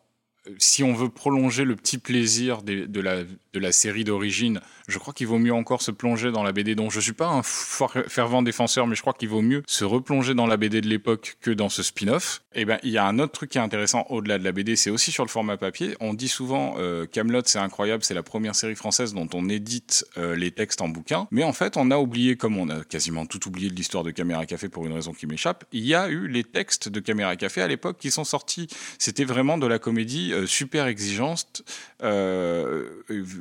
[0.59, 3.23] si on veut prolonger le petit plaisir de, la,
[3.55, 6.75] de la série d'origine, je crois qu'il vaut mieux encore se plonger dans la BD
[6.75, 10.35] dont je suis pas un fervent défenseur, mais je crois qu'il vaut mieux se replonger
[10.35, 12.43] dans la BD de l'époque que dans ce spin-off.
[12.55, 14.77] Et ben, il y a un autre truc qui est intéressant au-delà de la BD,
[14.77, 15.97] c'est aussi sur le format papier.
[16.01, 17.07] On dit souvent euh,
[17.47, 21.29] c'est incroyable, c'est la première série française dont on édite euh, les textes en bouquin.
[21.31, 24.11] Mais en fait, on a oublié, comme on a quasiment tout oublié de l'histoire de
[24.11, 27.37] Caméra Café pour une raison qui m'échappe, il y a eu les textes de Caméra
[27.37, 28.69] Café à l'époque qui sont sortis.
[28.99, 31.63] C'était vraiment de la comédie euh, super exigeante,
[32.03, 32.89] euh,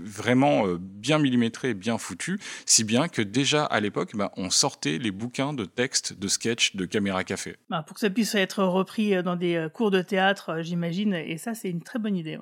[0.03, 4.97] vraiment euh, bien millimétrée, bien foutue, si bien que déjà à l'époque, ben, on sortait
[4.97, 7.55] les bouquins de textes de sketch de Caméra Café.
[7.69, 11.13] Bah, pour que ça puisse être repris euh, dans des euh, cours de théâtre, j'imagine,
[11.13, 12.37] et ça, c'est une très bonne idée.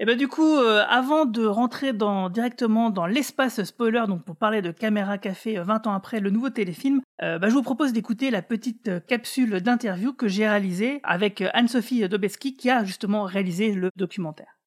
[0.00, 4.72] Et ben du coup, avant de rentrer directement dans l'espace spoiler, donc pour parler de
[4.72, 8.42] Caméra Café euh, 20 ans après le nouveau téléfilm, bah, je vous propose d'écouter la
[8.42, 14.58] petite capsule d'interview que j'ai réalisée avec Anne-Sophie Dobeski qui a justement réalisé le documentaire.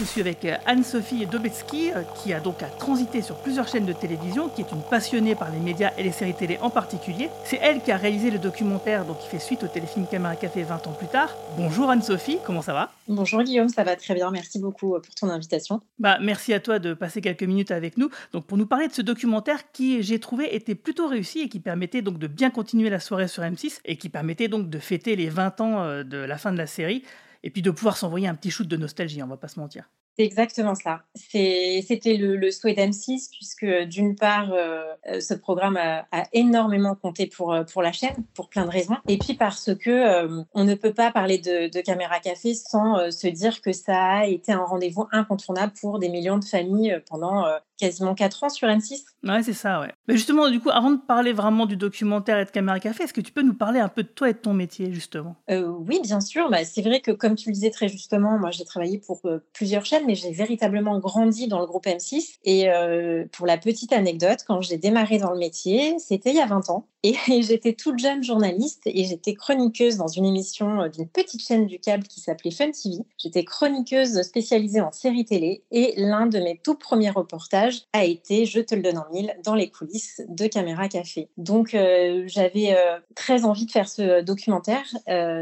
[0.00, 3.84] Je suis avec euh, Anne-Sophie Dobetzky, euh, qui a donc à transiter sur plusieurs chaînes
[3.84, 7.28] de télévision, qui est une passionnée par les médias et les séries télé en particulier.
[7.44, 10.62] C'est elle qui a réalisé le documentaire donc, qui fait suite au téléfilm Caméra Café
[10.62, 11.36] 20 ans plus tard.
[11.58, 12.90] Bonjour Anne-Sophie, comment ça va?
[13.08, 14.30] Bonjour Guillaume, ça va très bien.
[14.30, 15.82] Merci beaucoup euh, pour ton invitation.
[15.98, 18.94] bah, Merci à toi de passer quelques minutes avec nous donc, pour nous parler de
[18.94, 22.88] ce documentaire qui, j'ai trouvé, était plutôt réussi et qui permettait donc de bien continuer
[22.88, 26.38] la soirée sur M6 et qui permettait donc de fêter les 20 ans de la
[26.38, 27.04] fin de la série
[27.42, 29.90] et puis de pouvoir s'envoyer un petit shoot de nostalgie, on va pas se mentir.
[30.18, 31.02] C'est exactement ça.
[31.14, 37.26] C'était le, le, souhait d'M6, puisque d'une part, euh, euh, ce programme a, énormément compté
[37.26, 38.96] pour, euh, pour la chaîne, pour plein de raisons.
[39.08, 43.62] Et puis parce que on ne peut pas parler de Caméra Café sans se dire
[43.62, 47.46] que ça a été un rendez-vous incontournable pour des millions de familles pendant
[47.80, 49.02] quasiment 4 ans sur M6.
[49.24, 49.92] Ouais, c'est ça, ouais.
[50.06, 53.12] Mais justement, du coup, avant de parler vraiment du documentaire et de Caméra Café, est-ce
[53.12, 55.36] que tu peux nous parler un peu de toi et de ton métier, justement?
[55.48, 56.48] Oui, bien sûr.
[56.50, 59.20] Bah, c'est vrai que, comme tu le disais très justement, moi, j'ai travaillé pour
[59.52, 62.38] plusieurs chaînes, mais j'ai véritablement grandi dans le groupe M6.
[62.44, 66.40] Et euh, pour la petite anecdote, quand j'ai démarré dans le métier, c'était il y
[66.40, 66.86] a 20 ans.
[67.02, 71.66] Et j'étais toute jeune journaliste et j'étais chroniqueuse dans une émission euh, d'une petite chaîne
[71.66, 72.96] du câble qui s'appelait Fun TV.
[73.16, 78.46] J'étais chroniqueuse spécialisée en séries télé et l'un de mes tout premiers reportages a été,
[78.46, 81.28] je te le donne en mille, dans les coulisses de Caméra Café.
[81.36, 82.76] Donc euh, j'avais
[83.14, 84.84] très envie de faire ce documentaire.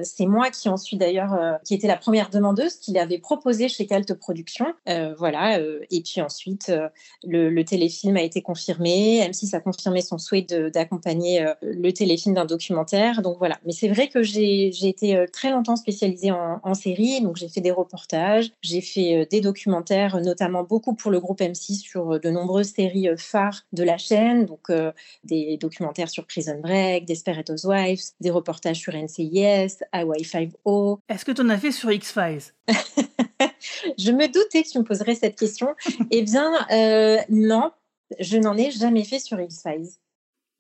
[0.03, 4.14] C'est moi qui ensuite d'ailleurs, qui était la première demandeuse, qui l'avait proposé chez Calte
[4.14, 4.74] Productions.
[5.18, 5.61] voilà.
[5.61, 6.72] et puis ensuite,
[7.24, 9.20] le, téléfilm a été confirmé.
[9.29, 13.22] M6 a confirmé son souhait d'accompagner euh, le téléfilm d'un documentaire.
[13.22, 13.59] Donc voilà.
[13.64, 17.20] Mais c'est vrai que j'ai été euh, très longtemps spécialisée en, en série.
[17.20, 21.41] Donc j'ai fait des reportages, j'ai fait euh, des documentaires, notamment beaucoup pour le groupe
[21.41, 24.47] M6 sur de nombreuses séries phares de la chaîne.
[24.47, 24.71] Donc
[25.25, 30.99] des documentaires sur Prison Break, Desperate Housewives, des reportages sur NCIS, Hawaii 5O.
[31.09, 32.43] Est-ce que tu en as fait sur X-Files
[33.99, 35.75] Je me doutais que tu me poserais cette question.
[36.11, 36.53] eh bien,
[37.29, 37.71] non,
[38.19, 39.91] je n'en ai jamais fait sur X-Files.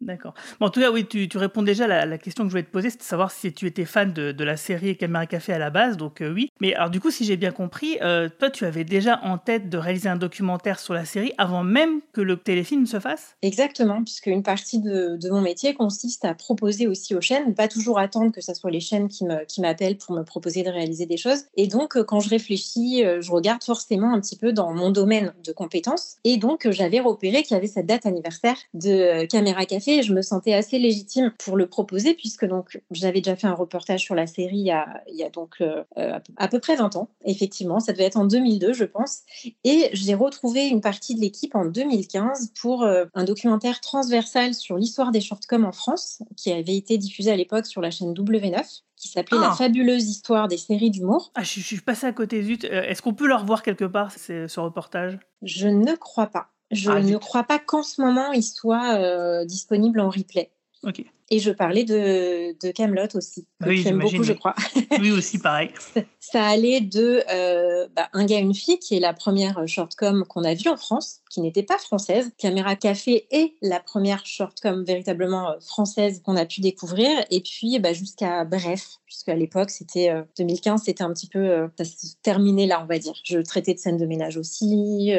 [0.00, 0.34] D'accord.
[0.60, 2.90] en tout cas, oui, tu, réponds déjà à la, question que je voulais te poser,
[2.90, 5.96] c'était de savoir si tu étais fan de, la série Caméra Café à la base,
[5.96, 6.50] donc euh, oui.
[6.60, 9.68] Mais alors du coup, si j'ai bien compris, euh, toi, tu avais déjà en tête
[9.68, 13.36] de réaliser un documentaire sur la série avant même que le téléfilm se fasse?
[13.42, 17.98] Exactement, puisque une partie de, mon métier consiste à proposer aussi aux chaînes, pas toujours
[17.98, 19.24] attendre que ce soit les chaînes qui
[19.60, 21.44] m'appellent qui pour me proposer de réaliser des choses.
[21.56, 25.34] Et donc, euh, quand je réfléchis, je regarde forcément un petit peu dans mon domaine
[25.44, 26.16] de compétences.
[26.24, 30.12] Et donc, j'avais repéré qu'il y avait cette date anniversaire de Caméra Café et je
[30.12, 34.14] me sentais assez légitime pour le proposer puisque donc j'avais déjà fait un reportage sur
[34.14, 36.96] la série il y a, il y a donc euh, euh, à peu près 20
[36.96, 37.08] ans.
[37.24, 39.20] Effectivement, ça devait être en 2002, je pense.
[39.64, 44.76] Et j'ai retrouvé une partie de l'équipe en 2015 pour euh, un documentaire transversal sur
[44.76, 48.82] l'histoire des shortcoms en France qui avait été diffusé à l'époque sur la chaîne W9
[48.96, 49.54] qui s'appelait La ah.
[49.54, 51.30] fabuleuse histoire des séries d'humour.
[51.36, 52.64] Ah, je, suis passée à côté, zut.
[52.64, 55.20] Est-ce qu'on peut le revoir quelque part, ce reportage?
[55.42, 56.50] Je ne crois pas.
[56.70, 60.50] Je ah, ne crois pas qu'en ce moment, il soit euh, disponible en replay.
[60.82, 61.04] Ok.
[61.30, 64.54] Et je parlais de, de Camelot aussi, que oui, j'aime beaucoup, je crois.
[64.98, 65.70] oui, aussi, pareil.
[66.20, 70.42] ça, allait de euh, bah, Un gars, une fille, qui est la première shortcom qu'on
[70.44, 72.30] a vue en France, qui n'était pas française.
[72.38, 77.10] Caméra Café est la première shortcom véritablement euh, française qu'on a pu découvrir.
[77.30, 81.68] Et puis, bah, jusqu'à Bref, puisqu'à l'époque, c'était 2015, c'était un petit peu.
[81.76, 83.14] ça se terminait là, on va dire.
[83.24, 85.12] Je traitais de scènes de ménage aussi,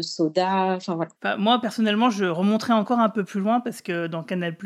[0.00, 1.36] Soda, enfin voilà.
[1.36, 4.56] Moi, personnellement, je remonterai encore un peu plus loin parce que dans Canal,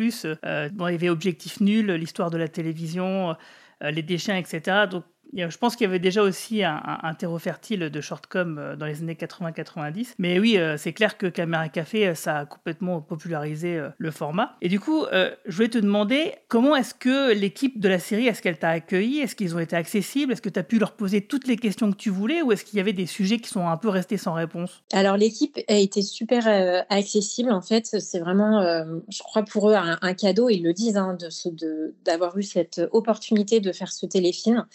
[0.73, 3.35] Bon, il y avait Objectif Nul, l'histoire de la télévision,
[3.85, 4.87] euh, les déchets, etc.
[4.91, 5.05] Donc
[5.35, 9.01] je pense qu'il y avait déjà aussi un, terreau fertile de shortcom euh, dans les
[9.01, 10.15] années 80-90.
[10.19, 14.57] Mais oui, euh, c'est clair que Caméra Café, euh, ça a complètement popularisé le format.
[14.63, 18.43] Et du coup, je voulais te demander comment est-ce que l'équipe de la série, est-ce
[18.43, 19.21] qu'elle t'a accueilli?
[19.21, 20.33] Est-ce qu'ils ont été accessibles?
[20.33, 22.43] Est-ce que tu as pu leur poser toutes les questions que tu voulais?
[22.43, 24.83] Ou est-ce qu'il y avait des sujets qui sont un peu restés sans réponse?
[24.93, 26.47] Alors, l'équipe a été super
[26.91, 27.53] accessible.
[27.53, 28.63] En fait, c'est vraiment,
[29.09, 30.49] je crois, pour eux, un, cadeau.
[30.49, 31.17] Ils le disent, hein,
[32.05, 34.67] d'avoir eu cette opportunité de faire ce téléfilm.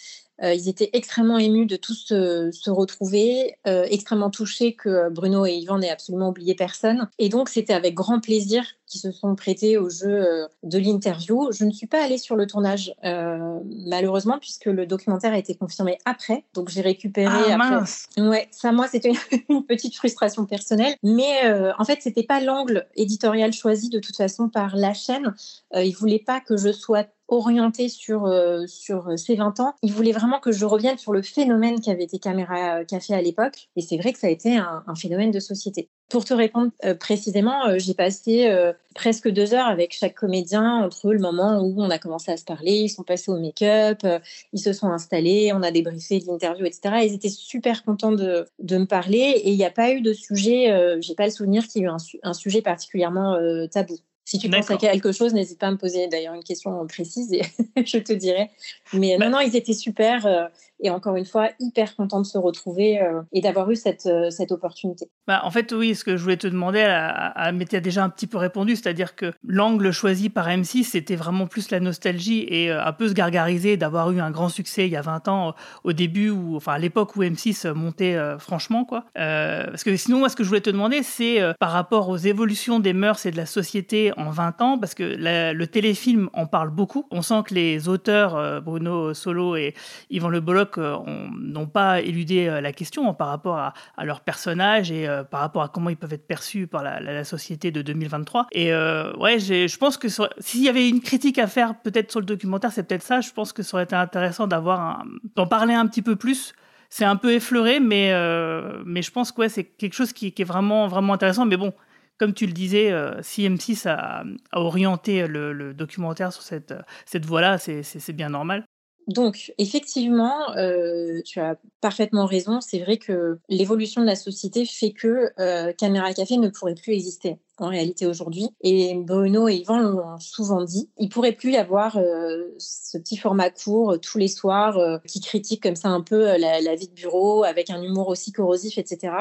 [0.42, 5.52] Euh, ils étaient extrêmement émus de tous se, retrouver, euh, extrêmement touchés que Bruno et
[5.52, 7.08] Yvan n'aient absolument oublié personne.
[7.18, 11.50] Et donc, c'était avec grand plaisir qu'ils se sont prêtés au jeu euh, de l'interview.
[11.52, 15.98] Je ne suis pas allée sur le tournage, malheureusement, puisque le documentaire a été confirmé
[16.04, 16.44] après.
[16.54, 17.28] Donc, j'ai récupéré.
[17.28, 17.70] Ah, après...
[17.70, 19.12] mince Ouais, ça, moi, c'était
[19.48, 20.94] une petite frustration personnelle.
[21.02, 21.42] Mais
[21.78, 25.34] en fait, c'était pas l'angle éditorial choisi de toute façon par la chaîne.
[25.74, 29.74] ils voulaient pas que je sois orienté sur, euh, sur euh, ces 20 ans.
[29.82, 33.14] Il voulait vraiment que je revienne sur le phénomène qui avait été Caméra euh, Café
[33.14, 33.68] à l'époque.
[33.76, 35.88] Et c'est vrai que ça a été un, phénomène de société.
[36.08, 36.70] Pour te répondre
[37.00, 38.48] précisément, j'ai passé
[38.94, 42.44] presque deux heures avec chaque comédien entre le moment où on a commencé à se
[42.44, 44.06] parler, ils sont passés au make-up,
[44.52, 47.06] ils se sont installés, on a débriefé l'interview, etc.
[47.06, 50.12] Ils étaient super contents de, de me parler et il n'y a pas eu de
[50.12, 53.36] sujet, j'ai pas le souvenir qu'il y ait eu un sujet particulièrement
[53.72, 53.96] tabou.
[54.24, 57.32] Si tu penses à quelque chose, n'hésite pas à me poser d'ailleurs une question précise
[57.32, 57.42] et
[57.84, 58.50] je te dirai.
[58.92, 60.50] Mais non, non, ils étaient super.
[60.80, 63.00] Euh, Et encore une fois, hyper content de se retrouver
[63.32, 65.08] et d'avoir eu cette, cette opportunité.
[65.26, 68.08] Bah, en fait, oui, ce que je voulais te demander, à, mais tu déjà un
[68.10, 72.70] petit peu répondu, c'est-à-dire que l'angle choisi par M6, c'était vraiment plus la nostalgie et
[72.70, 75.54] un peu se gargariser d'avoir eu un grand succès il y a 20 ans
[75.84, 79.04] au début, ou enfin à l'époque où M6 montait franchement, quoi.
[79.14, 82.80] parce que sinon, moi, ce que je voulais te demander, c'est par rapport aux évolutions
[82.80, 86.70] des mœurs et de la société en 20 ans, parce que le téléfilm en parle
[86.70, 87.06] beaucoup.
[87.10, 89.74] On sent que les auteurs, euh, Bruno Solo et
[90.10, 90.96] Yvan Le Bolloc, euh,
[91.38, 95.62] n'ont pas éludé euh, la question par rapport à, à leurs personnages et par rapport
[95.62, 98.48] à comment ils peuvent être perçus par la, société de 2023.
[98.52, 102.26] Et ouais, je pense que s'il y avait une critique à faire peut-être sur le
[102.26, 103.20] documentaire, c'est peut-être ça.
[103.20, 106.54] Je pense que ça aurait été intéressant d'en parler un petit peu plus
[106.90, 111.44] c'est un peu effleuré, mais, je pense que c'est quelque chose qui, est vraiment, intéressant.
[111.44, 111.72] Mais bon,
[112.18, 118.12] comme tu le disais, euh, si M6 a, orienté le, documentaire sur cette voie-là, c'est
[118.12, 118.64] bien normal.
[119.06, 122.62] Donc, effectivement, euh, tu as parfaitement raison.
[122.62, 126.94] C'est vrai que l'évolution de la société fait que euh, Caméra Café ne pourrait plus
[126.94, 128.48] exister en réalité aujourd'hui.
[128.62, 130.88] Et Bruno et Yvan l'ont souvent dit.
[130.98, 135.20] Il pourrait plus y avoir euh, ce petit format court euh, tous les soirs qui
[135.20, 139.12] critique comme ça un peu la, vie de bureau avec un humour aussi corrosif, etc.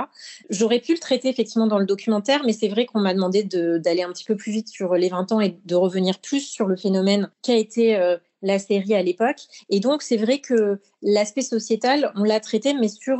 [0.49, 4.03] J'aurais pu le traiter effectivement dans le documentaire, mais c'est vrai qu'on m'a demandé d'aller
[4.03, 6.77] un petit peu plus vite sur les 20 ans et de revenir plus sur le
[6.77, 9.39] phénomène qu'a été la série à l'époque.
[9.69, 13.19] Et donc, c'est vrai que l'aspect sociétal, on l'a traité, mais sur,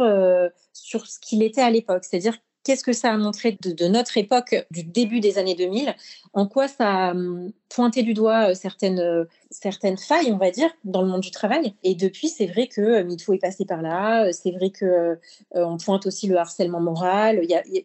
[0.73, 2.03] sur ce qu'il était à l'époque.
[2.03, 5.95] C'est-à-dire qu'est-ce que ça a montré de, notre époque, du début des années 2000,
[6.33, 10.51] en quoi ça a hum, pointé du doigt euh, certaines, euh, certaines failles, on va
[10.51, 11.73] dire, dans le monde du travail?
[11.83, 15.19] Et depuis, c'est vrai que euh, MeToo est passé par là, c'est vrai que
[15.51, 17.41] on pointe aussi le harcèlement moral,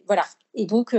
[0.07, 0.23] voilà.
[0.55, 0.95] Et donc,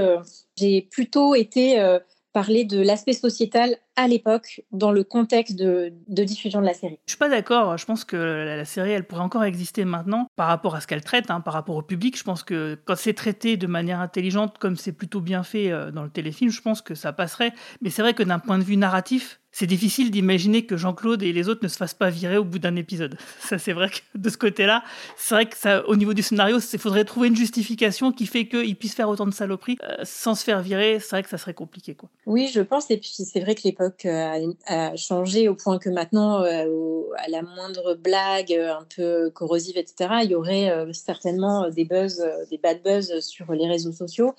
[0.57, 1.99] j'ai plutôt été
[2.32, 6.99] parler de l'aspect sociétal à l'époque dans le contexte de, diffusion de la série.
[7.07, 7.76] Je suis pas d'accord.
[7.76, 11.05] Je pense que la, série, elle pourrait encore exister maintenant par rapport à ce qu'elle
[11.05, 12.16] traite, hein, par rapport au public.
[12.16, 15.91] Je pense que quand c'est traité de manière intelligente, comme c'est plutôt bien fait euh,
[15.91, 17.53] dans le téléfilm, je pense que ça passerait.
[17.80, 21.32] Mais c'est vrai que d'un point de vue narratif, c'est difficile d'imaginer que Jean-Claude et
[21.32, 23.16] les autres ne se fassent pas virer au bout d'un épisode.
[23.41, 24.84] Ça, c'est vrai que de ce côté-là,
[25.16, 28.47] c'est vrai que ça, au niveau du scénario, il faudrait trouver une justification qui fait
[28.47, 30.99] qu'ils puissent faire autant de saloperies euh, sans se faire virer.
[31.01, 32.09] C'est vrai que ça serait compliqué, quoi.
[32.26, 32.91] Oui, je pense.
[32.91, 37.28] Et puis, c'est vrai que l'époque euh, a, changé au point que maintenant, euh, à
[37.28, 42.83] la moindre blague un peu corrosive, etc., il y aurait certainement des buzz, des bad
[42.83, 44.35] buzz sur les réseaux sociaux.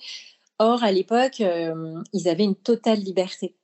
[0.58, 1.42] Or, à l'époque,
[2.12, 3.54] ils avaient une totale liberté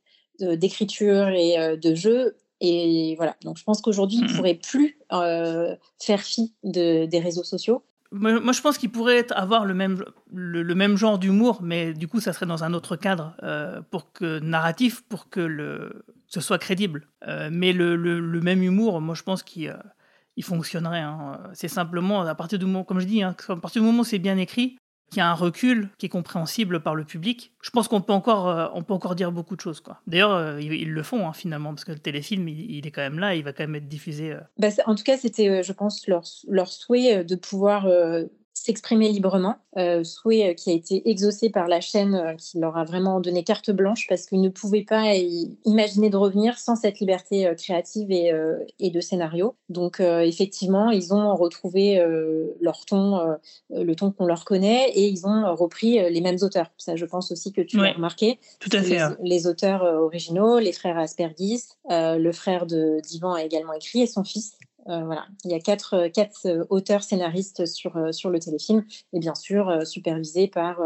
[0.41, 2.37] d'écriture et euh, de jeu.
[2.61, 4.37] Et voilà, donc je pense qu'aujourd'hui, il ne mmh.
[4.37, 7.83] pourrait plus euh, faire fi de, des réseaux sociaux.
[8.11, 10.03] Moi, je pense qu'il pourrait avoir le même,
[10.33, 14.13] le, même genre d'humour, mais du coup, ça serait dans un autre cadre euh, pour
[14.13, 17.07] que narratif, pour que le, ce soit crédible.
[17.51, 19.77] mais le, le, même humour, moi, je pense qu'il
[20.37, 21.01] il fonctionnerait.
[21.01, 21.41] Hein.
[21.53, 24.05] C'est simplement à partir du moment, comme je dis, hein, à partir du moment où
[24.05, 24.79] c'est bien écrit,
[25.11, 27.53] qui a un recul qui est compréhensible par le public.
[27.63, 29.83] Je pense qu'on peut encore, euh, peut encore dire beaucoup de choses.
[30.07, 33.19] D'ailleurs, euh, ils, le font hein, finalement, parce que le téléfilm, il, est quand même
[33.19, 34.33] là, il va quand même être diffusé.
[34.33, 34.41] Euh.
[34.59, 37.87] Bah, en tout cas, c'était, je pense, leur souhait de pouvoir
[38.65, 42.77] s'exprimer librement, euh, souhait euh, qui a été exaucé par la chaîne euh, qui leur
[42.77, 45.15] a vraiment donné carte blanche parce qu'ils ne pouvaient pas
[45.65, 48.33] imaginer de revenir sans cette liberté créative et,
[48.79, 49.55] et, de scénario.
[49.69, 52.03] Donc effectivement, ils ont retrouvé
[52.61, 53.37] leur ton,
[53.71, 56.71] le ton qu'on leur connaît et ils ont repris les mêmes auteurs.
[56.77, 58.39] Ça, je pense aussi que tu l'as remarqué.
[58.61, 58.91] Tout à fait.
[58.91, 59.17] Les, hein.
[59.23, 64.25] les auteurs originaux, les frères Aspergis, le frère de Divan a également écrit et son
[64.25, 64.55] fils
[64.89, 65.27] voilà.
[65.45, 70.49] Il y a quatre, euh, euh, auteurs scénaristes sur, le téléfilm et bien sûr supervisés
[70.49, 70.79] par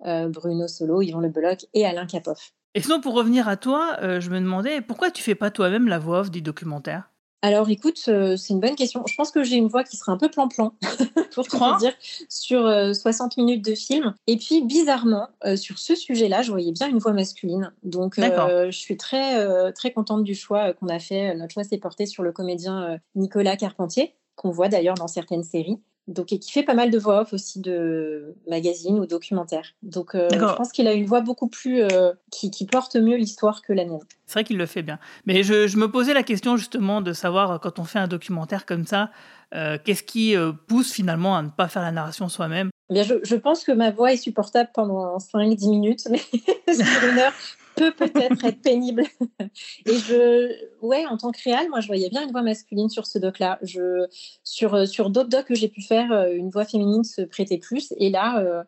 [0.00, 2.52] Bruno Solo, Yvan Le Bolloc et Alain Capoff.
[2.74, 5.98] Et sinon, pour revenir à toi, je me demandais pourquoi tu fais pas toi-même la
[5.98, 7.10] voix off du documentaire
[7.42, 9.04] alors écoute, c'est une bonne question.
[9.06, 10.72] Je pense que j'ai une voix qui sera un peu plan-plan,
[11.34, 11.92] pour te dire,
[12.28, 12.62] sur
[12.94, 14.14] 60 minutes de film.
[14.26, 17.72] Et puis bizarrement, sur ce sujet-là, je voyais bien une voix masculine.
[17.82, 21.34] Donc je suis très, très contente du choix qu'on a fait.
[21.34, 25.78] Notre choix s'est porté sur le comédien Nicolas Carpentier, qu'on voit d'ailleurs dans certaines séries
[26.08, 29.74] donc et qui fait pas mal de voix off aussi de magazines ou documentaires.
[29.82, 33.62] Donc euh, je pense qu'il a une voix beaucoup plus euh, qui, porte mieux l'histoire
[33.62, 34.00] que la mienne.
[34.26, 34.98] C'est vrai qu'il le fait bien.
[35.24, 38.66] Mais je, me posais la question justement de savoir euh, quand on fait un documentaire
[38.66, 39.10] comme ça,
[39.52, 40.34] qu'est-ce qui
[40.66, 42.70] pousse finalement à ne pas faire la narration soi-même?
[42.90, 46.18] Eh Bien, je, je, pense que ma voix est supportable pendant 5-10 minutes, mais
[46.74, 47.32] sur une heure,
[47.76, 49.04] peut peut-être être pénible.
[49.86, 53.06] Et je, ouais, en tant que réal, moi, je voyais bien une voix masculine sur
[53.06, 53.60] ce doc-là.
[53.76, 54.06] Euh,
[54.44, 57.92] sur d'autres docs que j'ai pu faire, euh, une voix féminine se prêtait plus.
[57.98, 58.64] Et là,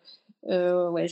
[0.49, 1.07] euh,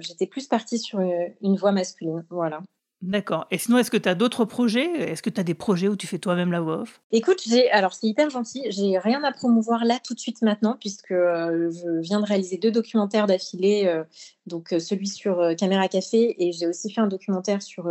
[0.00, 2.24] j'étais plus partie sur une, voix masculine.
[2.30, 2.60] Voilà.
[3.00, 3.46] D'accord.
[3.52, 4.90] Et sinon, est-ce que tu as d'autres projets?
[5.10, 7.00] Est-ce que tu as des projets où tu fais toi-même la voix off?
[7.12, 8.64] Écoute, j'ai alors c'est hyper gentil.
[8.70, 12.56] J'ai rien à promouvoir là tout de suite maintenant puisque euh, je viens de réaliser
[12.58, 14.02] deux documentaires d'affilée, euh,
[14.46, 17.84] donc euh, celui sur Caméra Café et j'ai aussi fait un documentaire sur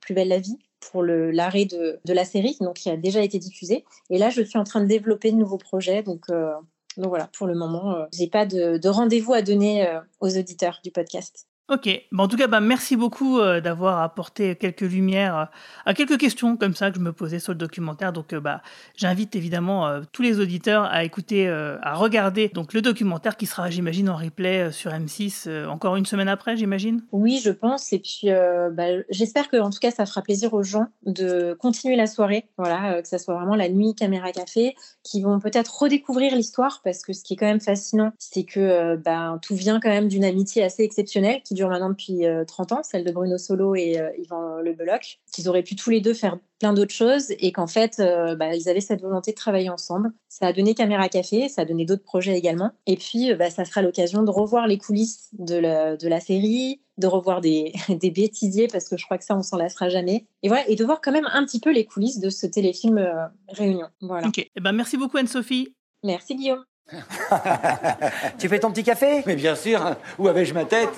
[0.00, 3.84] Plus belle la vie pour l'arrêt de, la série, donc qui a déjà été diffusé.
[4.10, 6.28] Et là, je suis en train de développer de nouveaux projets, donc.
[6.28, 9.88] donc voilà, pour le moment, j'ai pas de rendez-vous à donner
[10.20, 11.46] aux auditeurs du podcast.
[11.70, 15.44] Ok, bon, en tout cas, bah, merci beaucoup euh, d'avoir apporté quelques lumières euh,
[15.84, 18.14] à quelques questions comme ça que je me posais sur le documentaire.
[18.14, 18.62] Donc, euh, bah,
[18.96, 24.08] j'invite évidemment tous les auditeurs à écouter, à regarder donc le documentaire qui sera, j'imagine,
[24.08, 27.02] en replay sur M6 encore une semaine après, j'imagine?
[27.12, 27.92] Oui, je pense.
[27.92, 28.28] Et puis,
[28.72, 32.46] bah, j'espère que, en tout cas, ça fera plaisir aux gens de continuer la soirée.
[32.56, 37.02] Voilà, que ça soit vraiment la nuit caméra café, qui vont peut-être redécouvrir l'histoire parce
[37.02, 38.96] que ce qui est quand même fascinant, c'est que
[39.42, 42.80] tout vient quand même d'une amitié assez exceptionnelle qui dure maintenant depuis 30 euh, ans,
[42.82, 46.14] celle de Bruno Solo et euh, Yvan Le Beloc, qu'ils auraient pu tous les deux
[46.14, 49.70] faire plein d'autres choses et qu'en fait, euh, bah, ils avaient cette volonté de travailler
[49.70, 50.12] ensemble.
[50.28, 52.72] Ça a donné Caméra Café, ça a donné d'autres projets également.
[52.86, 56.80] Et puis, bah, ça sera l'occasion de revoir les coulisses de la, de la série,
[56.96, 60.26] de revoir des, des, bêtisiers parce que je crois que ça, on s'en lassera jamais.
[60.42, 63.04] Et voilà, et de voir quand même un petit peu les coulisses de ce téléfilm
[63.48, 63.88] Réunion.
[64.00, 64.28] Voilà.
[64.28, 65.74] Ok, et eh ben, merci beaucoup Anne-Sophie.
[66.04, 66.64] Merci Guillaume.
[68.38, 69.22] tu fais ton petit café?
[69.26, 70.88] Mais bien sûr, où avais-je ma tête?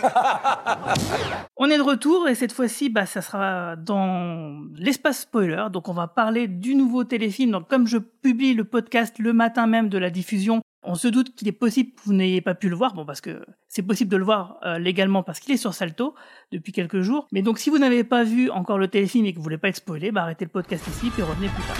[1.56, 5.66] On est de retour et cette fois-ci, bah, ça sera dans l'espace spoiler.
[5.72, 7.50] Donc on va parler du nouveau téléfilm.
[7.50, 11.34] Donc comme je publie le podcast le matin même de la diffusion, on se doute
[11.34, 14.10] qu'il est possible que vous n'ayez pas pu le voir, bon parce que c'est possible
[14.10, 16.14] de le voir euh, légalement parce qu'il est sur Salto
[16.52, 17.26] depuis quelques jours.
[17.32, 19.68] Mais donc si vous n'avez pas vu encore le téléfilm et que vous voulez pas
[19.68, 21.76] être spoilé, bah arrêtez le podcast ici puis revenez plus tard.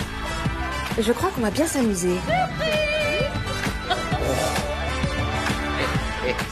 [0.99, 2.17] Je crois qu'on va bien s'amuser.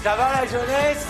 [0.04, 1.06] Ça va la jeunesse?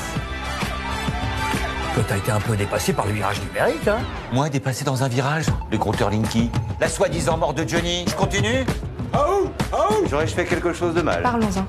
[1.94, 4.00] Toi, t'as été un peu dépassé par le virage numérique, hein?
[4.32, 8.06] Moi, dépassé dans un virage Le compteur Linky La soi-disant mort de Johnny.
[8.08, 8.66] Je continue?
[9.14, 11.22] Oh Oh J'aurais-je fait quelque chose de mal.
[11.22, 11.66] Parlons-en.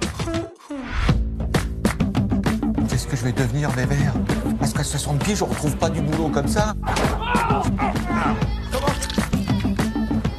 [2.88, 4.12] Qu'est-ce que je vais devenir, Bébert
[4.58, 6.74] Parce qu'à 60 pieds, je retrouve pas du boulot comme ça.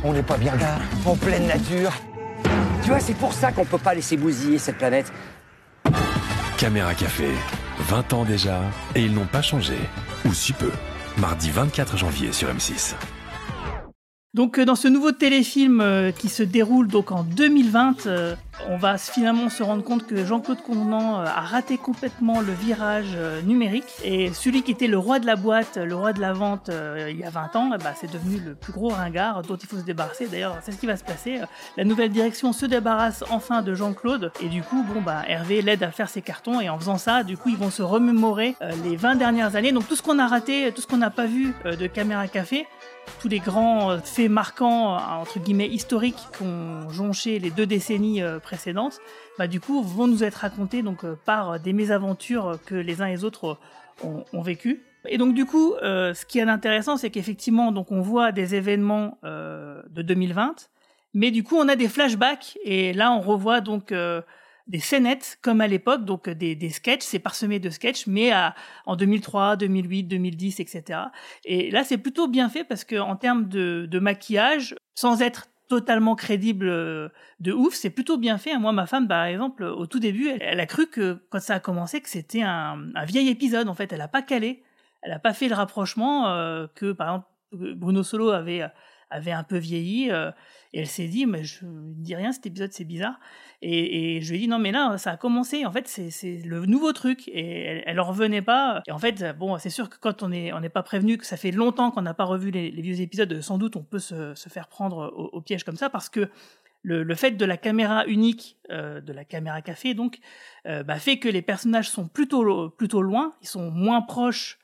[0.03, 1.91] On n'est pas bien là, en pleine nature.
[2.83, 5.11] Tu vois, c'est pour ça qu'on peut pas laisser bousiller cette planète.
[6.61, 7.31] Caméra Café,
[7.89, 8.61] 20 ans déjà,
[8.93, 9.77] et ils n'ont pas changé,
[10.25, 10.69] ou si peu.
[11.17, 12.93] Mardi 24 janvier sur M6.
[14.33, 18.33] Donc euh, dans ce nouveau téléfilm euh, qui se déroule donc en 2020, euh,
[18.69, 23.91] on va finalement se rendre compte que Jean-Claude Convenant a raté complètement le virage numérique
[24.05, 26.69] et celui qui était le roi de la boîte, le roi de la vente
[27.09, 29.77] il y a 20 ans, bah, c'est devenu le plus gros ringard dont il faut
[29.77, 30.27] se débarrasser.
[30.27, 31.39] D'ailleurs, c'est ce qui va se passer.
[31.75, 35.81] La nouvelle direction se débarrasse enfin de Jean-Claude et du coup, bon bah Hervé l'aide
[35.81, 38.95] à faire ses cartons et en faisant ça, du coup, ils vont se remémorer les
[38.95, 39.71] 20 dernières années.
[39.71, 42.67] Donc tout ce qu'on a raté, tout ce qu'on n'a pas vu de Caméra Café,
[43.21, 48.21] tous les grands euh, faits marquants, euh, entre guillemets, historiques ont jonché les deux décennies
[48.21, 48.99] euh, précédentes,
[49.37, 53.11] bah, du coup, vont nous être racontés donc, par des mésaventures que les uns et
[53.11, 53.57] les autres
[54.03, 54.81] ont, vécues.
[55.07, 59.17] Et donc du coup, ce qui est intéressant, c'est qu'effectivement, donc on voit des événements
[59.23, 60.69] de 2020,
[61.13, 63.93] mais du coup, on a des flashbacks et là, on revoit donc
[64.67, 68.55] des scénettes comme à l'époque, donc des, des sketchs, c'est parsemé de sketchs, mais à,
[68.85, 70.99] en 2003, 2008, 2010, etc.
[71.45, 75.47] Et là, c'est plutôt bien fait parce que en termes de, de maquillage, sans être
[75.67, 77.07] totalement crédible euh,
[77.39, 78.57] de ouf, c'est plutôt bien fait.
[78.57, 81.59] Moi, ma femme, par exemple, au tout début, elle, a cru que quand ça a
[81.61, 83.69] commencé, que c'était un, un, vieil épisode.
[83.69, 84.63] En fait, elle a pas calé,
[85.01, 87.27] elle a pas fait le rapprochement euh, que, par exemple,
[87.75, 88.63] Bruno Solo avait
[89.11, 90.09] avait un peu vieilli.
[90.11, 90.31] Euh,
[90.73, 93.19] et elle s'est dit, mais je ne dis rien, cet épisode, c'est bizarre.
[93.61, 95.65] Et, je lui ai dit, non, mais là, ça a commencé.
[95.65, 97.27] En fait, c'est le nouveau truc.
[97.27, 98.81] Et elle, n'en revenait pas.
[98.87, 101.51] Et en fait, bon, c'est sûr que quand on n'est pas prévenu, que ça fait
[101.51, 105.13] longtemps qu'on n'a pas revu les, vieux épisodes, sans doute on peut se, faire prendre
[105.15, 106.29] au, piège comme ça parce que
[106.83, 110.19] le, fait de la caméra unique, euh, de la caméra café, donc,
[110.65, 114.57] euh, bah, fait que les personnages sont plutôt, plutôt loin, ils sont moins proches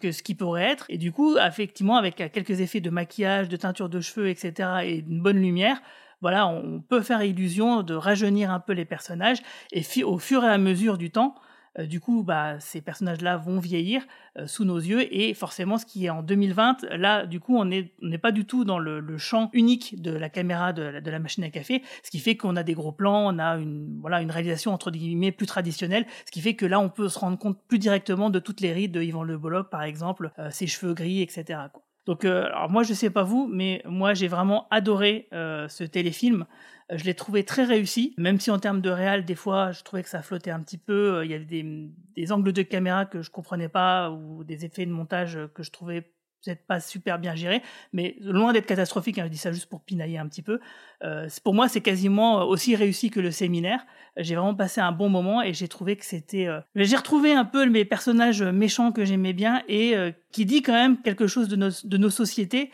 [0.00, 0.86] que ce qui pourrait être.
[0.88, 4.98] Et du coup, effectivement, avec quelques effets de maquillage, de teinture de cheveux, etc., et
[4.98, 5.80] une bonne lumière,
[6.20, 9.38] voilà, on peut faire illusion de rajeunir un peu les personnages.
[9.72, 11.34] Et au fur et à mesure du temps,
[11.78, 14.02] euh, du coup, bah, ces personnages-là vont vieillir
[14.38, 17.64] euh, sous nos yeux et forcément, ce qui est en 2020, là, du coup, on
[17.64, 21.50] n'est pas du tout dans le, champ unique de la caméra de la, machine à
[21.50, 24.72] café, ce qui fait qu'on a des gros plans, on a une, voilà, une réalisation
[24.72, 27.78] entre guillemets plus traditionnelle, ce qui fait que là, on peut se rendre compte plus
[27.78, 31.22] directement de toutes les rides de Yvan Le Bolloc, par exemple, euh, ses cheveux gris,
[31.22, 31.60] etc.
[32.06, 36.44] Donc, alors moi, je sais pas vous, mais moi, j'ai vraiment adoré ce téléfilm.
[36.92, 39.82] Euh, je l'ai trouvé très réussi, même si en termes de réal, des fois, je
[39.82, 41.16] trouvais que ça flottait un petit peu.
[41.16, 44.86] Euh, il y avait des, angles de caméra que je comprenais pas ou des effets
[44.86, 46.10] de montage que je trouvais
[46.44, 47.62] peut-être pas super bien géré,
[47.94, 50.60] mais loin d'être catastrophique, hein, je dis ça juste pour pinailler un petit peu.
[51.02, 53.86] Euh, pour moi, c'est quasiment aussi réussi que le séminaire.
[54.18, 56.48] J'ai vraiment passé un bon moment et j'ai trouvé que c'était...
[56.74, 59.94] J'ai retrouvé un peu mes personnages méchants que j'aimais bien et
[60.32, 62.70] qui dit quand même quelque chose de nos, de nos sociétés,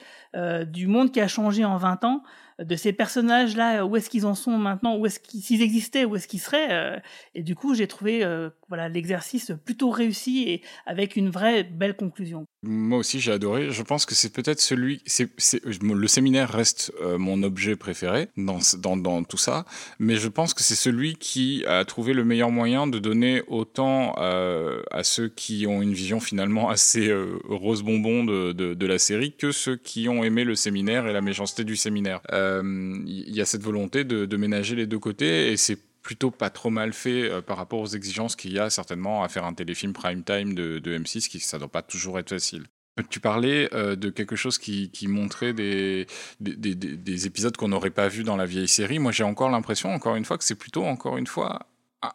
[0.66, 2.22] du monde qui a changé en 20 ans
[2.60, 6.16] de ces personnages-là, où est-ce qu'ils en sont maintenant, où est-ce qu'ils s'ils existaient, où
[6.16, 7.02] est-ce qu'ils seraient.
[7.34, 8.24] et du coup, j'ai trouvé
[8.70, 12.46] voilà l'exercice plutôt réussi et avec une vraie belle conclusion.
[12.62, 13.70] Moi aussi, j'ai adoré.
[13.72, 15.02] Je pense que c'est peut-être celui.
[15.06, 15.28] C'est,
[15.64, 19.64] le séminaire reste euh, mon objet préféré dans, tout ça,
[19.98, 24.14] mais je pense que c'est celui qui a trouvé le meilleur moyen de donner autant
[24.18, 29.32] euh, à ceux qui ont une vision finalement assez euh, rose bonbon de, la série
[29.32, 32.20] que ceux qui ont aimé le séminaire et la méchanceté du séminaire.
[32.32, 36.50] Il y a cette volonté de, de ménager les deux côtés et c'est plutôt pas
[36.50, 39.54] trop mal fait euh, par rapport aux exigences qu'il y a certainement à faire un
[39.54, 42.66] téléfilm prime time de, de M6, qui ça doit pas toujours être facile.
[43.08, 46.06] Tu parlais euh, de quelque chose qui, qui montrait des,
[46.40, 48.98] des, des, épisodes qu'on n'aurait pas vus dans la vieille série?
[48.98, 51.66] Moi, j'ai encore l'impression, encore une fois, que c'est plutôt, encore une fois,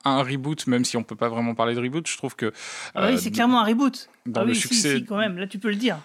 [0.04, 2.08] un reboot, même si on peut pas vraiment parler de reboot.
[2.08, 2.52] Je trouve que.
[2.94, 4.10] Ah oui, euh, c'est clairement un reboot.
[4.26, 5.04] Dans ah le succès.
[5.08, 5.98] quand même, là, tu peux le dire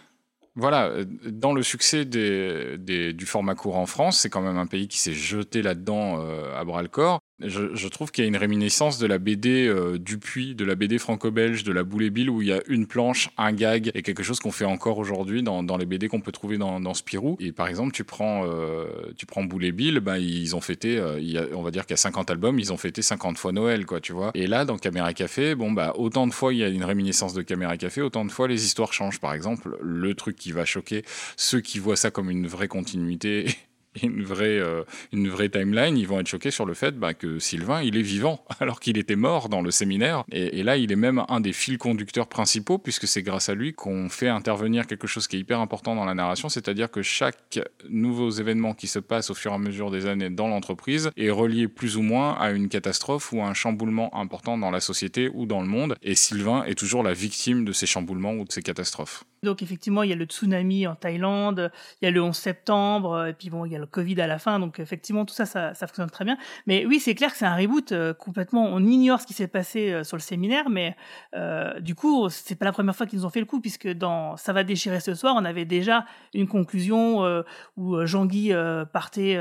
[0.57, 0.93] voilà,
[1.27, 4.89] dans le succès des, des, du format court en France, c'est quand même un pays
[4.89, 6.21] qui s'est jeté là-dedans
[6.55, 9.67] à bras le corps je, je, trouve qu'il y a une réminiscence de la BD
[9.67, 12.87] euh, Dupuis, de la BD franco-belge, de la Boule Bill, où il y a une
[12.87, 16.21] planche, un gag et quelque chose qu'on fait encore aujourd'hui dans, dans, les BD qu'on
[16.21, 17.37] peut trouver dans, dans Spirou.
[17.41, 18.87] Et par exemple, tu prends, euh,
[19.17, 21.87] tu prends Boule Bill, ben, ils ont fêté, euh, il y a, on va dire
[21.87, 24.31] qu'il y a 50 albums, ils ont fêté 50 fois Noël, quoi, tu vois.
[24.35, 27.35] Et là, dans Caméra Café, bon, bah, autant de fois il y a une réminiscence
[27.35, 29.21] de Caméra Café, autant de fois les histoires changent.
[29.21, 31.05] Par exemple, le truc qui va choquer
[31.37, 33.47] ceux qui voient ça comme une vraie continuité
[34.03, 37.39] une vraie, euh, une vraie timeline, ils vont être choqués sur le fait bah, que
[37.39, 40.25] Sylvain, il est vivant, alors qu'il était mort dans le séminaire.
[40.31, 43.73] Et, là, il est même un des fils conducteurs principaux, puisque c'est grâce à lui
[43.73, 47.61] qu'on fait intervenir quelque chose qui est hyper important dans la narration, c'est-à-dire que chaque
[47.89, 51.31] nouveau événement qui se passe au fur et à mesure des années dans l'entreprise est
[51.31, 55.31] relié plus ou moins à une catastrophe ou à un chamboulement important dans la société
[55.33, 55.97] ou dans le monde.
[56.03, 59.25] Et Sylvain est toujours la victime de ces chamboulements ou de ces catastrophes.
[59.43, 61.73] Donc effectivement, il y a le tsunami en Thaïlande,
[62.03, 64.27] il y a le 11 septembre, et puis bon, il y a le Covid à
[64.27, 66.37] la fin, donc effectivement, tout ça, ça, fonctionne très bien.
[66.67, 68.65] Mais oui, c'est clair que c'est un reboot euh, complètement.
[68.67, 70.95] On ignore ce qui s'est passé euh, sur le séminaire, mais
[71.35, 73.89] euh, du coup, c'est pas la première fois qu'ils nous ont fait le coup, puisque
[73.89, 77.43] dans Ça va déchirer ce soir, on avait déjà une conclusion
[77.77, 78.53] où Jean-Guy
[78.93, 79.39] partait,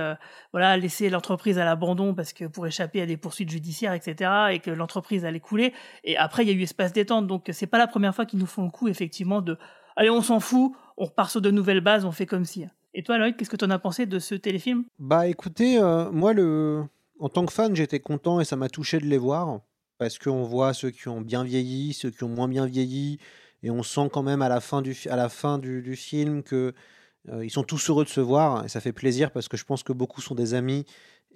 [0.53, 4.59] voilà, laisser l'entreprise à l'abandon parce que pour échapper à des poursuites judiciaires, etc., et
[4.59, 5.73] que l'entreprise allait couler.
[6.03, 8.39] Et après, il y a eu espace détente, donc c'est pas la première fois qu'ils
[8.39, 9.57] nous font le coup, effectivement, de
[9.99, 12.65] allez, on s'en fout, on repart sur de nouvelles bases, on fait comme si.
[12.93, 14.85] Et toi, Lloyd, qu'est-ce que tu en as pensé de ce téléfilm?
[14.97, 16.33] Bah écoutez, euh, moi,
[17.19, 19.59] en tant que fan, j'étais content et ça m'a touché de les voir.
[19.97, 23.19] Parce qu'on voit ceux qui ont bien vieilli, ceux qui ont moins bien vieilli.
[23.61, 26.73] Et on sent quand même à la fin du, à film que
[27.27, 28.63] euh, ils sont tous heureux de se voir.
[28.63, 30.85] Et ça fait plaisir parce que je pense que beaucoup sont des amis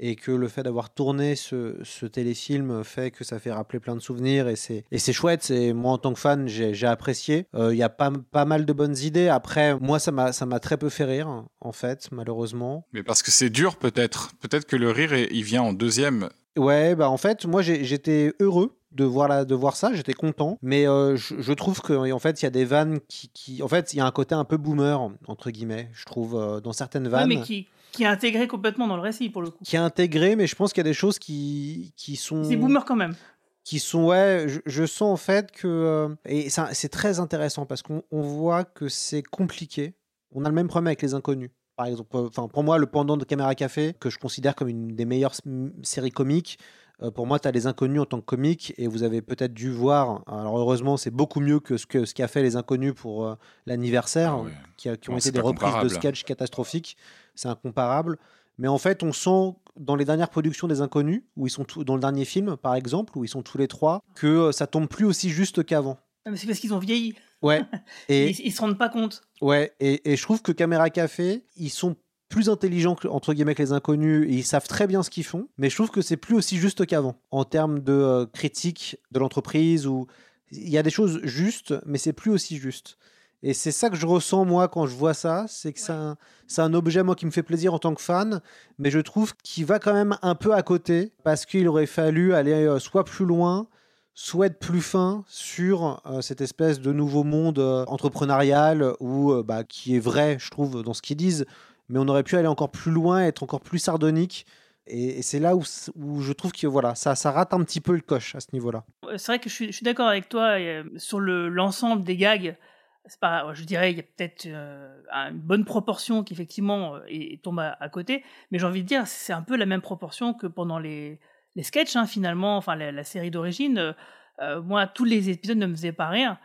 [0.06, 3.96] et que le fait d'avoir tourné ce, ce, téléfilm fait que ça fait rappeler plein
[3.96, 5.44] de souvenirs et c'est et c'est chouette.
[5.44, 7.48] C'est moi en tant que fan j'ai apprécié.
[7.56, 9.30] Euh, il y a pas, pas mal de bonnes idées.
[9.30, 12.86] Après moi ça m'a ça m'a très peu fait rire en fait malheureusement.
[12.92, 14.32] Mais parce que c'est dur peut-être.
[14.42, 16.28] Peut-être que le rire il vient en deuxième.
[16.58, 20.60] Ouais bah en fait moi j'étais heureux de voir, la, de voir ça, j'étais content.
[20.62, 23.92] Mais euh, je, trouve qu'en fait, il y a des vannes qui, qui, En fait,
[23.94, 27.08] il y a un côté un peu boomer, entre guillemets, je trouve, euh, dans certaines
[27.08, 27.30] vannes.
[27.30, 29.64] mais qui, qui est intégré complètement dans le récit pour le coup.
[29.64, 32.44] Qui est intégré, mais je pense qu'il y a des choses qui, qui sont.
[32.44, 33.16] C'est boomer quand même.
[33.64, 35.68] Qui sont, ouais, je, sens en fait que.
[35.68, 39.94] Euh, et c'est très intéressant parce qu'on voit que c'est compliqué.
[40.32, 41.52] On a le même problème avec les inconnus.
[41.78, 44.96] Par exemple, enfin, pour moi, le pendant de Caméra Café, que je considère comme une
[44.96, 45.36] des meilleures
[45.84, 46.60] séries comiques,
[47.02, 49.54] euh, pour moi, tu as les inconnus en tant que comique et vous avez peut-être
[49.54, 50.24] dû voir.
[50.28, 53.36] Alors, heureusement, c'est beaucoup mieux que ce qu'a ce qu'a fait les inconnus pour euh,
[53.66, 56.98] l'anniversaire, ah qui, qui, ont été des reprises de sketchs catastrophiques.
[57.36, 58.18] C'est incomparable.
[58.58, 61.96] Mais en fait, on sent dans les dernières productions des inconnus, où ils sont dans
[61.96, 64.88] le dernier film, par exemple, où ils sont tous les trois, que euh, ça tombe
[64.88, 65.98] plus aussi juste qu'avant.
[66.26, 67.16] Ah, c'est parce qu'ils ont vieilli.
[67.42, 67.64] Ouais.
[68.10, 69.24] Et ils, ils, se rendent pas compte.
[69.42, 69.74] Ouais.
[69.80, 71.96] Et, et je trouve que Caméra Café, ils sont
[72.34, 75.24] plus intelligents que, entre guillemets que les inconnus et ils savent très bien ce qu'ils
[75.24, 78.98] font mais je trouve que c'est plus aussi juste qu'avant en termes de euh, critique
[79.12, 80.08] de l'entreprise ou
[80.52, 82.98] il y a des choses justes mais c'est plus aussi juste
[83.44, 86.18] et c'est ça que je ressens moi quand je vois ça c'est que c'est un,
[86.58, 88.42] un, objet moi qui me fait plaisir en tant que fan
[88.80, 92.34] mais je trouve qu'il va quand même un peu à côté parce qu'il aurait fallu
[92.34, 93.68] aller euh, soit plus loin
[94.16, 99.96] soit être plus fin sur euh, cette espèce de nouveau monde entrepreneurial ou bah, qui
[99.96, 101.48] est vrai, je trouve, dans ce qu'ils disent
[101.90, 104.46] mais on aurait pu aller encore plus loin, être encore plus sardonique.
[104.86, 105.64] Et, c'est là où,
[105.96, 108.48] où, je trouve que voilà, ça, ça rate un petit peu le coche à ce
[108.54, 108.84] niveau-là.
[109.18, 112.58] C'est vrai que je suis, d'accord avec toi euh, sur l'ensemble des gags.
[113.06, 117.90] Je dirais, il y a peut-être euh, une bonne proportion qui effectivement euh, tombe à,
[117.90, 121.20] côté, mais j'ai envie de dire, c'est un peu la même proportion que pendant les,
[121.56, 123.94] les sketchs, hein, finalement, enfin la, série d'origine.
[124.42, 126.38] Euh, moi, tous les épisodes ne me faisaient pas rire.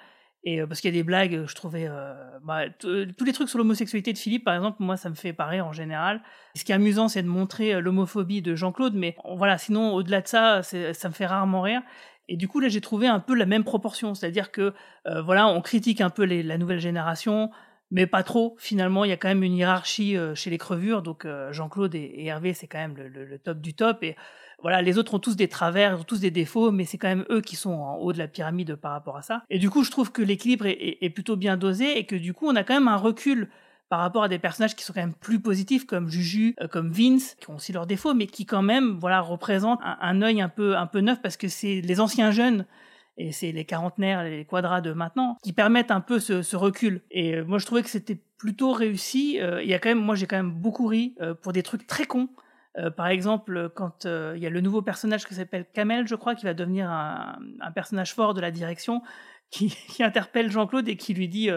[0.45, 1.89] Et parce qu'il y a des blagues, je trouvais.
[2.45, 5.66] Bah, tous les trucs sur l'homosexualité de Philippe, par exemple, moi, ça me fait rire
[5.66, 6.23] en général.
[6.55, 10.28] Ce qui est amusant, c'est de montrer l'homophobie de Jean-Claude, mais voilà, sinon, au-delà de
[10.28, 11.83] ça, ça me fait rarement rire.
[12.29, 14.75] Et du coup, là, j'ai trouvé un peu la même proportion, c'est-à-dire que
[15.07, 17.51] euh, voilà, on critique un peu les, la nouvelle génération,
[17.91, 18.55] mais pas trop.
[18.59, 21.95] Finalement, il y a quand même une hiérarchie euh, chez les crevures, donc euh, Jean-Claude
[21.95, 24.03] et, Hervé, c'est quand même le, le, top du top.
[24.03, 24.15] Et
[24.61, 27.25] voilà, les autres ont tous des travers, ont tous des défauts, mais c'est quand même
[27.31, 29.43] eux qui sont en haut de la pyramide par rapport à ça.
[29.49, 32.35] Et du coup, je trouve que l'équilibre est, est, plutôt bien dosé et que du
[32.35, 33.49] coup, on a quand même un recul
[33.89, 36.90] par rapport à des personnages qui sont quand même plus positifs comme Juju, euh, comme
[36.90, 40.48] Vince, qui ont aussi leurs défauts, mais qui quand même voilà représentent un, œil un
[40.48, 42.66] peu un peu neuf parce que c'est les anciens jeunes
[43.16, 47.02] et c'est les quarantenaires, les quadras de maintenant qui permettent un peu ce, ce recul.
[47.10, 49.40] Et euh, moi je trouvais que c'était plutôt réussi.
[49.40, 51.86] Euh, il y a quand même, moi j'ai quand même beaucoup ri pour des trucs
[51.86, 52.28] très cons.
[52.97, 56.44] par exemple, quand il y a le nouveau personnage qui s'appelle Kamel, je crois, qui
[56.44, 59.02] va devenir un, un personnage fort de la direction,
[59.51, 61.51] qui, qui interpelle Jean-Claude et qui lui dit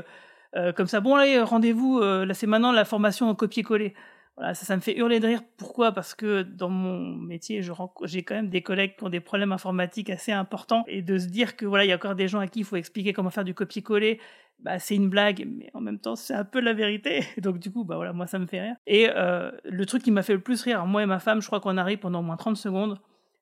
[0.55, 3.93] euh, comme ça, bon, allez, rendez-vous, euh, là c'est maintenant la formation en copier-coller.
[4.37, 5.41] Voilà, ça, ça me fait hurler de rire.
[5.57, 5.91] Pourquoi?
[5.91, 10.09] Parce que dans mon métier, j'ai quand même des collègues qui ont des problèmes informatiques
[10.09, 10.83] assez importants.
[10.87, 12.65] Et de se dire que voilà, il y a encore des gens à qui il
[12.65, 14.19] faut expliquer comment faire du copier-coller,
[14.59, 17.23] bah, c'est une blague, mais en même temps, c'est un peu la vérité.
[17.39, 18.75] Donc du coup, bah voilà, moi ça me fait rire.
[18.87, 21.47] Et euh, le truc qui m'a fait le plus rire, moi et ma femme, je
[21.47, 22.97] crois qu'on arrive pendant au moins 30 secondes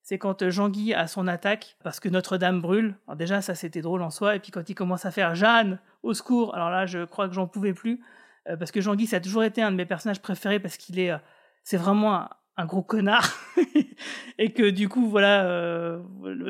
[0.09, 2.95] c'est quand euh, Jean-Guy a son attaque parce que Notre-Dame brûle.
[3.07, 4.35] Alors déjà, ça c'était drôle en soi.
[4.35, 7.35] Et puis quand il commence à faire Jeanne, au secours, alors là, je crois que
[7.35, 8.01] j'en pouvais plus.
[8.49, 10.97] Euh, parce que Jean-Guy, ça a toujours été un de mes personnages préférés parce qu'il
[10.97, 11.17] est, euh,
[11.63, 12.27] c'est vraiment
[12.57, 13.37] un, gros connard.
[14.39, 15.99] et que du coup, voilà,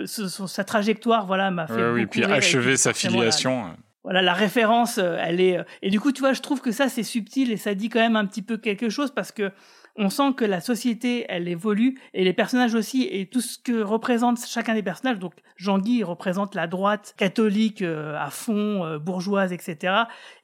[0.05, 1.89] sa trajectoire, voilà, m'a fait.
[1.91, 3.75] oui, puis achever sa filiation.
[4.05, 5.59] voilà, la référence, elle est.
[5.81, 7.99] Et du coup, tu vois, je trouve que ça, c'est subtil et ça dit quand
[7.99, 9.51] même un petit peu quelque chose parce que
[9.99, 13.81] on sent que la société, elle évolue, et les personnages aussi, et tout ce que
[13.81, 15.19] représente chacun des personnages.
[15.19, 19.93] Donc, Jean-Guy représente la droite catholique euh, à fond, euh, bourgeoise, etc.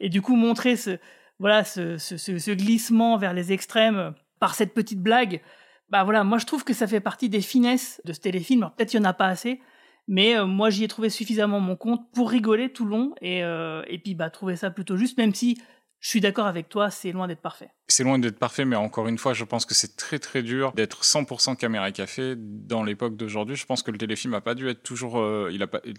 [0.02, 0.98] Et du coup, montrer ce,
[1.40, 4.12] voilà, ce, glissement vers les extrêmes euh,
[4.42, 5.42] par cette petite blague,
[5.90, 8.72] bah voilà, moi je trouve que ça fait partie des finesses de ce téléfilm.
[8.76, 9.62] Peut-être qu'il n'y en a pas assez,
[10.10, 14.16] mais moi j'y ai trouvé suffisamment mon compte pour rigoler tout long et, et puis
[14.16, 15.62] bah, trouver ça plutôt juste, même si
[16.06, 17.72] je suis d'accord avec toi, c'est loin d'être parfait.
[17.88, 20.72] C'est loin d'être parfait, mais encore une fois, je pense que c'est très très dur
[20.74, 23.56] d'être 100% caméra café dans l'époque d'aujourd'hui.
[23.56, 25.52] Je pense que le téléfilm a pas dû être toujours, euh,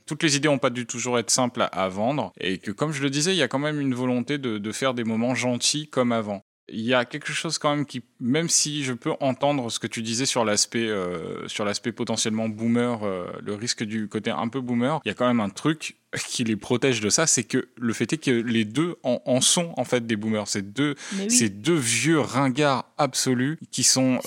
[0.06, 3.02] toutes les idées ont pas dû toujours être simples à, vendre, et que comme je
[3.02, 5.88] le disais, il y a quand même une volonté de, de faire des moments gentils
[5.88, 9.70] comme avant il y a quelque chose quand même qui, même si je peux entendre
[9.70, 14.08] ce que tu disais sur l'aspect, euh, sur l'aspect potentiellement boomer, euh, le risque du
[14.08, 15.96] côté un peu boomer, il y a quand même un truc
[16.28, 19.72] qui les protège de ça, c'est que le fait est que les deux en, sont
[19.76, 20.48] en fait des boomers.
[20.48, 20.94] C'est deux,
[21.28, 24.20] ces deux vieux ringards absolus qui sont,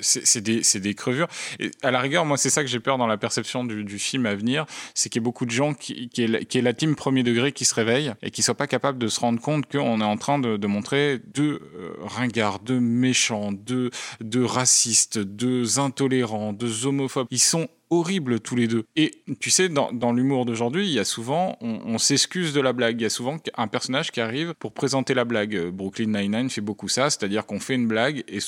[0.00, 1.26] c'est des, euh, des, crevures.
[1.58, 3.98] Et à la rigueur, moi, c'est ça que j'ai peur dans la perception du, du
[3.98, 6.58] film à venir, c'est qu'il y a beaucoup de gens qui, qui, est, la, qui
[6.58, 9.20] est la team premier degré qui se réveille et qui soient pas capables de se
[9.20, 13.90] rendre compte qu'on est en train de, de montrer deux euh, ringards, deux méchants, deux,
[14.20, 17.26] deux racistes, deux intolérants, deux homophobes.
[17.30, 18.84] Ils sont horribles tous les deux.
[18.96, 23.00] Et tu sais, dans, l'humour d'aujourd'hui, il y a souvent, on, s'excuse de la blague.
[23.00, 25.54] Il y a souvent un personnage qui arrive pour présenter la blague.
[25.54, 28.38] Euh, Brooklyn Nine-Nine fait beaucoup ça, c'est-à-dire qu'on fait une blague et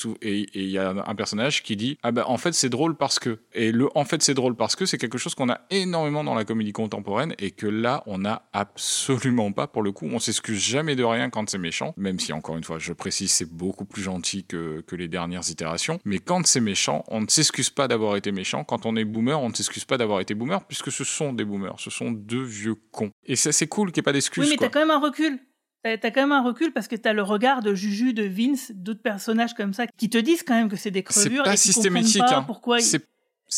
[0.53, 3.39] il y a un personnage qui dit Ah ben en fait c'est drôle parce que.
[3.53, 6.35] Et le en fait c'est drôle parce que c'est quelque chose qu'on a énormément dans
[6.35, 10.07] la comédie contemporaine et que là on n'a absolument pas pour le coup.
[10.11, 13.31] On s'excuse jamais de rien quand c'est méchant, même si encore une fois je précise
[13.31, 15.99] c'est beaucoup plus gentil que, que les dernières itérations.
[16.05, 18.63] Mais quand c'est méchant, on ne s'excuse pas d'avoir été méchant.
[18.63, 21.45] Quand on est boomer, on ne s'excuse pas d'avoir été boomer, puisque ce sont des
[21.45, 23.11] boomers, ce sont deux vieux cons.
[23.25, 24.43] Et c'est assez cool qu'il n'y ait pas d'excuses.
[24.43, 25.39] Oui, mais t'as quand même un recul.
[25.83, 28.71] T'as as quand même un recul parce que t'as le regard de Juju, de Vince,
[28.73, 31.43] d'autres personnages comme ça qui te disent quand même que c'est des crevures.
[31.43, 32.21] C'est pas et systématique.
[32.21, 32.43] Pas hein.
[32.43, 32.99] pourquoi C'est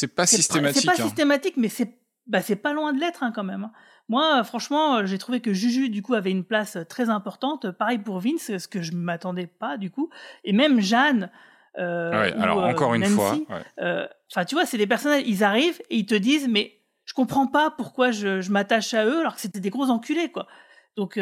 [0.08, 0.82] pas systématique.
[0.82, 3.66] C'est pas, systématique, mais c'est bah, c'est pas loin de l'être hein, quand même.
[3.66, 3.72] Hein.
[4.10, 7.72] Moi, franchement, j'ai trouvé que Juju, du coup, avait une place très importante.
[7.72, 10.10] Pareil pour Vince, ce que je m'attendais pas, du coup.
[10.44, 11.32] Et même Jeanne,
[11.78, 13.38] euh, alors euh, encore une fois.
[13.80, 17.14] Euh, enfin, tu vois, c'est des personnages, ils arrivent et ils te disent, mais je
[17.14, 20.48] comprends pas pourquoi je, je m'attache à eux alors que c'était des gros enculés, quoi.
[20.96, 21.20] Donc,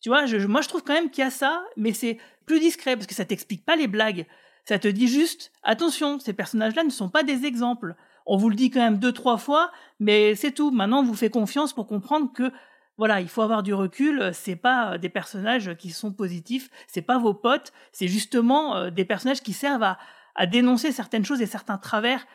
[0.00, 2.60] tu vois, je, moi je trouve quand même qu'il y a ça, mais c'est plus
[2.60, 4.26] discret parce que ça t'explique pas les blagues.
[4.64, 7.94] Ça te dit juste, attention, ces personnages-là ne sont pas des exemples.
[8.26, 9.70] On vous le dit quand même deux, trois fois,
[10.00, 10.70] mais c'est tout.
[10.70, 12.50] Maintenant, on vous fait confiance pour comprendre que
[12.96, 14.20] voilà, il faut avoir du recul.
[14.20, 18.76] Euh, c'est pas euh, des personnages qui sont positifs, c'est pas vos potes, c'est justement
[18.76, 19.98] euh, des personnages qui servent à,
[20.46, 22.26] dénoncer certaines choses et certains travers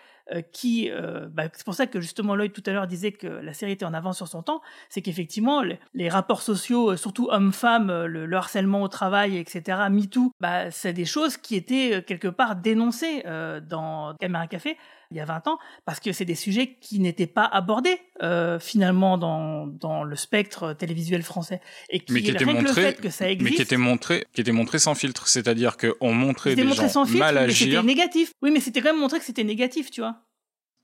[0.52, 3.54] qui, euh, bah, c'est pour ça que justement Lloyd tout à l'heure disait que la
[3.54, 8.06] série était en avance sur son temps, c'est qu'effectivement les, les rapports sociaux, surtout hommes-femmes,
[8.06, 12.56] le, le harcèlement au travail, etc., MeToo, bah, c'est des choses qui étaient quelque part
[12.56, 14.78] dénoncées euh, dans Caméra Café
[15.12, 18.60] il y a 20 ans, parce que c'est des sujets qui n'étaient pas abordés euh,
[18.60, 21.62] finalement dans, dans le spectre télévisuel français.
[21.90, 24.26] Et qui, mais qui était le montré, fait que ça existe, mais qui était montré,
[24.34, 27.54] qui était montré sans filtre, c'est-à-dire qu'on montrait c'était des gens sans filtre, mal mais
[27.54, 27.84] c'était agir.
[27.84, 28.34] négatif.
[28.42, 30.16] Oui, mais c'était quand même montré que c'était négatif, tu vois.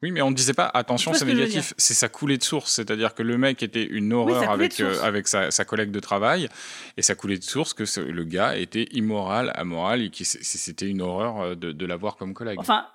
[0.04, 1.74] Oui, mais on ne disait pas attention, c'est ce négatif.
[1.78, 5.28] C'est sa coulée de source, c'est-à-dire que le mec était une horreur avec euh, avec
[5.28, 6.50] sa, sa collègue de travail,
[6.98, 10.90] et ça coulait de source que ce- le gars était immoral, amoral, et que c'était
[10.90, 12.60] une horreur euh, de, de l'avoir comme collègue.
[12.60, 12.86] Enfin,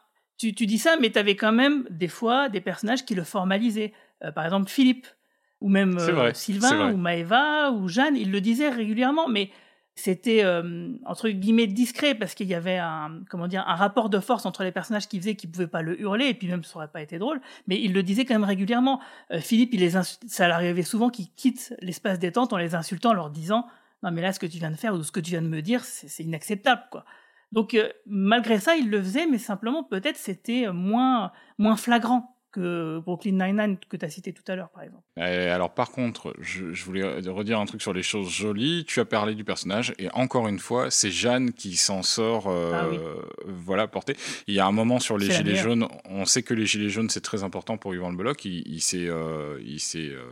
[0.41, 3.25] tu, tu dis ça, mais tu avais quand même des fois des personnages qui le
[3.25, 3.93] formalisaient.
[4.25, 5.07] Euh, par exemple, Philippe,
[5.61, 9.51] ou même euh, vrai, Sylvain, ou Maëva, ou Jeanne, ils le disaient régulièrement, mais
[9.97, 14.19] c'était euh, entre guillemets discret parce qu'il y avait un comment dire un rapport de
[14.19, 16.77] force entre les personnages qui faisaient qu'ils pouvaient pas le hurler et puis même ça
[16.77, 19.01] aurait pas été drôle mais il le disait quand même régulièrement.
[19.31, 23.15] Euh, Philippe il les ça l'arrivait souvent qu'il quitte l'espace détente en les insultant en
[23.15, 23.67] leur disant
[24.03, 25.49] non mais là ce que tu viens de faire ou ce que tu viens de
[25.49, 27.05] me dire c'est c'est inacceptable quoi
[27.53, 32.99] donc euh, malgré ça il le faisait mais simplement peut-être c'était moins moins flagrant que
[32.99, 36.35] Brooklyn Nine-Nine que tu as cité tout à l'heure par exemple Et alors par contre,
[36.41, 38.85] je, je voulais redire un truc sur les choses jolies.
[38.89, 42.73] Tu as parlé du personnage et encore une fois, c'est Jeanne qui s'en sort, euh,
[42.75, 42.99] Ah oui.
[43.47, 44.17] voilà, portée.
[44.49, 47.09] Il y a un moment sur les gilets jaunes, on sait que les gilets jaunes
[47.09, 48.45] c'est très important pour Yvan Le Bolloc.
[48.45, 50.25] Il, il s'est, euh, il s'est euh,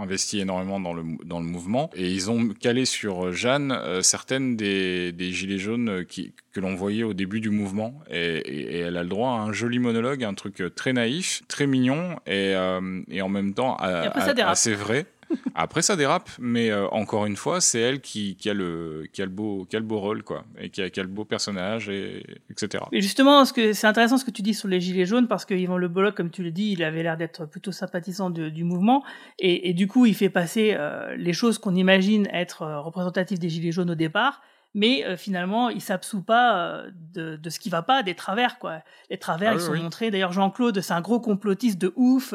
[0.00, 1.90] investi énormément dans le, dans le mouvement.
[1.94, 6.74] Et ils ont calé sur Jeanne euh, certaines des, des gilets jaunes qui, que l'on
[6.74, 8.00] voyait au début du mouvement.
[8.10, 11.42] Et, et- et elle a le droit à un joli monologue, un truc très naïf,
[11.48, 14.02] très mignon et, euh, et en même temps à-
[14.50, 15.06] assez vrai.
[15.54, 19.22] Après, ça dérape, mais euh, encore une fois, c'est elle qui, qui, a le, qui,
[19.22, 21.08] a le beau, qui a le beau rôle, quoi, et qui a, qui a le
[21.08, 22.84] beau personnage, et, etc.
[22.92, 25.76] Mais justement, c'est intéressant ce que tu dis sur les gilets jaunes parce que Yvan
[25.76, 29.04] Le Bolloc, comme tu le dis, il avait l'air d'être plutôt sympathisant du mouvement
[29.38, 33.38] et, et du coup, il fait passer euh, les choses qu'on imagine être euh, représentatives
[33.38, 34.42] des gilets jaunes au départ,
[34.74, 38.58] mais euh, finalement, il s'absout pas euh, de, de ce qui va pas, des travers
[38.58, 38.82] quoi.
[39.10, 39.82] Les travers, Ah ils oui, sont oui.
[39.82, 40.10] montrés.
[40.10, 42.34] D'ailleurs, Jean-Claude, c'est un gros complotiste de ouf.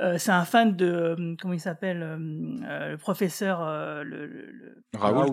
[0.00, 4.82] Euh, c'est un fan de euh, comment il s'appelle le professeur euh, le- le- le,
[4.98, 5.32] Raoult.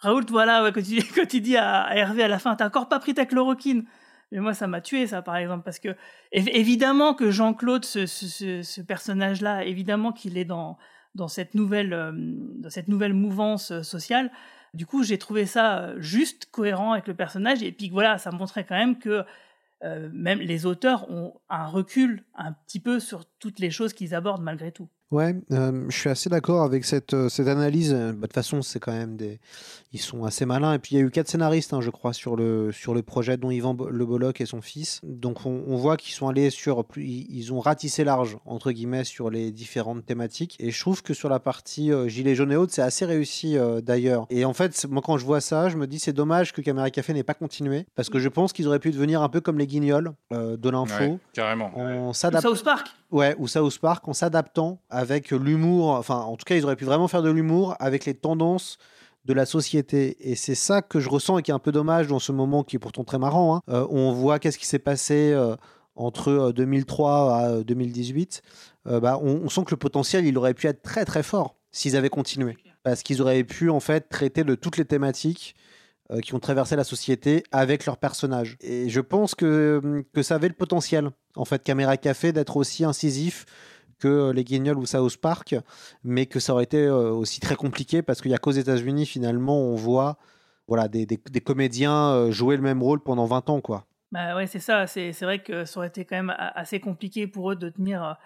[0.00, 2.88] Raoult, voilà, ouais, quand, tu, quand dit à, à Hervé à la fin, t'as encore
[2.88, 3.84] pas pris ta chloroquine.
[4.32, 5.90] Mais moi, ça m'a tué, ça, par exemple, parce que
[6.32, 10.76] év- évidemment que Jean-Claude, ce, ce- ce- ce personnage-là, évidemment qu'il est dans,
[11.14, 14.32] dans, cette nouvelle, euh, dans cette nouvelle mouvance euh, sociale.
[14.74, 17.62] Du coup, j'ai trouvé ça euh, juste, cohérent avec le personnage.
[17.62, 19.24] Et puis voilà, ça montrait quand même que
[19.84, 24.14] euh, même les auteurs ont un recul un petit peu sur toutes les choses qu'ils
[24.14, 24.88] abordent malgré tout.
[25.10, 27.92] Ouais, euh, je suis assez d'accord avec cette, cette analyse.
[27.92, 29.38] Bah, De toute façon, c'est quand même des.
[29.92, 30.72] Ils sont assez malins.
[30.74, 33.02] Et puis, il y a eu quatre scénaristes, hein, je crois, sur le, sur le
[33.02, 35.00] projet, dont Yvan Le Bolloc et son fils.
[35.04, 36.84] Donc, on, on voit qu'ils sont allés sur.
[36.84, 40.56] plus- Ils ont ratissé large, entre guillemets, sur les différentes thématiques.
[40.58, 43.56] Et je trouve que sur la partie euh, Gilets jaunes et autres, c'est assez réussi
[43.56, 44.26] euh, d'ailleurs.
[44.30, 46.90] Et en fait, moi, quand je vois ça, je me dis c'est dommage que Caméra
[46.90, 47.86] Café n'ait pas continué.
[47.94, 50.70] Parce que je pense qu'ils auraient pu devenir un peu comme les guignols euh, de
[50.70, 51.04] l'info.
[51.04, 51.70] Ouais, carrément.
[51.78, 52.48] En s'adaptant.
[52.48, 55.90] South Park Ouais, ou South Park en s'adaptant avec l'humour.
[55.90, 58.78] Enfin, en tout cas, ils auraient pu vraiment faire de l'humour avec les tendances
[59.24, 60.16] de la société.
[60.20, 62.62] Et c'est ça que je ressens et qui est un peu dommage dans ce moment
[62.62, 63.56] qui est pourtant très marrant.
[63.56, 63.60] hein.
[63.68, 65.56] Euh, on voit qu'est-ce qui s'est passé euh,
[65.96, 68.42] entre euh, 2003 à euh, 2018.
[68.86, 71.56] Euh, bah, on, on sent que le potentiel, il aurait pu être très très fort
[71.72, 72.56] s'ils avaient continué.
[72.82, 75.54] Parce qu'ils auraient pu en fait traiter de toutes les thématiques
[76.22, 78.58] qui ont traversé la société avec leurs personnages.
[78.60, 82.84] Et je pense que, que ça avait le potentiel, en fait, Caméra Café, d'être aussi
[82.84, 83.46] incisif
[84.08, 85.54] euh, les Guignols ou South Park,
[86.02, 89.06] mais que ça aurait été euh, aussi très compliqué parce qu'il n'y a qu'aux États-Unis,
[89.06, 90.16] finalement, on voit
[90.66, 93.86] voilà, des, des- comédiens euh, jouer le même rôle pendant 20 ans, quoi.
[94.12, 94.86] Bah ouais, c'est ça.
[94.86, 98.16] C'est c'est vrai que ça aurait été quand même assez compliqué pour eux de tenir,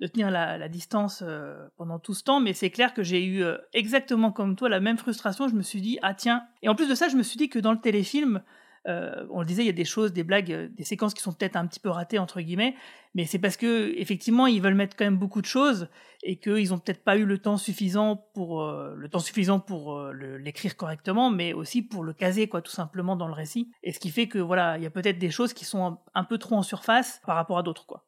[0.00, 1.22] de tenir la, distance
[1.76, 2.40] pendant tout ce temps.
[2.40, 5.46] Mais c'est clair que j'ai eu exactement comme toi la même frustration.
[5.46, 6.42] Je me suis dit, ah tiens.
[6.62, 8.42] Et en plus de ça, je me suis dit que dans le téléfilm,
[8.86, 11.22] euh, on le disait, il y a des choses, des blagues, euh, des séquences qui
[11.22, 12.74] sont peut-être un petit peu ratées, entre guillemets.
[13.14, 15.88] Mais c'est parce que, effectivement, ils veulent mettre quand même beaucoup de choses
[16.22, 20.00] et qu'ils ont peut-être pas eu le temps suffisant pour, euh, le temps suffisant pour
[20.12, 23.70] l'écrire correctement, mais aussi pour le caser, quoi, tout simplement dans le récit.
[23.82, 26.24] Et ce qui fait que, voilà, il y a peut-être des choses qui sont un,
[26.24, 28.04] peu trop en surface par rapport à d'autres, quoi.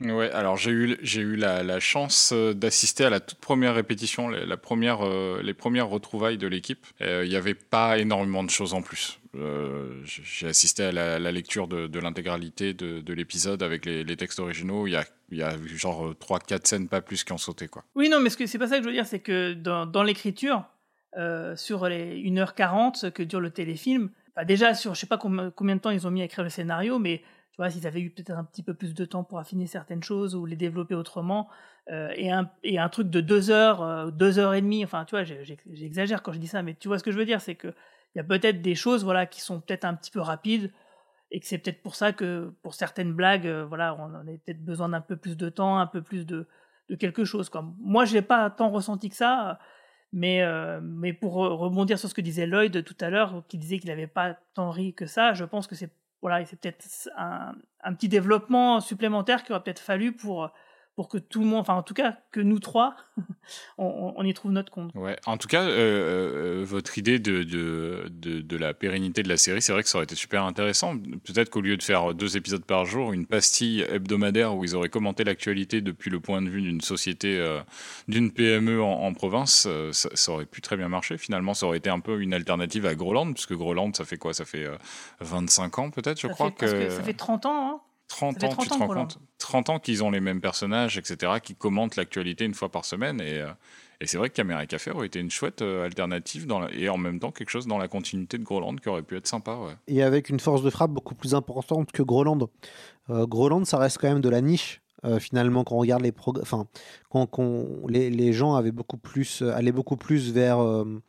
[0.00, 4.56] Ouais, alors j'ai eu, j'ai eu la, chance d'assister à la toute première répétition, la,
[4.56, 5.06] première,
[5.42, 6.86] les premières retrouvailles de l'équipe.
[7.00, 9.19] Il n'y avait pas énormément de choses en plus.
[9.36, 14.86] Euh, j'ai assisté à la, lecture de, l'intégralité de, de l'épisode avec les, textes originaux.
[14.86, 17.68] Il y a, il y genre 3-4 scènes, pas plus, qui ont sauté.
[17.68, 17.84] Quoi.
[17.94, 20.64] Oui, non, mais ce c'est pas ça que je veux dire, c'est que dans, l'écriture,
[21.16, 25.76] euh, sur les 1h40 que dure le téléfilm, bah déjà sur je sais pas combien,
[25.76, 27.18] de temps ils ont mis à écrire le scénario, mais
[27.50, 30.04] tu vois, s'ils avaient eu peut-être un petit peu plus de temps pour affiner certaines
[30.04, 31.48] choses ou les développer autrement,
[31.88, 36.32] et, un, truc de deux heures, deux heures et demie, enfin, tu vois, j'exagère quand
[36.32, 37.74] je dis ça, mais tu vois ce que je veux dire, c'est que
[38.14, 40.72] il y a peut-être des choses, voilà, qui sont peut-être un petit peu rapides,
[41.30, 44.88] et que c'est peut-être pour ça que pour certaines blagues, voilà, on a peut-être besoin
[44.88, 46.48] d'un peu plus de temps, un peu plus de,
[46.88, 47.48] de quelque chose.
[47.48, 47.64] Quoi.
[47.78, 49.58] Moi, je n'ai pas tant ressenti que ça,
[50.12, 53.78] mais, euh, mais pour rebondir sur ce que disait Lloyd tout à l'heure, qui disait
[53.78, 55.90] qu'il n'avait pas tant ri que ça, je pense que c'est
[56.22, 56.84] voilà, c'est peut-être
[57.16, 60.50] un, un, petit développement supplémentaire qu'il aurait peut-être fallu pour
[60.96, 62.94] pour que tout le monde, enfin en tout cas que nous trois,
[63.78, 64.92] on, y trouve notre compte.
[64.94, 69.36] Ouais, en tout cas, euh, euh, votre idée de, de, de, la pérennité de la
[69.36, 70.96] série, c'est vrai que ça aurait été super intéressant.
[70.98, 74.88] Peut-être qu'au lieu de faire deux épisodes par jour, une pastille hebdomadaire où ils auraient
[74.88, 77.60] commenté l'actualité depuis le point de vue d'une société, euh,
[78.08, 81.18] d'une PME en, province, ça, aurait pu très bien marcher.
[81.18, 84.34] Finalement, ça aurait été un peu une alternative à Groland, puisque Groland, ça fait quoi?
[84.34, 84.66] Ça fait
[85.20, 86.50] 25 ans peut-être, je crois.
[86.50, 86.90] que...
[86.90, 87.80] Ça fait 30 ans, hein
[88.10, 91.54] 30 ans, tu te rends compte 30 ans qu'ils ont les mêmes personnages, etc., qui
[91.54, 93.20] commentent l'actualité une fois par semaine.
[93.20, 93.48] Et, euh,
[94.00, 96.98] et c'est vrai que Caméra Café aurait été une chouette euh, alternative dans et en
[96.98, 99.56] même temps quelque chose dans la continuité de Groland qui aurait pu être sympa.
[99.86, 102.50] Et avec une force de frappe beaucoup plus importante que Groland.
[103.10, 104.82] Euh, Groland, ça reste quand même de la niche.
[105.18, 106.12] finalement, quand on regarde les
[106.42, 106.66] enfin,
[107.08, 107.28] quand,
[107.88, 110.58] les, les, gens avaient beaucoup plus, allaient beaucoup plus vers,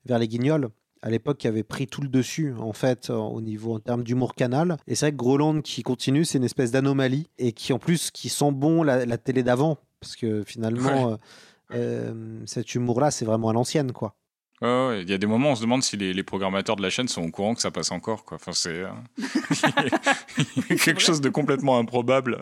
[0.06, 0.70] vers les guignols
[1.02, 4.36] à l'époque qui avait pris tout le dessus en fait au niveau en termes d'humour
[4.36, 7.80] canal et c'est vrai que Groland qui continue c'est une espèce d'anomalie et qui en
[7.80, 11.16] plus qui sent bon la, télé d'avant parce que finalement euh,
[11.74, 14.16] euh, cet humour là c'est vraiment à l'ancienne quoi
[14.64, 17.08] il y a des moments où on se demande si les, programmateurs de la chaîne
[17.08, 18.26] sont au courant que ça passe encore.
[18.26, 18.36] Quoi.
[18.36, 18.92] Enfin, c'est euh,
[20.84, 22.40] quelque chose de complètement improbable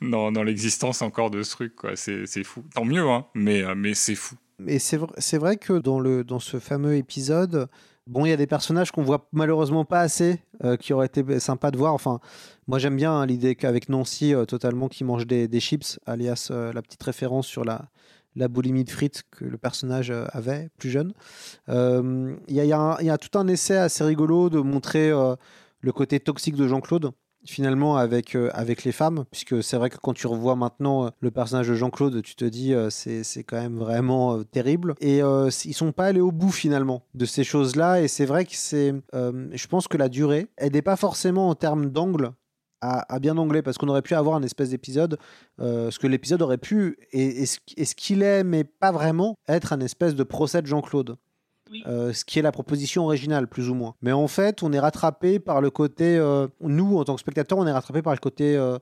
[0.00, 1.74] dans, dans l'existence encore de ce truc.
[1.94, 2.64] C'est fou.
[2.74, 4.36] Tant mieux, hein, mais, mais c'est fou.
[4.66, 7.68] Et c'est vrai, que dans, le, dans ce fameux épisode,
[8.06, 11.38] bon, il y a des personnages qu'on voit malheureusement pas assez, euh, qui auraient été
[11.40, 11.92] sympas de voir.
[11.92, 12.20] Enfin,
[12.66, 16.48] moi j'aime bien hein, l'idée qu'avec Nancy, euh, totalement, qui mange des, des chips, alias
[16.50, 17.88] euh, la petite référence sur la,
[18.34, 21.12] la boulimie de frites que le personnage avait plus jeune.
[21.68, 25.10] Il y, y, a tout un essai assez rigolo de montrer
[25.80, 27.12] le côté toxique de Jean-Claude
[27.50, 31.10] finalement avec, euh, avec les femmes, puisque c'est vrai que quand tu revois maintenant euh,
[31.20, 34.94] le personnage de Jean-Claude, tu te dis euh, c'est, c'est quand même vraiment terrible.
[35.00, 38.54] Et ils sont pas allés au bout finalement de ces choses-là, et c'est vrai que
[38.54, 42.32] c'est, je pense que la durée, n'est pas forcément en termes d'angle
[42.80, 45.18] à, bien angler, parce qu'on aurait pu avoir un espèce d'épisode,
[45.58, 49.80] ce que l'épisode aurait pu, et, et ce qu'il est, mais pas vraiment, être un
[49.80, 51.16] espèce de procès de Jean-Claude.
[51.86, 53.94] Euh, ce qui est la proposition originale, plus ou moins.
[54.02, 57.58] Mais en fait, on est rattrapé par le côté, euh, nous, en tant que spectateurs,
[57.58, 58.78] on est rattrapé par le côté, euh,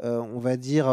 [0.00, 0.86] on va dire,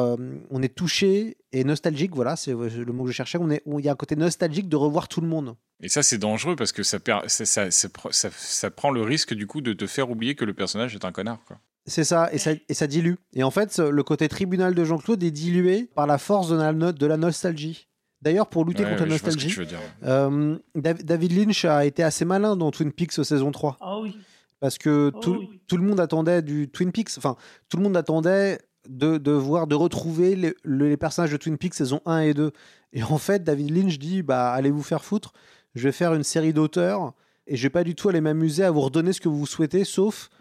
[0.50, 3.86] on est touché et nostalgique, voilà, c'est le mot que je cherchais, on est, il
[3.86, 5.56] y a un côté nostalgique de revoir tout le monde.
[5.82, 9.74] Et ça, c'est dangereux parce que ça, ça, ça, prend le risque, du coup, de
[9.74, 11.58] te faire oublier que le personnage est un connard, quoi.
[11.88, 13.14] C'est ça et, ça, et ça dilue.
[13.34, 16.74] Et en fait, le côté tribunal de Jean-Claude est dilué par la force de la,
[16.74, 17.88] de la nostalgie.
[18.26, 19.56] D'ailleurs, pour lutter contre la nostalgie,
[20.04, 23.78] euh, David Lynch a été assez malin dans Twin Peaks saison 3.
[23.80, 24.18] Ah oui.
[24.60, 27.36] Parce que oh tout, tout, le monde attendait du Twin Peaks, enfin,
[27.70, 28.58] tout le monde attendait
[28.90, 32.52] de, de voir, de retrouver les, les, personnages de Twin Peaks saison 1 et 2.
[32.94, 35.32] Et en fait, David Lynch dit bah, allez vous faire foutre,
[35.76, 37.14] je vais faire une série d'auteurs
[37.46, 39.84] et je vais pas du tout aller m'amuser à vous redonner ce que vous souhaitez,
[39.84, 40.32] sauf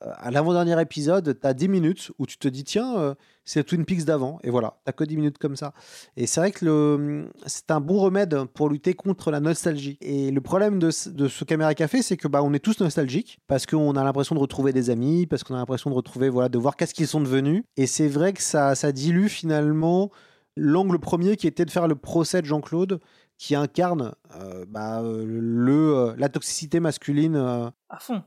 [0.00, 3.14] à l'avant-dernier épisode, tu as 10 minutes où tu te dis tiens, euh,
[3.44, 4.38] c'est Twin Peaks d'avant.
[4.42, 5.72] Et voilà, tu que 10 minutes comme ça.
[6.16, 9.98] Et c'est vrai que c'est un bon remède pour lutter contre la nostalgie.
[10.00, 13.66] Et le problème de, ce Caméra Café, c'est que bah, on est tous nostalgiques parce
[13.66, 16.58] qu'on a l'impression de retrouver des amis, parce qu'on a l'impression de retrouver, voilà, de
[16.58, 17.64] voir qu'est-ce qu'ils sont devenus.
[17.76, 20.10] Et c'est vrai que ça, ça dilue finalement
[20.56, 23.00] l'angle premier qui était de faire le procès de Jean-Claude
[23.38, 27.36] qui incarne euh, bah, le, euh, la toxicité masculine.
[27.36, 28.22] À fond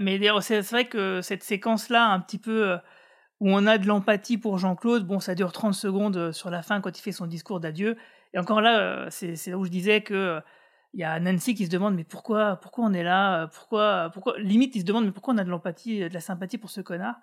[0.00, 2.76] mais c'est vrai que cette séquence-là, un petit peu euh,
[3.40, 6.62] où on a de l'empathie pour Jean-Claude, bon, ça dure 30 secondes euh, sur la
[6.62, 7.96] fin quand il fait son discours d'adieu.
[8.34, 10.40] Et encore là, euh, c'est là où je disais que
[10.92, 14.36] il y a Nancy qui se demande mais pourquoi pourquoi on est là pourquoi pourquoi
[14.40, 16.80] limite il se demande mais pourquoi on a de l'empathie de la sympathie pour ce
[16.80, 17.14] connard?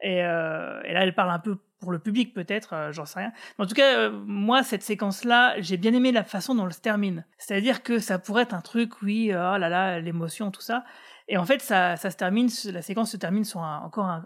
[0.00, 3.32] Et, et, là elle parle un peu pour le public peut-être j'en sais rien.
[3.58, 6.80] En tout cas moi cette séquence là j'ai bien aimé la façon dont elle se
[6.80, 7.24] termine.
[7.36, 10.62] C'est à dire que ça pourrait être un truc oui oh là là l'émotion tout
[10.62, 10.84] ça
[11.32, 14.24] et en fait, ça, se termine, la séquence se termine sur encore un,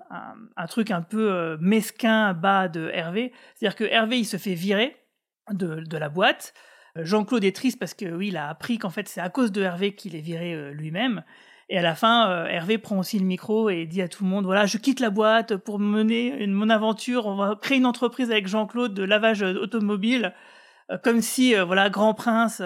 [0.56, 3.30] un, truc un peu euh, mesquin, bas de Hervé.
[3.54, 4.96] C'est-à-dire que Hervé, il se fait virer
[5.50, 6.54] de, de la boîte.
[6.96, 9.52] Euh, Jean-Claude est triste parce que oui, il a appris qu'en fait, c'est à cause
[9.52, 11.24] de Hervé qu'il est viré euh, lui-même.
[11.68, 14.46] Et à la fin, Hervé prend aussi le micro et dit à tout le monde
[14.46, 17.26] voilà, je quitte la boîte pour mener une, mon aventure.
[17.26, 20.34] On va créer une entreprise avec Jean-Claude de lavage automobile,
[21.02, 22.60] comme si voilà, grand prince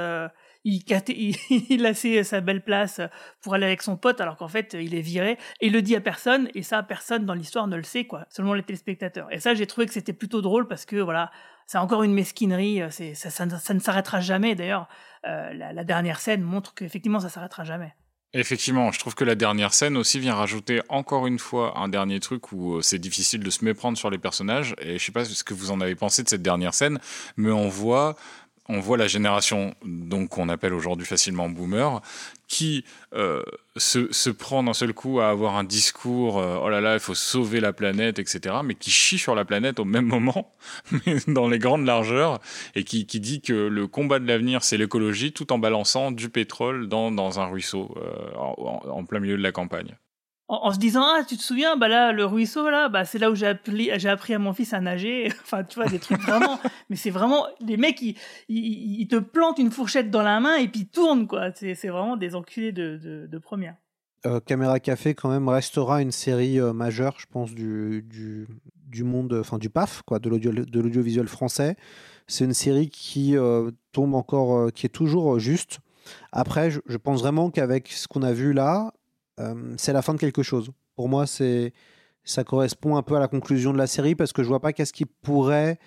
[0.64, 0.82] il,
[1.70, 1.94] il, a
[2.24, 3.00] sa belle place
[3.40, 5.96] pour aller avec son pote alors qu'en fait il est viré et il le dit
[5.96, 9.40] à personne et ça personne dans l'histoire ne le sait quoi seulement les téléspectateurs et
[9.40, 11.30] ça j'ai trouvé que c'était plutôt drôle parce que voilà
[11.66, 14.88] c'est encore une mesquinerie c'est ça, ne s'arrêtera jamais d'ailleurs
[15.26, 17.94] euh, la, la, dernière scène montre qu'effectivement ça s'arrêtera jamais
[18.34, 22.20] Effectivement, je trouve que la dernière scène aussi vient rajouter encore une fois un dernier
[22.20, 24.74] truc où euh, c'est difficile de se méprendre sur les personnages.
[24.82, 26.98] Et je sais pas ce que vous en avez pensé de cette dernière scène,
[27.38, 28.16] mais on voit
[28.68, 32.00] on voit la génération donc qu'on appelle aujourd'hui facilement boomer
[32.48, 32.84] qui
[33.14, 33.42] euh,
[33.76, 37.00] se, se, prend d'un seul coup à avoir un discours euh, oh là là il
[37.00, 40.54] faut sauver la planète etc mais qui chie sur la planète au même moment
[41.06, 42.40] mais dans les grandes largeurs
[42.74, 46.28] et qui, qui dit que le combat de l'avenir c'est l'écologie tout en balançant du
[46.28, 49.96] pétrole dans, dans un ruisseau euh, en, en plein milieu de la campagne
[50.48, 53.30] en, se disant ah tu te souviens bah là le ruisseau là bah c'est là
[53.30, 55.30] où j'ai appris j'ai appris à mon fils à nager.
[55.42, 56.58] Enfin tu vois des trucs vraiment
[56.90, 58.16] mais c'est vraiment les mecs ils,
[58.48, 61.50] ils, ils, te plantent une fourchette dans la main et puis ils tournent quoi.
[61.54, 63.76] C'est vraiment des enculés de de, première.
[64.26, 69.04] Euh, Caméra Café quand même restera une série euh, majeure je pense du du du
[69.04, 71.76] monde enfin du PAF quoi de l'audio de l'audiovisuel français.
[72.26, 75.80] C'est une série qui euh, tombe encore euh, qui est toujours juste.
[76.32, 78.92] Après je pense vraiment qu'avec ce qu'on a vu là
[79.38, 80.70] euh, c'est la fin de quelque chose.
[80.96, 81.72] Pour moi, c'est
[82.24, 84.72] ça correspond un peu à la conclusion de la série parce que je vois pas
[84.72, 85.78] qu'est-ce qu'il pourrait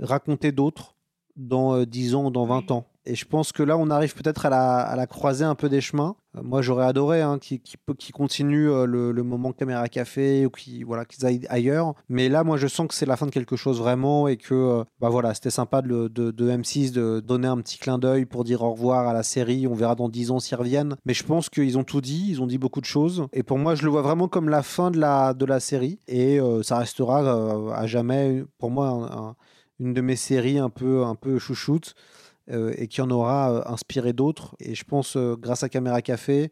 [0.00, 0.96] raconter d'autre
[1.36, 2.86] dans euh, 10 ans ou dans 20 ans.
[3.04, 5.68] Et je pense que là, on arrive peut-être à la, à la croisée un peu
[5.68, 6.14] des chemins.
[6.36, 10.46] Euh, moi, j'aurais adoré hein, qu'ils qui, qui continuent euh, le, le, moment caméra café
[10.46, 11.94] ou qu'ils voilà, qu'ils aillent ailleurs.
[12.08, 14.54] Mais là, moi, je sens que c'est la fin de quelque chose vraiment et que
[14.54, 18.24] euh, bah voilà, c'était sympa de, de, de, M6 de donner un petit clin d'œil
[18.24, 19.66] pour dire au revoir à la série.
[19.66, 20.94] On verra dans 10 ans s'ils reviennent.
[21.04, 23.26] Mais je pense qu'ils ont tout dit, ils ont dit beaucoup de choses.
[23.32, 25.98] Et pour moi, je le vois vraiment comme la fin de la, de la série.
[26.06, 29.36] Et ça restera à jamais, pour moi, un, un,
[29.80, 31.94] une de mes séries un peu, un peu chouchoute
[32.76, 34.54] et qui en aura euh, inspiré d'autres.
[34.60, 36.50] Et je pense, euh, grâce à Caméra Café,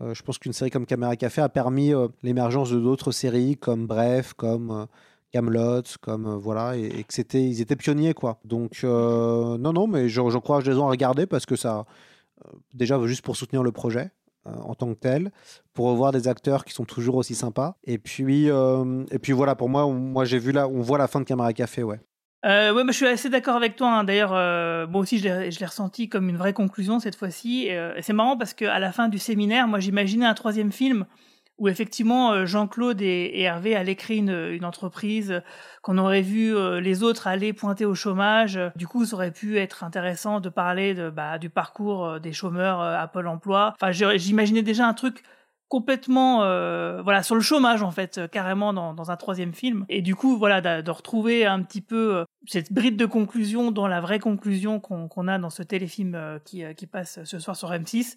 [0.00, 1.92] je pense qu'une série comme Caméra Café a permis
[2.24, 4.88] l'émergence de d'autres séries comme Bref, comme
[5.30, 8.40] Camelot, comme voilà, et, et que c'était, ils étaient pionniers quoi.
[8.44, 11.84] Donc non non, mais j'encourage les gens à regarder parce que ça,
[12.72, 14.10] déjà juste pour soutenir le projet
[14.46, 15.32] en tant que tel,
[15.72, 17.76] pour revoir des acteurs qui sont toujours aussi sympas.
[17.84, 21.08] Et puis, euh, et puis voilà, pour moi, moi j'ai vu là, on voit la
[21.08, 22.00] fin de Caméra Café, ouais.
[22.44, 23.90] Euh, ouais, mais je suis assez d'accord avec toi.
[23.90, 24.04] Hein.
[24.04, 27.68] D'ailleurs, euh, moi aussi, je l'ai ressenti comme une vraie conclusion cette fois-ci.
[27.70, 31.06] Euh, c'est marrant parce qu'à la fin du séminaire, moi, j'imaginais un troisième film
[31.58, 35.42] où effectivement euh, Jean-Claude et, Hervé allaient créer une, une entreprise,
[35.82, 38.58] qu'on aurait vu euh, les autres aller pointer au chômage.
[38.76, 42.32] Du coup, ça aurait pu être intéressant de parler de, bah, du parcours euh, des
[42.32, 43.74] chômeurs à Pôle Emploi.
[43.80, 45.22] Enfin, j'imaginais déjà un truc
[45.74, 49.84] complètement euh, voilà sur le chômage en fait euh, carrément dans, un troisième film.
[49.88, 53.88] Et du coup voilà de, retrouver un petit peu euh, cette bride de conclusion dans
[53.88, 58.16] la vraie conclusion qu'on qu a dans ce téléfilm qui, passe ce soir sur M6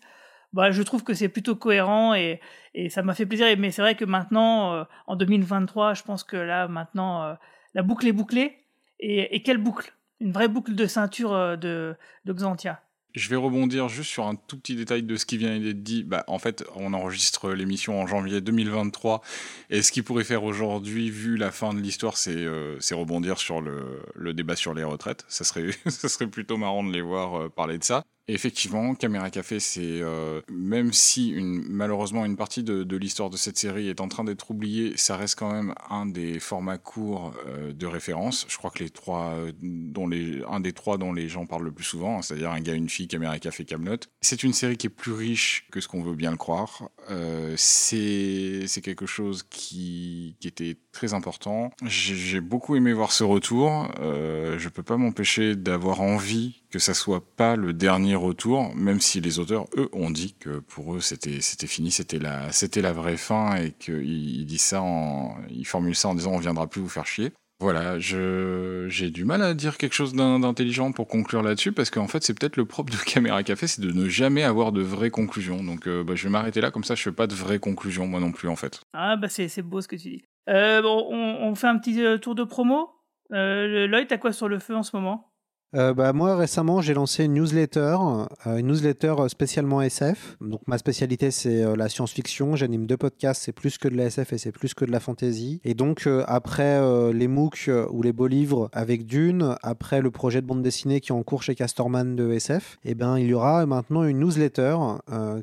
[0.53, 2.39] bah, je trouve que c'est plutôt cohérent et,
[2.75, 3.47] et ça m'a fait plaisir.
[3.57, 7.35] Mais c'est vrai que maintenant en 2023 je pense que là maintenant
[7.73, 8.59] la boucle est bouclée.
[8.99, 9.95] Et, et quelle boucle?
[10.19, 12.81] Une vraie boucle de ceinture de, de Xantia
[13.17, 16.03] je vais rebondir juste sur un tout petit détail de ce qui vient d'être dit.
[16.03, 19.21] Bah, en fait, on enregistre l'émission en janvier 2023.
[19.69, 23.61] Et ce qu'il pourrait faire aujourd'hui, vu la fin de l'histoire, c'est euh, rebondir sur
[23.61, 25.25] le, débat sur les retraites.
[25.27, 28.03] Ça serait, ça serait plutôt marrant de les voir euh, parler de ça.
[28.27, 33.89] Effectivement, Caméra Café, c'est euh, même si malheureusement une partie de, l'histoire de cette série
[33.89, 37.85] est en train d'être oubliée, ça reste quand même un des formats courts euh, de
[37.85, 38.45] référence.
[38.49, 41.71] Je crois que les trois, dont les, un des trois dont les gens parlent le
[41.71, 43.97] plus souvent, c'est-à-dire un gars, une fille, Caméra Café, Camelot.
[44.21, 46.89] C'est une série qui est plus riche que ce qu'on veut bien le croire.
[47.09, 51.71] Euh, c'est quelque chose qui, était très important.
[51.85, 53.91] J'ai beaucoup aimé voir ce retour.
[53.99, 58.99] Euh, je peux pas m'empêcher d'avoir envie que ça soit pas le dernier retour, même
[58.99, 63.17] si les auteurs, eux, ont dit que pour eux, c'était fini, c'était la, la vraie
[63.17, 66.81] fin et qu'ils ils disent ça en, ils formulent ça en disant on viendra plus
[66.81, 67.31] vous faire chier.
[67.59, 72.07] Voilà, je j'ai du mal à dire quelque chose d'intelligent pour conclure là-dessus parce qu'en
[72.07, 75.09] fait c'est peut-être le propre de Caméra Café, c'est de ne jamais avoir de vraies
[75.09, 75.63] conclusions.
[75.63, 78.05] Donc euh, bah, je vais m'arrêter là, comme ça je fais pas de vraies conclusions
[78.05, 78.81] moi non plus en fait.
[78.93, 80.23] Ah bah c'est beau ce que tu dis.
[80.49, 82.91] Euh, bon, on, fait un petit tour de promo.
[83.33, 85.26] Euh, Lloyd, t'as quoi sur le feu en ce moment?
[85.75, 87.97] Euh, bah, moi récemment j'ai lancé une newsletter,
[88.45, 90.37] euh, une newsletter spécialement SF.
[90.39, 92.55] Donc ma spécialité c'est euh, la science-fiction.
[92.55, 95.01] J'anime deux podcasts, c'est plus que de la SF et c'est plus que de la
[95.01, 95.59] fantasy.
[95.65, 100.09] Et donc euh, après euh, les MOOC ou les beaux livres avec Dune, après le
[100.09, 103.27] projet de bande dessinée qui est en cours chez Casterman de SF, eh ben il
[103.27, 104.77] y aura maintenant une newsletter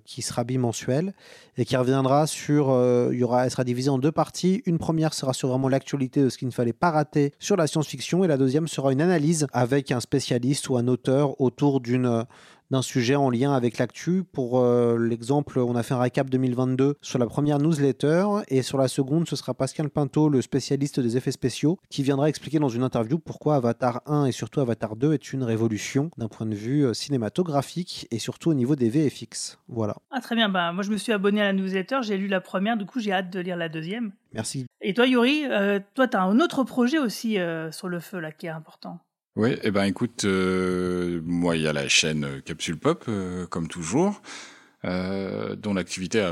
[0.05, 1.13] qui sera bimensuelle
[1.57, 2.67] et qui reviendra sur,
[3.13, 4.63] il y aura, elle sera divisée en deux parties.
[4.67, 7.67] Une première sera sur vraiment l'actualité de ce qu'il ne fallait pas rater sur la
[7.67, 12.25] science-fiction et la deuxième sera une analyse avec un spécialiste ou un auteur autour d'une
[12.71, 14.25] d'un sujet en lien avec l'actu.
[14.25, 18.79] Pour euh, l'exemple, on a fait un récap 2022 sur la première newsletter et sur
[18.79, 22.69] la seconde, ce sera Pascal Pinto, le spécialiste des effets spéciaux, qui viendra expliquer dans
[22.69, 26.55] une interview pourquoi Avatar 1 et surtout Avatar 2 est une révolution d'un point de
[26.55, 29.59] vue euh, cinématographique et surtout au niveau des VFX.
[29.69, 29.97] Voilà.
[30.11, 32.41] Ah très bien, bah, moi je me suis abonné à la newsletter, j'ai lu la
[32.41, 34.13] première, du coup j'ai hâte de lire la deuxième.
[34.33, 34.67] Merci.
[34.81, 37.37] Et toi Yuri, euh, toi tu as un autre projet aussi
[37.71, 39.01] sur le feu là qui est important.
[39.37, 43.47] Oui, eh ben écoute, euh, moi il y a la chaîne euh, Capsule Pop, euh,
[43.47, 44.23] comme toujours,
[44.85, 46.31] dont l'activité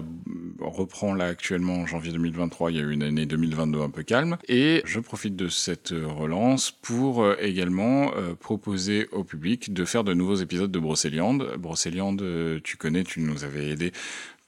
[0.61, 2.71] reprend là actuellement en janvier 2023.
[2.71, 5.89] Il y a eu une année 2022 un peu calme, et je profite de cette
[5.89, 8.11] relance pour également
[8.41, 11.55] proposer au public de faire de nouveaux épisodes de Brocéliande.
[11.57, 12.23] Brocéliande,
[12.63, 13.93] tu connais, tu nous avais aidé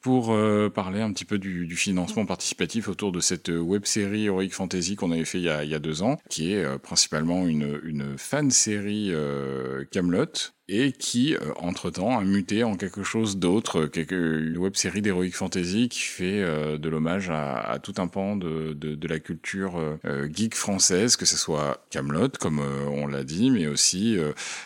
[0.05, 4.27] pour euh, parler un petit peu du, du, financement participatif autour de cette web série
[4.27, 6.63] Heroic Fantasy qu'on avait fait il y, a, il y a, deux ans, qui est
[6.63, 12.77] euh, principalement une, une fan série euh, Camelot et qui, euh, entre-temps, a muté en
[12.77, 17.95] quelque chose d'autre, une web série d'heroic fantasy qui fait euh, de l'hommage à, tout
[17.99, 23.07] un pan de, de, la culture euh, geek française, que ce soit Camelot, comme on
[23.07, 24.17] l'a dit, mais aussi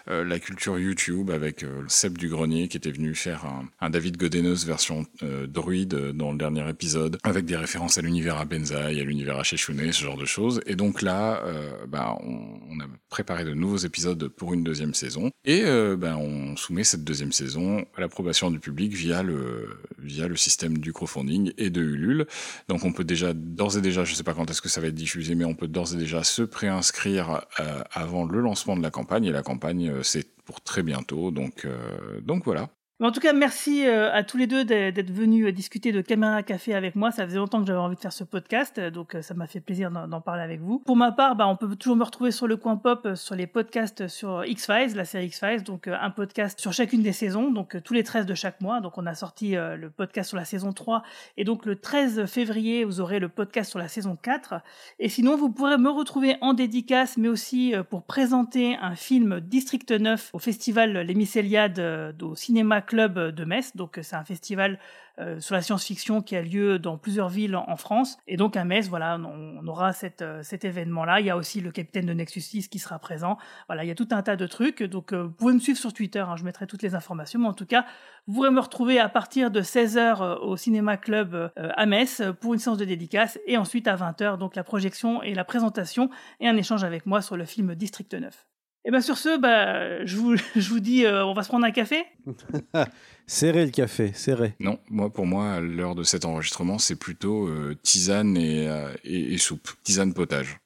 [0.07, 4.65] la culture YouTube avec Seb du Grenier qui était venu faire un, un David Godenos
[4.65, 5.07] version
[5.49, 9.43] druide dans le dernier épisode, avec des références à l'univers à Benzaï, à l'univers à
[9.43, 10.61] Sheshune, ce genre de choses.
[10.67, 11.43] Et donc là,
[11.89, 15.31] bah, on, on, a préparé de nouveaux épisodes pour une deuxième saison.
[15.45, 15.65] Et
[15.97, 20.79] ben, on soumet cette deuxième saison à l'approbation du public via le, via le système
[20.79, 22.27] du crowdfunding et de Ulule.
[22.69, 24.81] Donc on peut déjà, d'ores et déjà, je ne sais pas quand est-ce que ça
[24.81, 28.77] va être diffusé, mais on peut d'ores et déjà se préinscrire euh, avant le lancement
[28.77, 29.25] de la campagne.
[29.25, 31.31] Et la campagne, euh, c'est pour très bientôt.
[31.31, 32.71] Donc, euh, donc voilà
[33.07, 36.43] en tout cas, merci euh, à tous les deux d'être venus euh, discuter de Caméra
[36.43, 37.13] Café avec moi.
[37.13, 39.61] Ça faisait longtemps que j'avais envie de faire ce podcast, euh, donc ça m'a fait
[39.61, 40.81] plaisir d'en parler avec vous.
[40.81, 43.47] Pour ma part, bah, on peut toujours me retrouver sur le coin pop, sur les
[43.47, 47.95] podcasts sur X-Files, la série X-Files, donc un podcast sur chacune des saisons, donc tous
[47.95, 48.81] les 13 de chaque mois.
[48.81, 51.05] Donc on a sorti le podcast sur la saison 3,
[51.37, 54.55] et donc le 13 février, vous aurez le podcast sur la saison 4.
[54.99, 59.91] Et sinon, vous pourrez me retrouver en dédicace, mais aussi pour présenter un film District
[59.91, 63.77] 9 au festival Les Mycéliades au cinéma Club de Metz.
[63.77, 64.81] Donc c'est un festival
[65.21, 68.19] euh, sur la science-fiction qui a lieu dans plusieurs villes en, France.
[68.27, 69.93] Et donc à Metz, voilà, on, aura
[70.23, 71.21] euh, cet événement-là.
[71.21, 73.37] Il y a aussi le capitaine de Nexus 6 qui sera présent.
[73.69, 74.83] Voilà, il y a tout un tas de trucs.
[74.83, 77.39] Donc euh, vous pouvez me suivre sur Twitter, hein, je mettrai toutes les informations.
[77.39, 77.85] Mais en tout cas,
[78.27, 82.61] vous pourrez me retrouver à partir de 16h au Cinéma Club à Metz pour une
[82.61, 83.39] séance de dédicace.
[83.47, 86.09] Et ensuite à 20h, donc la projection et la présentation
[86.41, 88.47] et un échange avec moi sur le film District 9.
[88.85, 91.71] Et bien sur ce, bah, je, vous, je vous dis, on va se prendre un
[91.71, 92.05] café
[93.29, 94.55] Serré le café, serré.
[94.59, 98.89] Non, moi pour moi, à l'heure de cet enregistrement, c'est plutôt euh, tisane et, euh,
[99.05, 99.69] et, et, soupe.
[99.85, 100.59] Tisane potage.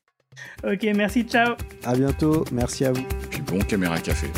[0.62, 1.56] Ok, merci, ciao.
[1.82, 3.04] À bientôt, merci à vous.
[3.30, 4.28] Puis bon caméra café.